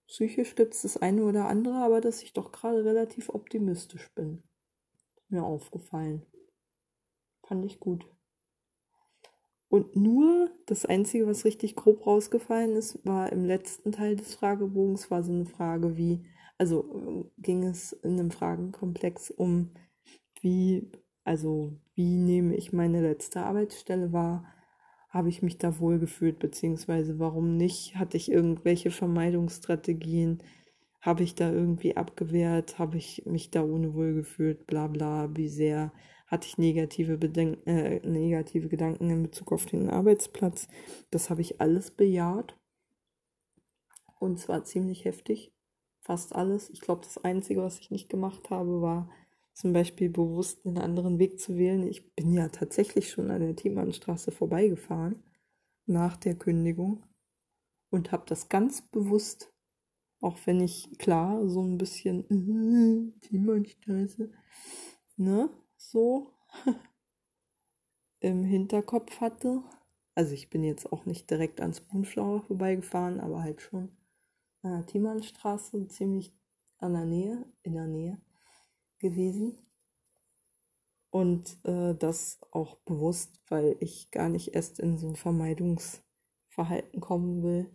Psychisch 0.07 0.55
gibt 0.55 0.73
es 0.73 0.81
das 0.81 0.97
eine 0.97 1.23
oder 1.23 1.47
andere, 1.47 1.75
aber 1.75 2.01
dass 2.01 2.23
ich 2.23 2.33
doch 2.33 2.51
gerade 2.51 2.83
relativ 2.83 3.29
optimistisch 3.29 4.09
bin. 4.15 4.43
Mir 5.29 5.43
aufgefallen. 5.43 6.25
Fand 7.47 7.63
ich 7.65 7.79
gut. 7.79 8.05
Und 9.69 9.95
nur 9.95 10.49
das 10.65 10.85
Einzige, 10.85 11.27
was 11.27 11.45
richtig 11.45 11.75
grob 11.75 12.05
rausgefallen 12.05 12.75
ist, 12.75 13.05
war 13.05 13.31
im 13.31 13.45
letzten 13.45 13.91
Teil 13.91 14.15
des 14.15 14.35
Fragebogens, 14.35 15.09
war 15.11 15.23
so 15.23 15.31
eine 15.31 15.45
Frage 15.45 15.97
wie, 15.97 16.25
also 16.57 16.83
äh, 16.93 17.41
ging 17.41 17.63
es 17.63 17.93
in 17.93 18.19
einem 18.19 18.31
Fragenkomplex 18.31 19.31
um 19.31 19.71
wie, 20.41 20.91
also 21.23 21.79
wie 21.95 22.17
nehme 22.17 22.55
ich 22.55 22.73
meine 22.73 23.01
letzte 23.01 23.41
Arbeitsstelle 23.41 24.11
wahr? 24.11 24.45
Habe 25.09 25.29
ich 25.29 25.41
mich 25.41 25.57
da 25.57 25.79
wohlgefühlt, 25.79 26.39
beziehungsweise 26.39 27.17
warum 27.17 27.55
nicht? 27.55 27.95
Hatte 27.95 28.17
ich 28.17 28.29
irgendwelche 28.29 28.91
Vermeidungsstrategien? 28.91 30.43
Habe 31.01 31.23
ich 31.23 31.35
da 31.35 31.51
irgendwie 31.51 31.95
abgewehrt? 31.95 32.77
Habe 32.77 32.97
ich 32.97 33.23
mich 33.25 33.51
da 33.51 33.63
ohne 33.63 33.93
wohl 33.93 34.13
gefühlt? 34.13 34.67
Bla 34.67 34.87
bla, 34.87 35.35
wie 35.35 35.49
sehr 35.49 35.91
hatte 36.28 36.47
ich 36.47 36.57
negative, 36.57 37.17
Bedenk 37.17 37.65
äh, 37.65 37.99
negative 38.07 38.67
Gedanken 38.67 39.09
in 39.09 39.23
Bezug 39.23 39.51
auf 39.51 39.65
den 39.65 39.89
Arbeitsplatz? 39.89 40.67
Das 41.09 41.30
habe 41.30 41.41
ich 41.41 41.61
alles 41.61 41.91
bejaht. 41.91 42.57
Und 44.19 44.39
zwar 44.39 44.63
ziemlich 44.63 45.05
heftig. 45.05 45.53
Fast 46.01 46.36
alles. 46.36 46.69
Ich 46.69 46.82
glaube, 46.82 47.01
das 47.01 47.17
Einzige, 47.17 47.61
was 47.61 47.80
ich 47.80 47.91
nicht 47.91 48.09
gemacht 48.09 48.49
habe, 48.49 48.82
war 48.82 49.09
zum 49.53 49.73
Beispiel 49.73 50.09
bewusst 50.09 50.65
einen 50.65 50.78
anderen 50.78 51.17
Weg 51.17 51.39
zu 51.39 51.57
wählen. 51.57 51.88
Ich 51.88 52.13
bin 52.13 52.34
ja 52.34 52.49
tatsächlich 52.49 53.09
schon 53.09 53.32
an 53.32 53.41
der 53.41 53.55
Thiemannstraße 53.55 54.32
vorbeigefahren 54.32 55.23
nach 55.86 56.17
der 56.17 56.36
Kündigung 56.36 57.03
und 57.89 58.11
habe 58.11 58.23
das 58.28 58.49
ganz 58.49 58.82
bewusst, 58.82 59.51
auch 60.19 60.38
wenn 60.45 60.59
ich 60.59 60.97
klar 60.97 61.47
so 61.47 61.63
ein 61.63 61.78
bisschen 61.78 62.28
Thiemannstraße, 63.21 64.30
ne, 65.15 65.49
so 65.78 66.34
im 68.19 68.43
Hinterkopf 68.43 69.21
hatte. 69.21 69.63
Also 70.15 70.34
ich 70.34 70.49
bin 70.49 70.63
jetzt 70.63 70.91
auch 70.91 71.05
nicht 71.05 71.30
direkt 71.30 71.61
ans 71.61 71.82
Bumschlauer 71.82 72.41
vorbeigefahren, 72.41 73.19
aber 73.19 73.43
halt 73.43 73.61
schon 73.61 73.95
an 74.63 74.71
der 74.71 74.86
Thiemannstraße, 74.86 75.88
ziemlich 75.88 76.34
an 76.80 76.93
der 76.93 77.05
Nähe, 77.05 77.45
in 77.63 77.73
der 77.73 77.88
Nähe 77.88 78.19
gewesen. 78.99 79.57
Und 81.09 81.57
äh, 81.63 81.95
das 81.95 82.39
auch 82.51 82.75
bewusst, 82.78 83.39
weil 83.47 83.78
ich 83.80 84.11
gar 84.11 84.30
nicht 84.30 84.53
erst 84.55 84.80
in 84.80 84.97
so 84.97 85.07
ein 85.07 85.15
Vermeidungsverhalten 85.15 86.99
kommen 86.99 87.43
will, 87.43 87.71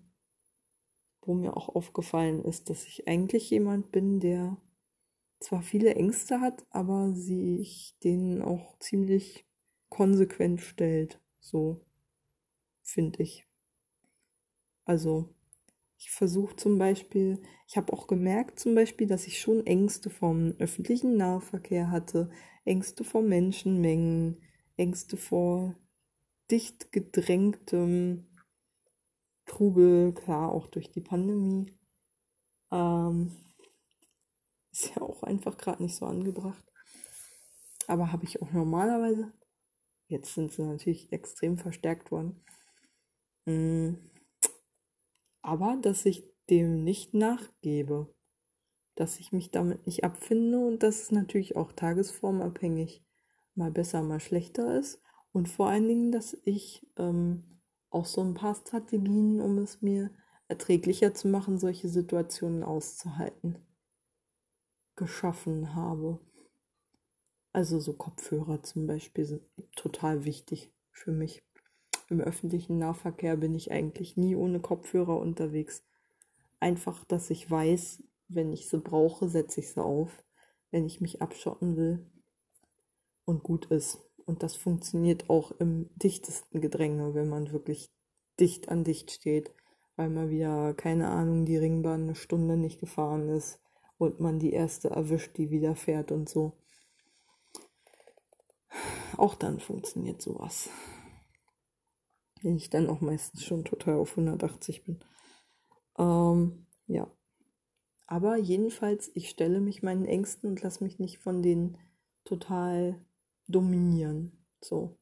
wo 1.22 1.34
mir 1.34 1.56
auch 1.56 1.74
aufgefallen 1.74 2.44
ist, 2.44 2.68
dass 2.68 2.84
ich 2.84 3.08
eigentlich 3.08 3.48
jemand 3.50 3.90
bin, 3.90 4.20
der 4.20 4.56
zwar 5.42 5.62
viele 5.62 5.94
Ängste 5.94 6.40
hat, 6.40 6.64
aber 6.70 7.12
sich 7.12 7.96
denen 8.02 8.42
auch 8.42 8.78
ziemlich 8.78 9.46
konsequent 9.88 10.60
stellt. 10.60 11.20
So 11.40 11.84
finde 12.82 13.22
ich. 13.22 13.46
Also 14.84 15.34
ich 15.98 16.10
versuche 16.10 16.56
zum 16.56 16.78
Beispiel, 16.78 17.40
ich 17.68 17.76
habe 17.76 17.92
auch 17.92 18.06
gemerkt 18.06 18.58
zum 18.58 18.74
Beispiel, 18.74 19.06
dass 19.06 19.26
ich 19.26 19.40
schon 19.40 19.66
Ängste 19.66 20.10
vom 20.10 20.54
öffentlichen 20.58 21.16
Nahverkehr 21.16 21.90
hatte, 21.90 22.30
Ängste 22.64 23.04
vor 23.04 23.22
Menschenmengen, 23.22 24.42
Ängste 24.76 25.16
vor 25.16 25.76
dicht 26.50 26.92
gedrängtem 26.92 28.26
Trubel, 29.46 30.12
klar 30.12 30.52
auch 30.52 30.66
durch 30.66 30.90
die 30.90 31.00
Pandemie. 31.00 31.72
Ähm, 32.70 33.32
ist 34.72 34.94
ja 34.94 35.02
auch 35.02 35.22
einfach 35.22 35.56
gerade 35.56 35.82
nicht 35.82 35.94
so 35.94 36.06
angebracht. 36.06 36.64
Aber 37.86 38.12
habe 38.12 38.24
ich 38.24 38.40
auch 38.42 38.50
normalerweise. 38.52 39.32
Jetzt 40.08 40.34
sind 40.34 40.52
sie 40.52 40.62
natürlich 40.62 41.12
extrem 41.12 41.58
verstärkt 41.58 42.10
worden. 42.10 42.44
Mhm 43.46 44.10
aber 45.42 45.76
dass 45.80 46.06
ich 46.06 46.24
dem 46.48 46.84
nicht 46.84 47.14
nachgebe, 47.14 48.14
dass 48.94 49.18
ich 49.18 49.32
mich 49.32 49.50
damit 49.50 49.86
nicht 49.86 50.04
abfinde 50.04 50.58
und 50.58 50.82
dass 50.82 51.02
es 51.02 51.10
natürlich 51.10 51.56
auch 51.56 51.72
tagesformabhängig 51.72 53.04
mal 53.54 53.70
besser, 53.70 54.02
mal 54.02 54.20
schlechter 54.20 54.78
ist 54.78 55.00
und 55.32 55.48
vor 55.48 55.68
allen 55.68 55.88
Dingen, 55.88 56.12
dass 56.12 56.36
ich 56.44 56.86
ähm, 56.96 57.60
auch 57.90 58.06
so 58.06 58.22
ein 58.22 58.34
paar 58.34 58.54
Strategien, 58.54 59.40
um 59.40 59.58
es 59.58 59.82
mir 59.82 60.10
erträglicher 60.48 61.14
zu 61.14 61.28
machen, 61.28 61.58
solche 61.58 61.88
Situationen 61.88 62.62
auszuhalten, 62.62 63.58
geschaffen 65.02 65.74
habe. 65.74 66.20
Also 67.52 67.80
so 67.80 67.92
Kopfhörer 67.92 68.62
zum 68.62 68.86
Beispiel 68.86 69.24
sind 69.24 69.42
total 69.74 70.24
wichtig 70.24 70.72
für 70.92 71.10
mich. 71.10 71.42
Im 72.08 72.20
öffentlichen 72.20 72.78
Nahverkehr 72.78 73.36
bin 73.36 73.54
ich 73.56 73.72
eigentlich 73.72 74.16
nie 74.16 74.36
ohne 74.36 74.60
Kopfhörer 74.60 75.18
unterwegs. 75.18 75.82
Einfach, 76.60 77.04
dass 77.04 77.30
ich 77.30 77.50
weiß, 77.50 78.04
wenn 78.28 78.52
ich 78.52 78.68
sie 78.68 78.78
brauche, 78.78 79.28
setze 79.28 79.60
ich 79.60 79.72
sie 79.72 79.82
auf, 79.82 80.24
wenn 80.70 80.86
ich 80.86 81.00
mich 81.00 81.20
abschotten 81.20 81.76
will. 81.76 82.06
Und 83.24 83.42
gut 83.42 83.66
ist. 83.66 83.98
Und 84.24 84.44
das 84.44 84.54
funktioniert 84.54 85.28
auch 85.28 85.50
im 85.58 85.90
dichtesten 85.96 86.60
Gedränge, 86.60 87.14
wenn 87.14 87.28
man 87.28 87.50
wirklich 87.50 87.90
dicht 88.38 88.68
an 88.68 88.84
dicht 88.84 89.10
steht, 89.10 89.52
weil 89.96 90.10
man 90.10 90.30
wieder, 90.30 90.74
keine 90.74 91.08
Ahnung, 91.08 91.44
die 91.44 91.56
Ringbahn 91.56 92.04
eine 92.04 92.14
Stunde 92.14 92.56
nicht 92.56 92.78
gefahren 92.78 93.28
ist 93.28 93.58
und 94.02 94.20
man 94.20 94.38
die 94.38 94.52
erste 94.52 94.90
erwischt, 94.90 95.36
die 95.36 95.50
wieder 95.50 95.74
fährt 95.74 96.12
und 96.12 96.28
so. 96.28 96.52
Auch 99.16 99.34
dann 99.34 99.60
funktioniert 99.60 100.22
sowas 100.22 100.68
wenn 102.42 102.56
ich 102.56 102.70
dann 102.70 102.88
auch 102.88 103.00
meistens 103.00 103.44
schon 103.44 103.64
total 103.64 103.94
auf 103.94 104.10
180 104.10 104.84
bin. 104.84 105.00
Ähm, 105.98 106.66
ja. 106.86 107.10
Aber 108.06 108.36
jedenfalls, 108.36 109.10
ich 109.14 109.30
stelle 109.30 109.60
mich 109.60 109.82
meinen 109.82 110.04
Ängsten 110.04 110.50
und 110.50 110.62
lasse 110.62 110.84
mich 110.84 110.98
nicht 110.98 111.18
von 111.18 111.42
denen 111.42 111.78
total 112.24 113.00
dominieren. 113.46 114.44
So. 114.60 114.98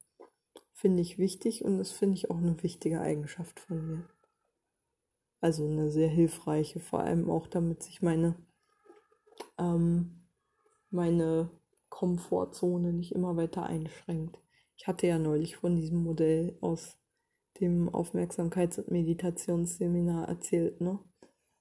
Finde 0.73 1.03
ich 1.03 1.19
wichtig 1.19 1.65
und 1.65 1.79
das 1.79 1.91
finde 1.91 2.17
ich 2.17 2.31
auch 2.31 2.39
eine 2.39 2.63
wichtige 2.63 3.01
Eigenschaft 3.01 3.61
von 3.61 3.87
mir. 3.87 4.09
Also 5.41 5.67
eine 5.67 5.91
sehr 5.91 6.09
hilfreiche, 6.09 6.81
vor 6.81 7.01
allem 7.01 7.31
auch 7.31 7.47
damit 7.47 7.83
sich 7.83 8.03
meine, 8.03 8.37
ähm, 9.59 10.27
meine 10.91 11.51
Komfortzone 11.89 12.93
nicht 12.93 13.13
immer 13.13 13.37
weiter 13.37 13.65
einschränkt. 13.65 14.39
Ich 14.77 14.87
hatte 14.87 15.07
ja 15.07 15.19
neulich 15.19 15.57
von 15.57 15.77
diesem 15.77 16.03
Modell 16.03 16.57
aus 16.61 16.97
dem 17.61 17.91
Aufmerksamkeits- 17.91 18.79
und 18.79 18.91
Meditationsseminar 18.91 20.29
erzählt, 20.29 20.81
ne? 20.81 20.99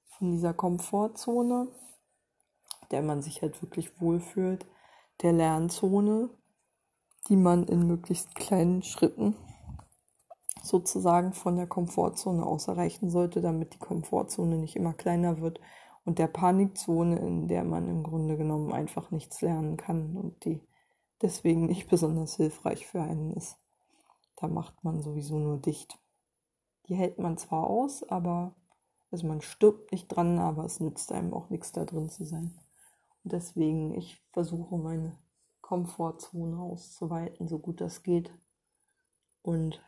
Von 0.05 0.31
dieser 0.31 0.53
Komfortzone, 0.53 1.67
der 2.91 3.01
man 3.01 3.21
sich 3.21 3.41
halt 3.41 3.61
wirklich 3.61 3.99
wohlfühlt, 3.99 4.65
der 5.21 5.33
Lernzone, 5.33 6.29
die 7.27 7.35
man 7.35 7.65
in 7.65 7.85
möglichst 7.87 8.35
kleinen 8.35 8.81
Schritten 8.81 9.35
sozusagen 10.63 11.33
von 11.33 11.55
der 11.55 11.67
Komfortzone 11.67 12.45
aus 12.45 12.67
erreichen 12.67 13.09
sollte, 13.09 13.41
damit 13.41 13.73
die 13.73 13.79
Komfortzone 13.79 14.57
nicht 14.57 14.75
immer 14.75 14.93
kleiner 14.93 15.41
wird 15.41 15.59
und 16.09 16.17
der 16.17 16.25
Panikzone, 16.25 17.19
in 17.19 17.47
der 17.47 17.63
man 17.63 17.87
im 17.87 18.01
Grunde 18.01 18.35
genommen 18.35 18.73
einfach 18.73 19.11
nichts 19.11 19.41
lernen 19.41 19.77
kann 19.77 20.17
und 20.17 20.43
die 20.43 20.59
deswegen 21.21 21.67
nicht 21.67 21.87
besonders 21.87 22.35
hilfreich 22.35 22.87
für 22.87 22.99
einen 22.99 23.31
ist. 23.33 23.59
Da 24.35 24.47
macht 24.47 24.83
man 24.83 25.03
sowieso 25.03 25.37
nur 25.37 25.57
dicht. 25.57 25.99
Die 26.87 26.95
hält 26.95 27.19
man 27.19 27.37
zwar 27.37 27.67
aus, 27.67 28.01
aber 28.09 28.55
also 29.11 29.27
man 29.27 29.41
stirbt 29.41 29.91
nicht 29.91 30.07
dran, 30.07 30.39
aber 30.39 30.65
es 30.65 30.79
nützt 30.79 31.11
einem 31.11 31.31
auch 31.31 31.51
nichts 31.51 31.73
da 31.73 31.85
drin 31.85 32.09
zu 32.09 32.25
sein. 32.25 32.57
Und 33.23 33.31
deswegen, 33.31 33.93
ich 33.93 34.19
versuche 34.33 34.79
meine 34.79 35.15
Komfortzone 35.61 36.57
auszuweiten, 36.57 37.47
so 37.47 37.59
gut 37.59 37.81
das 37.81 38.01
geht. 38.01 38.33
Und 39.43 39.79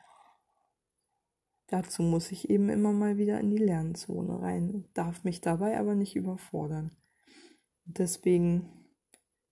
dazu 1.72 2.04
muss 2.04 2.32
ich 2.32 2.50
eben 2.50 2.70
immer 2.70 2.94
mal 2.94 3.18
wieder 3.18 3.40
in 3.40 3.50
die 3.50 3.58
Lernzone 3.58 4.42
rein, 4.42 4.86
darf 4.94 5.24
mich 5.24 5.42
dabei 5.42 5.80
aber 5.80 5.96
nicht 5.96 6.16
überfordern. 6.16 6.96
Deswegen 7.86 8.70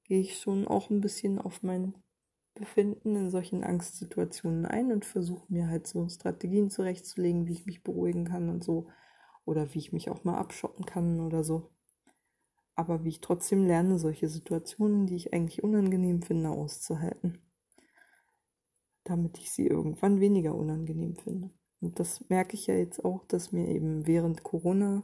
gehe 0.03 0.21
ich 0.21 0.37
schon 0.37 0.67
auch 0.67 0.89
ein 0.89 1.01
bisschen 1.01 1.39
auf 1.39 1.63
mein 1.63 1.95
Befinden 2.53 3.15
in 3.15 3.29
solchen 3.29 3.63
Angstsituationen 3.63 4.65
ein 4.65 4.91
und 4.91 5.05
versuche 5.05 5.51
mir 5.51 5.67
halt 5.67 5.87
so 5.87 6.07
Strategien 6.07 6.69
zurechtzulegen, 6.69 7.47
wie 7.47 7.53
ich 7.53 7.65
mich 7.65 7.83
beruhigen 7.83 8.25
kann 8.25 8.49
und 8.49 8.63
so. 8.63 8.89
Oder 9.45 9.73
wie 9.73 9.79
ich 9.79 9.93
mich 9.93 10.09
auch 10.09 10.23
mal 10.23 10.37
abschotten 10.37 10.85
kann 10.85 11.19
oder 11.19 11.43
so 11.43 11.71
aber 12.79 13.03
wie 13.03 13.09
ich 13.09 13.19
trotzdem 13.19 13.65
lerne, 13.65 13.99
solche 13.99 14.29
Situationen, 14.29 15.05
die 15.05 15.17
ich 15.17 15.33
eigentlich 15.33 15.61
unangenehm 15.61 16.21
finde, 16.21 16.49
auszuhalten. 16.49 17.41
Damit 19.03 19.37
ich 19.37 19.51
sie 19.51 19.67
irgendwann 19.67 20.21
weniger 20.21 20.55
unangenehm 20.55 21.17
finde. 21.17 21.51
Und 21.81 21.99
das 21.99 22.27
merke 22.29 22.55
ich 22.55 22.67
ja 22.67 22.75
jetzt 22.75 23.03
auch, 23.05 23.25
dass 23.25 23.51
mir 23.51 23.67
eben 23.67 24.05
während 24.05 24.43
Corona 24.43 25.03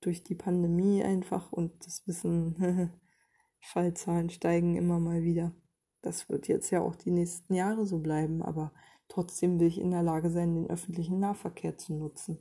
durch 0.00 0.22
die 0.22 0.34
Pandemie 0.34 1.02
einfach 1.02 1.52
und 1.52 1.84
das 1.84 2.06
Wissen, 2.06 2.92
Fallzahlen 3.60 4.30
steigen 4.30 4.76
immer 4.76 5.00
mal 5.00 5.22
wieder. 5.22 5.52
Das 6.00 6.28
wird 6.28 6.46
jetzt 6.46 6.70
ja 6.70 6.80
auch 6.80 6.94
die 6.94 7.10
nächsten 7.10 7.54
Jahre 7.54 7.86
so 7.86 7.98
bleiben, 7.98 8.42
aber 8.42 8.72
trotzdem 9.08 9.58
will 9.58 9.66
ich 9.66 9.80
in 9.80 9.90
der 9.90 10.04
Lage 10.04 10.30
sein, 10.30 10.54
den 10.54 10.70
öffentlichen 10.70 11.18
Nahverkehr 11.18 11.76
zu 11.76 11.94
nutzen. 11.94 12.38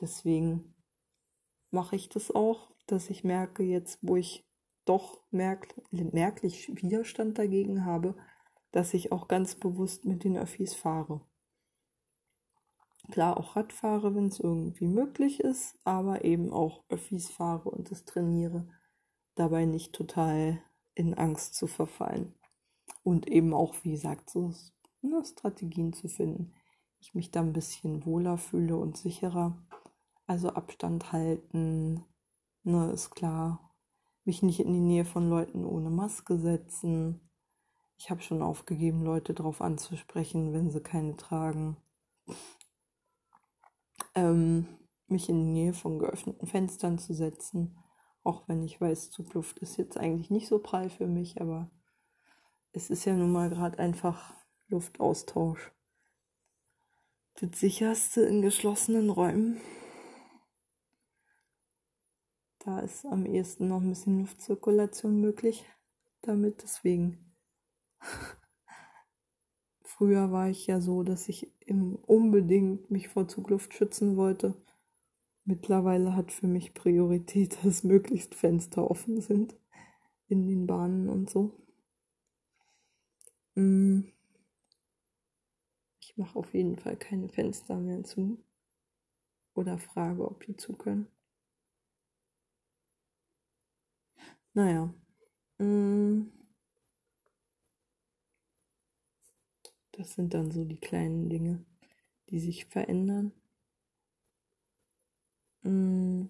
Deswegen 0.00 0.76
mache 1.72 1.96
ich 1.96 2.08
das 2.08 2.30
auch 2.30 2.76
dass 2.86 3.10
ich 3.10 3.24
merke, 3.24 3.62
jetzt 3.62 3.98
wo 4.02 4.16
ich 4.16 4.48
doch 4.84 5.20
merk 5.30 5.74
merklich 5.90 6.70
Widerstand 6.80 7.38
dagegen 7.38 7.84
habe, 7.84 8.14
dass 8.70 8.94
ich 8.94 9.12
auch 9.12 9.28
ganz 9.28 9.56
bewusst 9.56 10.04
mit 10.04 10.24
den 10.24 10.36
Öffis 10.36 10.74
fahre. 10.74 11.20
Klar, 13.10 13.36
auch 13.38 13.56
Rad 13.56 13.72
fahre, 13.72 14.14
wenn 14.14 14.26
es 14.26 14.40
irgendwie 14.40 14.86
möglich 14.86 15.40
ist, 15.40 15.78
aber 15.84 16.24
eben 16.24 16.52
auch 16.52 16.84
Öffis 16.88 17.30
fahre 17.30 17.70
und 17.70 17.90
das 17.90 18.04
trainiere, 18.04 18.68
dabei 19.34 19.64
nicht 19.64 19.92
total 19.92 20.60
in 20.94 21.14
Angst 21.14 21.54
zu 21.54 21.66
verfallen. 21.66 22.34
Und 23.02 23.28
eben 23.28 23.54
auch, 23.54 23.74
wie 23.82 23.92
gesagt, 23.92 24.30
so 24.30 24.52
ne, 25.02 25.24
Strategien 25.24 25.92
zu 25.92 26.08
finden. 26.08 26.52
Ich 26.98 27.14
mich 27.14 27.30
da 27.30 27.40
ein 27.40 27.52
bisschen 27.52 28.04
wohler 28.04 28.38
fühle 28.38 28.76
und 28.76 28.96
sicherer. 28.96 29.56
Also 30.26 30.50
Abstand 30.50 31.12
halten, 31.12 32.04
Ne, 32.68 32.90
ist 32.90 33.10
klar. 33.12 33.60
Mich 34.24 34.42
nicht 34.42 34.58
in 34.58 34.72
die 34.72 34.80
Nähe 34.80 35.04
von 35.04 35.30
Leuten 35.30 35.64
ohne 35.64 35.88
Maske 35.88 36.36
setzen. 36.36 37.20
Ich 37.96 38.10
habe 38.10 38.22
schon 38.22 38.42
aufgegeben, 38.42 39.04
Leute 39.04 39.34
darauf 39.34 39.60
anzusprechen, 39.60 40.52
wenn 40.52 40.72
sie 40.72 40.80
keine 40.80 41.16
tragen. 41.16 41.76
Ähm, 44.16 44.66
mich 45.06 45.28
in 45.28 45.38
die 45.38 45.52
Nähe 45.52 45.72
von 45.72 46.00
geöffneten 46.00 46.48
Fenstern 46.48 46.98
zu 46.98 47.14
setzen. 47.14 47.78
Auch 48.24 48.48
wenn 48.48 48.62
ich 48.62 48.80
weiß, 48.80 49.10
Zugluft 49.10 49.60
ist 49.60 49.76
jetzt 49.76 49.96
eigentlich 49.96 50.30
nicht 50.30 50.48
so 50.48 50.58
prall 50.58 50.90
für 50.90 51.06
mich, 51.06 51.40
aber 51.40 51.70
es 52.72 52.90
ist 52.90 53.04
ja 53.04 53.14
nun 53.14 53.30
mal 53.30 53.48
gerade 53.48 53.78
einfach 53.78 54.34
Luftaustausch. 54.66 55.72
Das 57.34 57.60
sicherste 57.60 58.22
in 58.22 58.42
geschlossenen 58.42 59.10
Räumen. 59.10 59.60
Da 62.58 62.80
ist 62.80 63.06
am 63.06 63.26
ehesten 63.26 63.68
noch 63.68 63.80
ein 63.80 63.90
bisschen 63.90 64.18
Luftzirkulation 64.20 65.20
möglich 65.20 65.64
damit. 66.22 66.62
Deswegen. 66.62 67.36
Früher 69.96 70.30
war 70.30 70.50
ich 70.50 70.66
ja 70.66 70.82
so, 70.82 71.02
dass 71.02 71.26
ich 71.26 71.50
unbedingt 72.06 72.90
mich 72.90 73.08
vor 73.08 73.28
Zugluft 73.28 73.72
schützen 73.72 74.16
wollte. 74.16 74.54
Mittlerweile 75.44 76.14
hat 76.14 76.32
für 76.32 76.46
mich 76.46 76.74
Priorität, 76.74 77.58
dass 77.64 77.82
möglichst 77.82 78.34
Fenster 78.34 78.90
offen 78.90 79.22
sind 79.22 79.56
in 80.28 80.46
den 80.46 80.66
Bahnen 80.66 81.08
und 81.08 81.30
so. 81.30 81.54
Mm. 83.54 84.02
Ich 86.00 86.16
mache 86.18 86.38
auf 86.38 86.52
jeden 86.52 86.76
Fall 86.76 86.96
keine 86.96 87.30
Fenster 87.30 87.76
mehr 87.78 88.04
zu 88.04 88.38
oder 89.54 89.78
frage, 89.78 90.28
ob 90.28 90.44
die 90.44 90.56
zu 90.56 90.74
können. 90.74 91.06
Naja. 94.54 94.92
Mm. 95.58 96.35
Das 99.96 100.12
sind 100.12 100.34
dann 100.34 100.50
so 100.50 100.64
die 100.64 100.78
kleinen 100.78 101.30
Dinge, 101.30 101.64
die 102.28 102.38
sich 102.38 102.66
verändern. 102.66 103.32
Mm. 105.62 106.26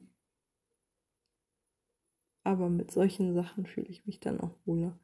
Aber 2.44 2.68
mit 2.68 2.92
solchen 2.92 3.34
Sachen 3.34 3.66
fühle 3.66 3.88
ich 3.88 4.06
mich 4.06 4.20
dann 4.20 4.40
auch 4.40 4.54
wohler. 4.66 4.98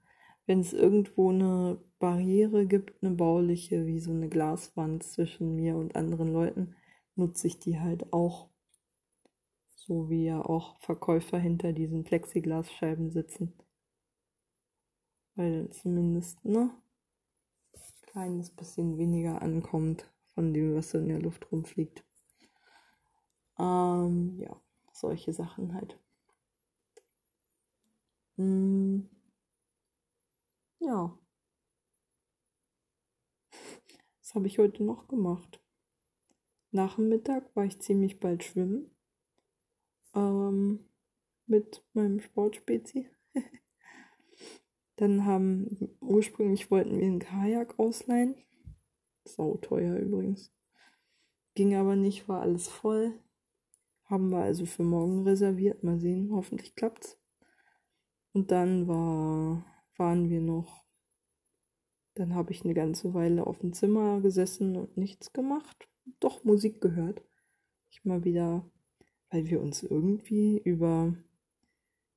Wenn 0.47 0.61
es 0.61 0.73
irgendwo 0.73 1.31
eine 1.31 1.79
Barriere 1.99 2.67
gibt, 2.67 3.03
eine 3.03 3.15
bauliche, 3.15 3.87
wie 3.87 3.99
so 4.01 4.13
eine 4.13 4.29
Glaswand 4.29 5.03
zwischen 5.03 5.57
mir 5.57 5.77
und 5.77 5.97
anderen 5.97 6.33
Leuten, 6.33 6.77
nutze 7.17 7.49
ich 7.49 7.59
die 7.59 7.81
halt 7.81 8.13
auch 8.13 8.49
so 9.75 10.09
wie 10.09 10.27
ja 10.27 10.41
auch 10.41 10.79
Verkäufer 10.81 11.39
hinter 11.39 11.73
diesen 11.73 12.05
Plexiglasscheiben 12.05 13.11
sitzen. 13.11 13.53
Weil 15.35 15.71
zumindest, 15.71 16.45
ne, 16.45 16.71
kleines 18.13 18.51
bisschen 18.51 18.99
weniger 18.99 19.41
ankommt 19.41 20.05
von 20.35 20.53
dem, 20.53 20.75
was 20.75 20.93
in 20.93 21.09
der 21.09 21.19
Luft 21.19 21.51
rumfliegt. 21.51 22.05
Ähm, 23.59 24.37
ja, 24.39 24.61
solche 24.93 25.33
Sachen 25.33 25.73
halt. 25.73 25.99
Hm, 28.37 29.07
ja. 30.81 31.17
Was 34.21 34.35
habe 34.35 34.47
ich 34.47 34.59
heute 34.59 34.83
noch 34.85 35.07
gemacht? 35.07 35.61
Nach 36.73 36.97
dem 36.97 37.09
Mittag 37.09 37.55
war 37.55 37.65
ich 37.65 37.81
ziemlich 37.81 38.19
bald 38.19 38.43
schwimmen 38.43 38.91
ähm, 40.15 40.89
mit 41.47 41.85
meinem 41.93 42.21
Sportspezi. 42.21 43.09
Dann 44.97 45.25
haben, 45.25 45.97
ursprünglich 46.01 46.71
wollten 46.71 46.99
wir 46.99 47.07
einen 47.07 47.19
Kajak 47.19 47.79
ausleihen. 47.79 48.37
Sau 49.25 49.57
teuer 49.57 49.97
übrigens. 49.97 50.53
Ging 51.55 51.75
aber 51.75 51.97
nicht, 51.97 52.29
war 52.29 52.43
alles 52.43 52.69
voll. 52.69 53.19
Haben 54.05 54.31
wir 54.31 54.43
also 54.43 54.67
für 54.67 54.83
morgen 54.83 55.23
reserviert. 55.23 55.83
Mal 55.83 55.99
sehen, 55.99 56.31
hoffentlich 56.33 56.75
klappt's. 56.75 57.19
Und 58.33 58.51
dann 58.51 58.89
war, 58.89 59.65
waren 59.97 60.29
wir 60.29 60.41
noch. 60.41 60.85
Dann 62.15 62.35
habe 62.35 62.53
ich 62.53 62.65
eine 62.65 62.75
ganze 62.75 63.15
Weile 63.15 63.47
auf 63.47 63.59
dem 63.61 63.73
Zimmer 63.73 64.21
gesessen 64.21 64.77
und 64.77 64.97
nichts 64.97 65.33
gemacht. 65.33 65.89
Doch 66.21 66.45
Musik 66.45 66.81
gehört. 66.81 67.23
Ich 67.91 68.05
mal 68.05 68.25
wieder 68.25 68.71
weil 69.33 69.49
wir 69.49 69.61
uns 69.61 69.83
irgendwie 69.83 70.59
über 70.59 71.15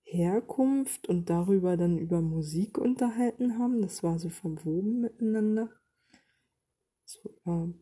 Herkunft 0.05 1.09
und 1.09 1.29
darüber 1.29 1.77
dann 1.77 1.97
über 1.97 2.21
Musik 2.21 2.77
unterhalten 2.77 3.57
haben. 3.57 3.81
Das 3.81 4.03
war 4.03 4.19
so 4.19 4.29
verwoben 4.29 5.01
miteinander. 5.01 5.69
So 7.05 7.29
über 7.29 7.73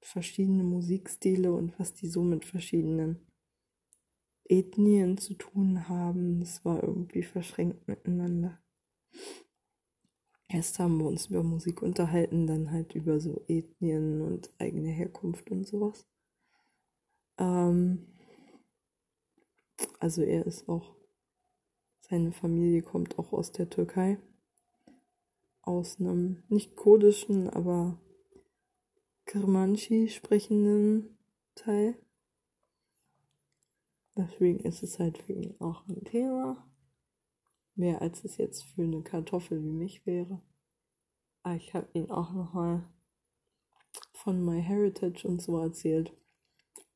verschiedene 0.00 0.64
Musikstile 0.64 1.52
und 1.52 1.78
was 1.78 1.94
die 1.94 2.08
so 2.08 2.22
mit 2.22 2.44
verschiedenen 2.44 3.26
Ethnien 4.44 5.18
zu 5.18 5.34
tun 5.34 5.88
haben. 5.88 6.40
Das 6.40 6.64
war 6.64 6.82
irgendwie 6.82 7.22
verschränkt 7.22 7.88
miteinander. 7.88 8.62
Erst 10.48 10.78
haben 10.78 10.98
wir 10.98 11.06
uns 11.06 11.26
über 11.26 11.42
Musik 11.42 11.80
unterhalten, 11.80 12.46
dann 12.46 12.70
halt 12.70 12.94
über 12.94 13.18
so 13.20 13.42
Ethnien 13.48 14.20
und 14.20 14.52
eigene 14.58 14.90
Herkunft 14.90 15.50
und 15.50 15.66
sowas. 15.66 16.06
Ähm, 17.38 18.06
also 19.98 20.22
er 20.22 20.46
ist 20.46 20.68
auch, 20.68 20.94
seine 22.02 22.32
Familie 22.32 22.82
kommt 22.82 23.18
auch 23.18 23.32
aus 23.32 23.52
der 23.52 23.70
Türkei. 23.70 24.18
Aus 25.62 25.98
einem 25.98 26.42
nicht 26.48 26.76
kurdischen, 26.76 27.48
aber 27.48 27.98
Kirmanchi 29.26 30.08
sprechenden 30.08 31.16
Teil. 31.54 31.96
Deswegen 34.16 34.60
ist 34.60 34.82
es 34.82 34.98
halt 34.98 35.18
für 35.18 35.32
ihn 35.32 35.54
auch 35.60 35.86
ein 35.88 36.04
Thema. 36.04 36.68
Mehr 37.74 38.02
als 38.02 38.24
es 38.24 38.36
jetzt 38.36 38.64
für 38.64 38.82
eine 38.82 39.02
Kartoffel 39.02 39.62
wie 39.62 39.72
mich 39.72 40.04
wäre. 40.04 40.42
Aber 41.42 41.56
ich 41.56 41.72
habe 41.72 41.88
ihn 41.94 42.10
auch 42.10 42.32
nochmal 42.34 42.86
von 44.12 44.44
My 44.44 44.60
Heritage 44.60 45.26
und 45.26 45.40
so 45.40 45.58
erzählt. 45.58 46.12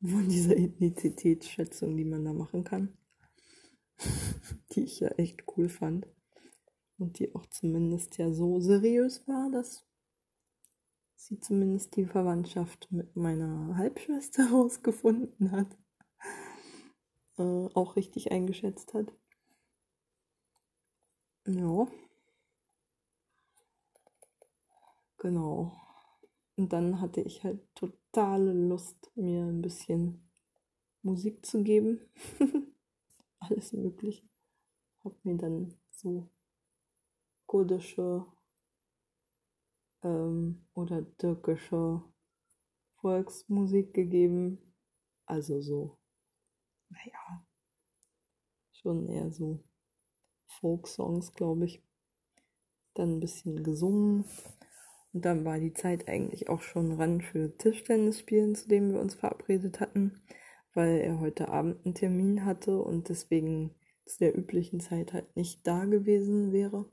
Von 0.03 0.29
dieser 0.29 0.57
Ethnizitätsschätzung, 0.57 1.97
die 1.97 2.05
man 2.05 2.25
da 2.25 2.33
machen 2.33 2.65
kann. 2.65 2.99
Die 4.77 4.85
ich 4.85 5.01
ja 5.01 5.09
echt 5.09 5.45
cool 5.57 5.69
fand. 5.69 6.07
Und 6.99 7.19
die 7.19 7.35
auch 7.35 7.47
zumindest 7.47 8.17
ja 8.19 8.33
so 8.33 8.61
seriös 8.61 9.27
war, 9.27 9.51
dass 9.51 9.87
sie 11.15 11.41
zumindest 11.41 11.97
die 11.97 12.07
Verwandtschaft 12.07 12.91
mit 12.91 13.17
meiner 13.17 13.77
Halbschwester 13.77 14.45
herausgefunden 14.51 15.51
hat. 15.51 15.77
Äh, 17.39 17.69
auch 17.75 17.97
richtig 17.97 18.31
eingeschätzt 18.33 18.95
hat. 18.95 19.13
Ja. 21.47 21.87
Genau. 25.19 25.73
Und 26.57 26.73
dann 26.73 27.01
hatte 27.01 27.21
ich 27.21 27.45
halt 27.45 27.61
totale 27.75 28.53
Lust, 28.53 29.11
mir 29.15 29.45
ein 29.45 29.61
bisschen 29.61 30.31
Musik 31.03 31.45
zu 31.45 31.63
geben. 31.63 32.01
Alles 33.39 33.73
Mögliche. 33.73 34.27
Hab 35.07 35.25
mir 35.25 35.37
dann 35.37 35.73
so 35.93 36.29
kurdische 37.47 38.27
ähm, 40.03 40.67
oder 40.75 41.07
türkische 41.17 42.03
Volksmusik 42.97 43.95
gegeben. 43.95 44.75
Also 45.25 45.61
so, 45.61 45.97
naja, 46.89 47.47
schon 48.73 49.09
eher 49.09 49.31
so 49.31 49.63
Folk-Songs, 50.59 51.35
glaube 51.35 51.67
ich. 51.67 51.85
Dann 52.95 53.19
ein 53.19 53.21
bisschen 53.21 53.63
gesungen. 53.63 54.25
Und 55.13 55.25
dann 55.25 55.45
war 55.45 55.61
die 55.61 55.73
Zeit 55.73 56.09
eigentlich 56.09 56.49
auch 56.49 56.63
schon 56.63 56.91
ran 56.91 57.21
für 57.21 57.57
Tischtennis 57.57 58.19
spielen, 58.19 58.57
zu 58.57 58.67
dem 58.67 58.91
wir 58.93 59.01
uns 59.01 59.15
verabredet 59.15 59.79
hatten, 59.79 60.21
weil 60.75 60.99
er 60.99 61.21
heute 61.21 61.47
Abend 61.47 61.87
einen 61.87 61.95
Termin 61.95 62.45
hatte 62.45 62.81
und 62.83 63.09
deswegen 63.09 63.77
zu 64.07 64.19
der 64.19 64.37
üblichen 64.37 64.81
Zeit 64.81 65.13
halt 65.13 65.37
nicht 65.37 65.67
da 65.67 65.85
gewesen 65.85 66.53
wäre. 66.53 66.87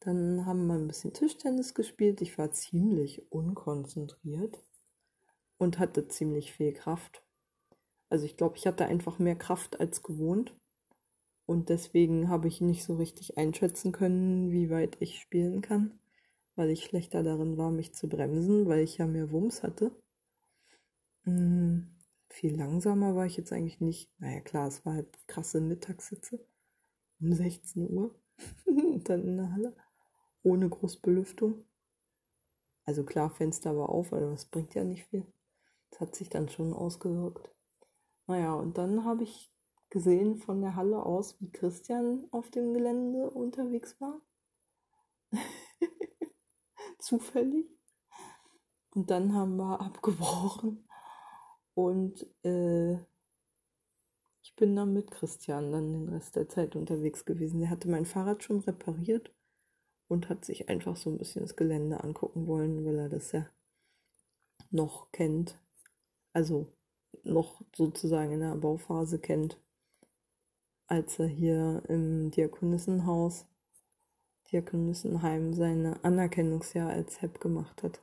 Dann 0.00 0.44
haben 0.44 0.66
wir 0.66 0.74
ein 0.74 0.86
bisschen 0.88 1.14
Tischtennis 1.14 1.74
gespielt. 1.74 2.20
Ich 2.20 2.36
war 2.36 2.50
ziemlich 2.52 3.32
unkonzentriert 3.32 4.62
und 5.56 5.78
hatte 5.78 6.08
ziemlich 6.08 6.52
viel 6.52 6.72
Kraft. 6.72 7.22
Also 8.10 8.26
ich 8.26 8.36
glaube, 8.36 8.56
ich 8.56 8.66
hatte 8.66 8.86
einfach 8.86 9.18
mehr 9.18 9.36
Kraft 9.36 9.80
als 9.80 10.02
gewohnt. 10.02 10.54
Und 11.46 11.68
deswegen 11.68 12.28
habe 12.28 12.48
ich 12.48 12.60
nicht 12.60 12.84
so 12.84 12.96
richtig 12.96 13.36
einschätzen 13.36 13.92
können, 13.92 14.50
wie 14.50 14.70
weit 14.70 14.96
ich 15.00 15.20
spielen 15.20 15.62
kann, 15.62 15.98
weil 16.54 16.70
ich 16.70 16.84
schlechter 16.84 17.22
darin 17.22 17.56
war, 17.58 17.70
mich 17.70 17.94
zu 17.94 18.08
bremsen, 18.08 18.66
weil 18.66 18.80
ich 18.80 18.98
ja 18.98 19.06
mehr 19.06 19.30
Wumms 19.30 19.62
hatte. 19.62 19.92
Hm, 21.24 21.93
viel 22.34 22.56
langsamer 22.56 23.14
war 23.14 23.26
ich 23.26 23.36
jetzt 23.36 23.52
eigentlich 23.52 23.80
nicht. 23.80 24.10
Naja, 24.18 24.40
klar, 24.40 24.66
es 24.66 24.84
war 24.84 24.94
halt 24.94 25.26
krasse 25.28 25.60
Mittagssitze 25.60 26.44
um 27.20 27.32
16 27.32 27.88
Uhr 27.88 28.14
und 28.66 29.08
dann 29.08 29.22
in 29.24 29.36
der 29.36 29.52
Halle 29.52 29.76
ohne 30.42 30.68
Großbelüftung. 30.68 31.64
Also 32.86 33.04
klar, 33.04 33.30
Fenster 33.30 33.76
war 33.76 33.88
auf, 33.88 34.12
aber 34.12 34.30
das 34.30 34.46
bringt 34.46 34.74
ja 34.74 34.82
nicht 34.82 35.06
viel. 35.06 35.24
Das 35.90 36.00
hat 36.00 36.16
sich 36.16 36.28
dann 36.28 36.48
schon 36.48 36.74
ausgewirkt. 36.74 37.54
Naja, 38.26 38.52
und 38.54 38.78
dann 38.78 39.04
habe 39.04 39.22
ich 39.22 39.52
gesehen 39.90 40.36
von 40.36 40.60
der 40.60 40.74
Halle 40.74 41.06
aus, 41.06 41.40
wie 41.40 41.52
Christian 41.52 42.26
auf 42.32 42.50
dem 42.50 42.74
Gelände 42.74 43.30
unterwegs 43.30 44.00
war. 44.00 44.20
Zufällig. 46.98 47.70
Und 48.90 49.10
dann 49.10 49.34
haben 49.34 49.56
wir 49.56 49.80
abgebrochen. 49.80 50.84
Und 51.74 52.26
äh, 52.44 52.94
ich 54.42 54.54
bin 54.56 54.76
dann 54.76 54.92
mit 54.92 55.10
Christian 55.10 55.72
dann 55.72 55.92
den 55.92 56.08
Rest 56.08 56.36
der 56.36 56.48
Zeit 56.48 56.76
unterwegs 56.76 57.24
gewesen. 57.24 57.60
Der 57.60 57.70
hatte 57.70 57.88
mein 57.88 58.06
Fahrrad 58.06 58.42
schon 58.44 58.60
repariert 58.60 59.32
und 60.08 60.28
hat 60.28 60.44
sich 60.44 60.68
einfach 60.68 60.96
so 60.96 61.10
ein 61.10 61.18
bisschen 61.18 61.42
das 61.42 61.56
Gelände 61.56 62.02
angucken 62.04 62.46
wollen, 62.46 62.84
weil 62.84 62.98
er 62.98 63.08
das 63.08 63.32
ja 63.32 63.48
noch 64.70 65.10
kennt. 65.12 65.58
Also 66.32 66.68
noch 67.22 67.60
sozusagen 67.74 68.32
in 68.32 68.40
der 68.40 68.54
Bauphase 68.56 69.18
kennt 69.18 69.58
als 70.86 71.18
er 71.18 71.26
hier 71.26 71.82
im 71.88 72.30
Diakonissenhaus, 72.30 73.46
Diakonissenheim, 74.52 75.54
seine 75.54 76.02
Anerkennungsjahr 76.04 76.90
als 76.90 77.22
HEP 77.22 77.40
gemacht 77.40 77.82
hat. 77.82 78.02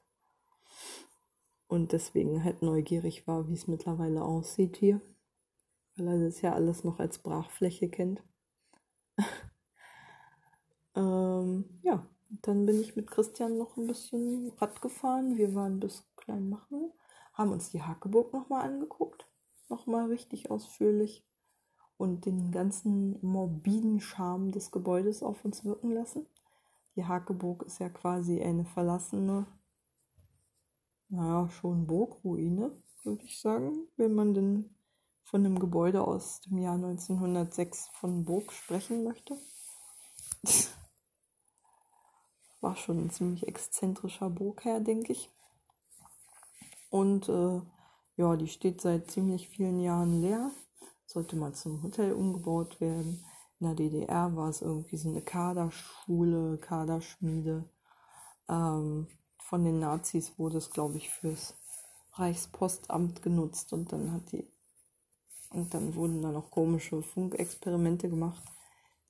Und 1.71 1.93
deswegen 1.93 2.43
halt 2.43 2.61
neugierig 2.61 3.27
war, 3.27 3.47
wie 3.47 3.53
es 3.53 3.65
mittlerweile 3.65 4.25
aussieht 4.25 4.75
hier. 4.75 4.99
Weil 5.95 6.09
er 6.09 6.25
das 6.25 6.41
ja 6.41 6.51
alles 6.51 6.83
noch 6.83 6.99
als 6.99 7.19
Brachfläche 7.19 7.87
kennt. 7.87 8.21
ähm, 10.95 11.79
ja, 11.81 12.05
dann 12.41 12.65
bin 12.65 12.81
ich 12.81 12.97
mit 12.97 13.09
Christian 13.09 13.57
noch 13.57 13.77
ein 13.77 13.87
bisschen 13.87 14.51
Rad 14.57 14.81
gefahren. 14.81 15.37
Wir 15.37 15.55
waren 15.55 15.79
bis 15.79 16.05
Kleinmachnow, 16.17 16.93
haben 17.35 17.53
uns 17.53 17.69
die 17.69 17.81
Hakeburg 17.81 18.33
nochmal 18.33 18.67
angeguckt. 18.67 19.25
Nochmal 19.69 20.07
richtig 20.07 20.51
ausführlich 20.51 21.25
und 21.95 22.25
den 22.25 22.51
ganzen 22.51 23.17
morbiden 23.25 24.01
Charme 24.01 24.51
des 24.51 24.71
Gebäudes 24.71 25.23
auf 25.23 25.45
uns 25.45 25.63
wirken 25.63 25.91
lassen. 25.91 26.25
Die 26.97 27.05
Hakeburg 27.05 27.63
ist 27.63 27.79
ja 27.79 27.87
quasi 27.87 28.41
eine 28.41 28.65
verlassene, 28.65 29.47
naja, 31.11 31.49
schon 31.49 31.85
Burgruine, 31.85 32.71
würde 33.03 33.23
ich 33.23 33.39
sagen, 33.39 33.87
wenn 33.97 34.13
man 34.13 34.33
denn 34.33 34.75
von 35.23 35.45
einem 35.45 35.59
Gebäude 35.59 36.01
aus 36.05 36.41
dem 36.41 36.57
Jahr 36.57 36.75
1906 36.75 37.89
von 37.93 38.25
Burg 38.25 38.51
sprechen 38.51 39.03
möchte. 39.03 39.37
War 42.61 42.75
schon 42.75 43.05
ein 43.05 43.09
ziemlich 43.11 43.47
exzentrischer 43.47 44.29
Burgherr, 44.29 44.79
denke 44.79 45.13
ich. 45.13 45.29
Und 46.89 47.29
äh, 47.29 47.61
ja, 48.17 48.35
die 48.35 48.47
steht 48.47 48.81
seit 48.81 49.09
ziemlich 49.09 49.47
vielen 49.49 49.79
Jahren 49.79 50.21
leer 50.21 50.51
sollte 51.11 51.35
mal 51.35 51.53
zum 51.53 51.83
Hotel 51.83 52.13
umgebaut 52.13 52.79
werden. 52.79 53.23
In 53.59 53.67
der 53.67 53.75
DDR 53.75 54.35
war 54.35 54.49
es 54.49 54.61
irgendwie 54.61 54.97
so 54.97 55.09
eine 55.09 55.21
Kaderschule, 55.21 56.57
Kaderschmiede. 56.57 57.69
Ähm, 58.49 59.07
von 59.51 59.65
den 59.65 59.81
Nazis 59.81 60.39
wurde 60.39 60.59
es, 60.59 60.69
glaube 60.69 60.95
ich, 60.95 61.09
fürs 61.09 61.57
Reichspostamt 62.13 63.21
genutzt 63.21 63.73
und 63.73 63.91
dann 63.91 64.13
hat 64.13 64.31
die 64.31 64.47
und 65.49 65.73
dann 65.73 65.93
wurden 65.95 66.21
da 66.21 66.31
noch 66.31 66.51
komische 66.51 67.01
Funkexperimente 67.03 68.09
gemacht, 68.09 68.41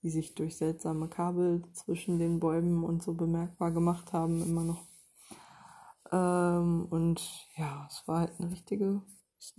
die 0.02 0.10
sich 0.10 0.34
durch 0.34 0.58
seltsame 0.58 1.08
Kabel 1.10 1.62
zwischen 1.74 2.18
den 2.18 2.39
Bäumen 2.39 2.84
und 2.84 3.04
so 3.04 3.14
bemerkbar 3.14 3.70
gemacht 3.70 4.14
haben, 4.14 4.42
immer 4.42 4.64
noch. 4.64 4.88
Ähm, 6.12 6.88
und 6.89 7.22
ja, 7.56 7.88
es 7.88 8.08
war 8.08 8.22
halt 8.22 8.34
eine 8.39 8.50
richtige, 8.50 9.04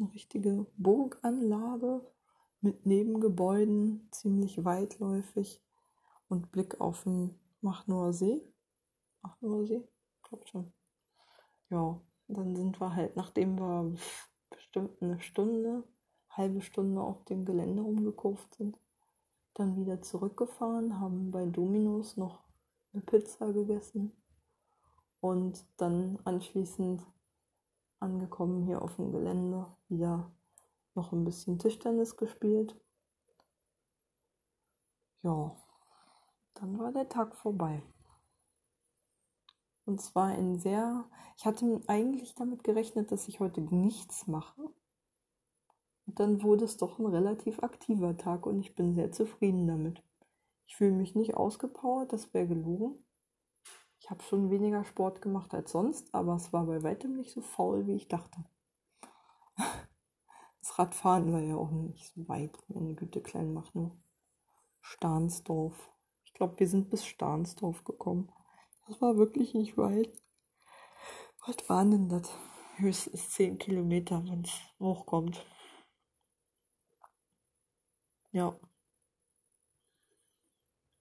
eine 0.00 0.12
richtige 0.12 0.66
Burganlage 0.76 2.04
mit 2.60 2.86
Nebengebäuden, 2.86 4.08
ziemlich 4.10 4.64
weitläufig 4.64 5.62
und 6.26 6.50
Blick 6.50 6.80
auf 6.80 7.04
den 7.04 7.38
Machnower 7.60 8.12
See. 8.12 8.42
Machnower 9.22 9.64
See? 9.64 9.91
Glaub 10.32 10.48
schon. 10.48 10.72
Ja, 11.68 12.00
dann 12.26 12.56
sind 12.56 12.80
wir 12.80 12.94
halt, 12.94 13.16
nachdem 13.16 13.58
wir 13.58 13.94
bestimmt 14.48 15.02
eine 15.02 15.20
Stunde, 15.20 15.84
halbe 16.30 16.62
Stunde 16.62 17.02
auf 17.02 17.22
dem 17.26 17.44
Gelände 17.44 17.82
rumgekurft 17.82 18.54
sind. 18.54 18.78
Dann 19.52 19.76
wieder 19.76 20.00
zurückgefahren, 20.00 20.98
haben 20.98 21.30
bei 21.30 21.44
Dominos 21.44 22.16
noch 22.16 22.44
eine 22.94 23.02
Pizza 23.02 23.52
gegessen 23.52 24.16
und 25.20 25.66
dann 25.76 26.18
anschließend 26.24 27.04
angekommen 28.00 28.62
hier 28.62 28.80
auf 28.80 28.96
dem 28.96 29.12
Gelände 29.12 29.66
wieder 29.88 30.32
noch 30.94 31.12
ein 31.12 31.24
bisschen 31.26 31.58
Tischtennis 31.58 32.16
gespielt. 32.16 32.74
Ja, 35.20 35.54
dann 36.54 36.78
war 36.78 36.90
der 36.90 37.10
Tag 37.10 37.36
vorbei. 37.36 37.82
Und 39.84 40.00
zwar 40.00 40.28
ein 40.28 40.58
sehr, 40.58 41.04
ich 41.36 41.44
hatte 41.44 41.80
eigentlich 41.88 42.34
damit 42.34 42.62
gerechnet, 42.62 43.10
dass 43.10 43.28
ich 43.28 43.40
heute 43.40 43.60
nichts 43.60 44.26
mache. 44.26 44.62
Und 46.06 46.20
dann 46.20 46.42
wurde 46.42 46.64
es 46.64 46.76
doch 46.76 46.98
ein 46.98 47.06
relativ 47.06 47.62
aktiver 47.62 48.16
Tag 48.16 48.46
und 48.46 48.60
ich 48.60 48.74
bin 48.74 48.94
sehr 48.94 49.12
zufrieden 49.12 49.66
damit. 49.66 50.02
Ich 50.66 50.76
fühle 50.76 50.92
mich 50.92 51.14
nicht 51.14 51.34
ausgepowert, 51.34 52.12
das 52.12 52.32
wäre 52.32 52.46
gelogen. 52.46 53.04
Ich 54.00 54.10
habe 54.10 54.22
schon 54.22 54.50
weniger 54.50 54.84
Sport 54.84 55.22
gemacht 55.22 55.54
als 55.54 55.72
sonst, 55.72 56.12
aber 56.14 56.34
es 56.34 56.52
war 56.52 56.66
bei 56.66 56.82
weitem 56.82 57.14
nicht 57.16 57.32
so 57.32 57.40
faul, 57.40 57.86
wie 57.86 57.96
ich 57.96 58.08
dachte. 58.08 58.44
Das 60.60 60.78
Radfahren 60.78 61.32
war 61.32 61.40
ja 61.40 61.56
auch 61.56 61.72
nicht 61.72 62.06
so 62.14 62.28
weit, 62.28 62.56
meine 62.68 62.94
Güte, 62.94 63.20
klein 63.20 63.52
macht 63.52 63.74
nur. 63.74 63.96
Stahnsdorf. 64.80 65.92
Ich 66.24 66.34
glaube, 66.34 66.60
wir 66.60 66.68
sind 66.68 66.88
bis 66.88 67.04
Stahnsdorf 67.04 67.82
gekommen. 67.82 68.30
Das 68.92 69.00
war 69.00 69.16
wirklich 69.16 69.54
nicht 69.54 69.78
weit. 69.78 70.12
Was 71.46 71.66
waren 71.70 71.92
denn 71.92 72.08
das? 72.10 72.30
Höchstens 72.76 73.30
10 73.30 73.56
Kilometer, 73.56 74.22
wenn 74.26 74.42
es 74.42 74.52
hochkommt. 74.78 75.46
Ja. 78.32 78.54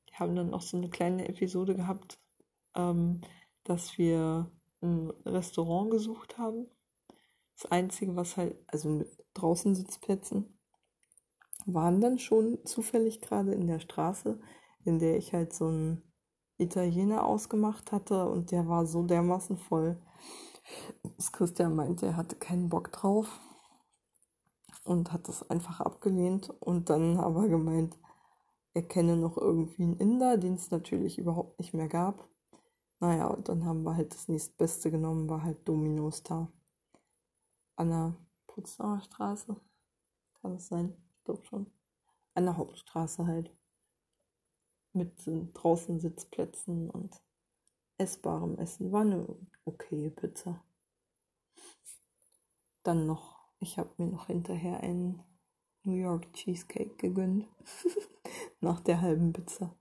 Wir 0.05 0.19
haben 0.19 0.37
dann 0.37 0.53
auch 0.53 0.61
so 0.61 0.77
eine 0.77 0.89
kleine 0.89 1.27
Episode 1.27 1.75
gehabt, 1.75 2.17
ähm, 2.75 3.19
dass 3.65 3.97
wir 3.97 4.49
ein 4.81 5.09
Restaurant 5.25 5.91
gesucht 5.91 6.37
haben. 6.37 6.67
Das 7.57 7.69
Einzige, 7.73 8.15
was 8.15 8.37
halt, 8.37 8.55
also 8.67 8.87
mit 8.87 9.09
draußen 9.33 9.75
Sitzplätzen, 9.75 10.57
waren 11.65 11.99
dann 11.99 12.19
schon 12.19 12.65
zufällig 12.65 13.19
gerade 13.19 13.53
in 13.53 13.67
der 13.67 13.81
Straße, 13.81 14.39
in 14.85 14.97
der 14.97 15.17
ich 15.17 15.33
halt 15.33 15.51
so 15.51 15.67
einen 15.67 16.10
Italiener 16.61 17.25
ausgemacht 17.25 17.91
hatte 17.91 18.27
und 18.29 18.51
der 18.51 18.67
war 18.67 18.85
so 18.85 19.03
dermaßen 19.03 19.57
voll, 19.57 19.97
dass 21.17 21.31
Christian 21.31 21.75
meinte, 21.75 22.05
er 22.07 22.17
hatte 22.17 22.35
keinen 22.35 22.69
Bock 22.69 22.91
drauf 22.91 23.39
und 24.83 25.11
hat 25.11 25.27
das 25.27 25.49
einfach 25.49 25.81
abgelehnt 25.81 26.49
und 26.59 26.89
dann 26.89 27.17
aber 27.17 27.47
gemeint, 27.47 27.97
er 28.73 28.83
kenne 28.83 29.17
noch 29.17 29.37
irgendwie 29.37 29.83
einen 29.83 29.97
Inder, 29.97 30.37
den 30.37 30.53
es 30.53 30.71
natürlich 30.71 31.17
überhaupt 31.17 31.59
nicht 31.59 31.73
mehr 31.73 31.89
gab. 31.89 32.29
Naja, 32.99 33.27
und 33.27 33.49
dann 33.49 33.65
haben 33.65 33.83
wir 33.83 33.95
halt 33.95 34.13
das 34.13 34.27
nächstbeste 34.27 34.91
genommen, 34.91 35.29
war 35.29 35.43
halt 35.43 35.67
Dominos 35.67 36.23
da. 36.23 36.47
An 37.75 37.89
der 37.89 38.15
Potsdamer 38.47 39.01
Straße. 39.01 39.55
Kann 40.41 40.55
es 40.55 40.67
sein? 40.67 40.95
Ich 41.17 41.23
glaube 41.23 41.43
schon. 41.45 41.67
An 42.35 42.45
der 42.45 42.57
Hauptstraße 42.57 43.25
halt. 43.25 43.51
Mit 44.93 45.13
draußen 45.53 45.99
Sitzplätzen 45.99 46.89
und 46.89 47.21
essbarem 47.97 48.57
Essen. 48.57 48.91
War 48.91 49.01
eine 49.01 49.27
okay 49.65 50.09
Pizza. 50.09 50.63
Dann 52.83 53.05
noch 53.05 53.41
ich 53.61 53.77
habe 53.77 53.89
mir 53.97 54.07
noch 54.07 54.25
hinterher 54.25 54.81
einen 54.81 55.23
New 55.83 55.93
York 55.93 56.33
Cheesecake 56.33 56.95
gegönnt. 56.95 57.47
Nach 58.59 58.79
der 58.79 59.01
halben 59.01 59.33
Pizza. 59.33 59.75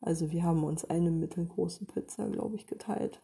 Also 0.00 0.30
wir 0.30 0.42
haben 0.42 0.62
uns 0.62 0.84
eine 0.84 1.10
mittelgroße 1.10 1.86
Pizza, 1.86 2.28
glaube 2.28 2.56
ich, 2.56 2.66
geteilt. 2.66 3.22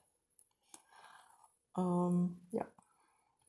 Ähm, 1.77 2.41
ja. 2.51 2.67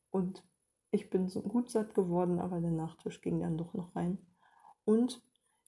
Und 0.10 0.44
ich 0.92 1.10
bin 1.10 1.30
so 1.30 1.42
gut 1.42 1.72
satt 1.72 1.96
geworden, 1.96 2.40
aber 2.40 2.60
der 2.60 2.72
Nachtisch 2.72 3.22
ging 3.22 3.40
dann 3.40 3.58
doch 3.58 3.74
noch 3.74 3.96
rein. 3.96 4.18
Und 4.84 5.24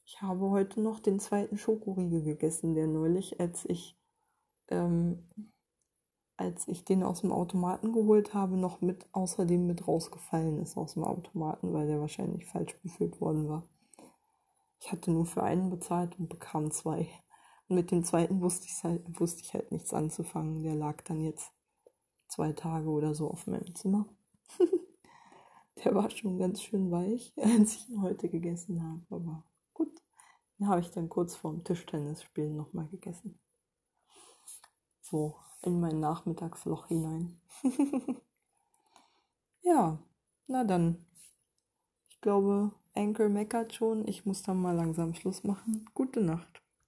ich 0.06 0.22
habe 0.22 0.50
heute 0.50 0.82
noch 0.82 1.00
den 1.00 1.20
zweiten 1.20 1.58
Schokoriegel 1.58 2.24
gegessen, 2.24 2.76
der 2.76 2.88
neulich, 2.88 3.40
als 3.40 3.66
ich 3.66 3.98
ähm, 4.70 5.30
als 6.38 6.68
ich 6.68 6.84
den 6.84 7.04
aus 7.04 7.22
dem 7.22 7.32
Automaten 7.32 7.94
geholt 7.94 8.34
habe, 8.34 8.58
noch 8.58 8.82
mit 8.82 9.08
außerdem 9.12 9.66
mit 9.66 9.88
rausgefallen 9.88 10.60
ist 10.60 10.78
aus 10.78 10.94
dem 10.94 11.04
Automaten, 11.04 11.74
weil 11.74 11.88
der 11.88 12.00
wahrscheinlich 12.00 12.46
falsch 12.46 12.76
befüllt 12.82 13.22
worden 13.22 13.48
war. 13.48 13.68
Ich 14.80 14.92
hatte 14.92 15.12
nur 15.12 15.26
für 15.26 15.44
einen 15.44 15.70
bezahlt 15.70 16.20
und 16.20 16.30
bekam 16.30 16.72
zwei. 16.72 17.08
Und 17.68 17.76
mit 17.76 17.92
dem 17.92 18.04
zweiten 18.04 18.42
wusste 18.42 18.68
ich 18.68 18.84
halt, 18.84 19.20
wusste 19.20 19.42
ich 19.42 19.54
halt 19.54 19.72
nichts 19.72 19.94
anzufangen. 19.94 20.64
Der 20.64 20.76
lag 20.76 21.02
dann 21.04 21.22
jetzt 21.22 21.52
zwei 22.28 22.52
Tage 22.52 22.90
oder 22.90 23.14
so 23.16 23.30
auf 23.30 23.48
meinem 23.48 23.74
Zimmer. 23.76 24.08
der 25.84 25.96
war 25.96 26.10
schon 26.10 26.38
ganz 26.40 26.62
schön 26.62 26.92
weich, 26.92 27.32
als 27.38 27.76
ich 27.76 27.90
ihn 27.90 28.02
heute 28.02 28.28
gegessen 28.28 28.84
habe. 28.84 29.02
Aber 29.10 29.44
den 30.64 30.70
habe 30.70 30.80
ich 30.80 30.92
dann 30.92 31.10
kurz 31.10 31.36
vorm 31.36 31.66
Tischtennisspielen 31.66 32.56
nochmal 32.56 32.88
gegessen. 32.88 33.38
So, 35.02 35.36
in 35.62 35.82
mein 35.82 36.00
Nachmittagsloch 36.00 36.88
hinein. 36.88 37.42
ja, 39.62 40.00
na 40.48 40.64
dann. 40.64 41.06
Ich 42.08 42.22
glaube, 42.22 42.72
Anchor 42.96 43.28
meckert 43.28 43.74
schon. 43.74 44.08
Ich 44.08 44.26
muss 44.26 44.42
dann 44.44 44.62
mal 44.62 44.74
langsam 44.74 45.14
Schluss 45.14 45.44
machen. 45.44 45.90
Gute 45.94 46.22
Nacht. 46.22 46.63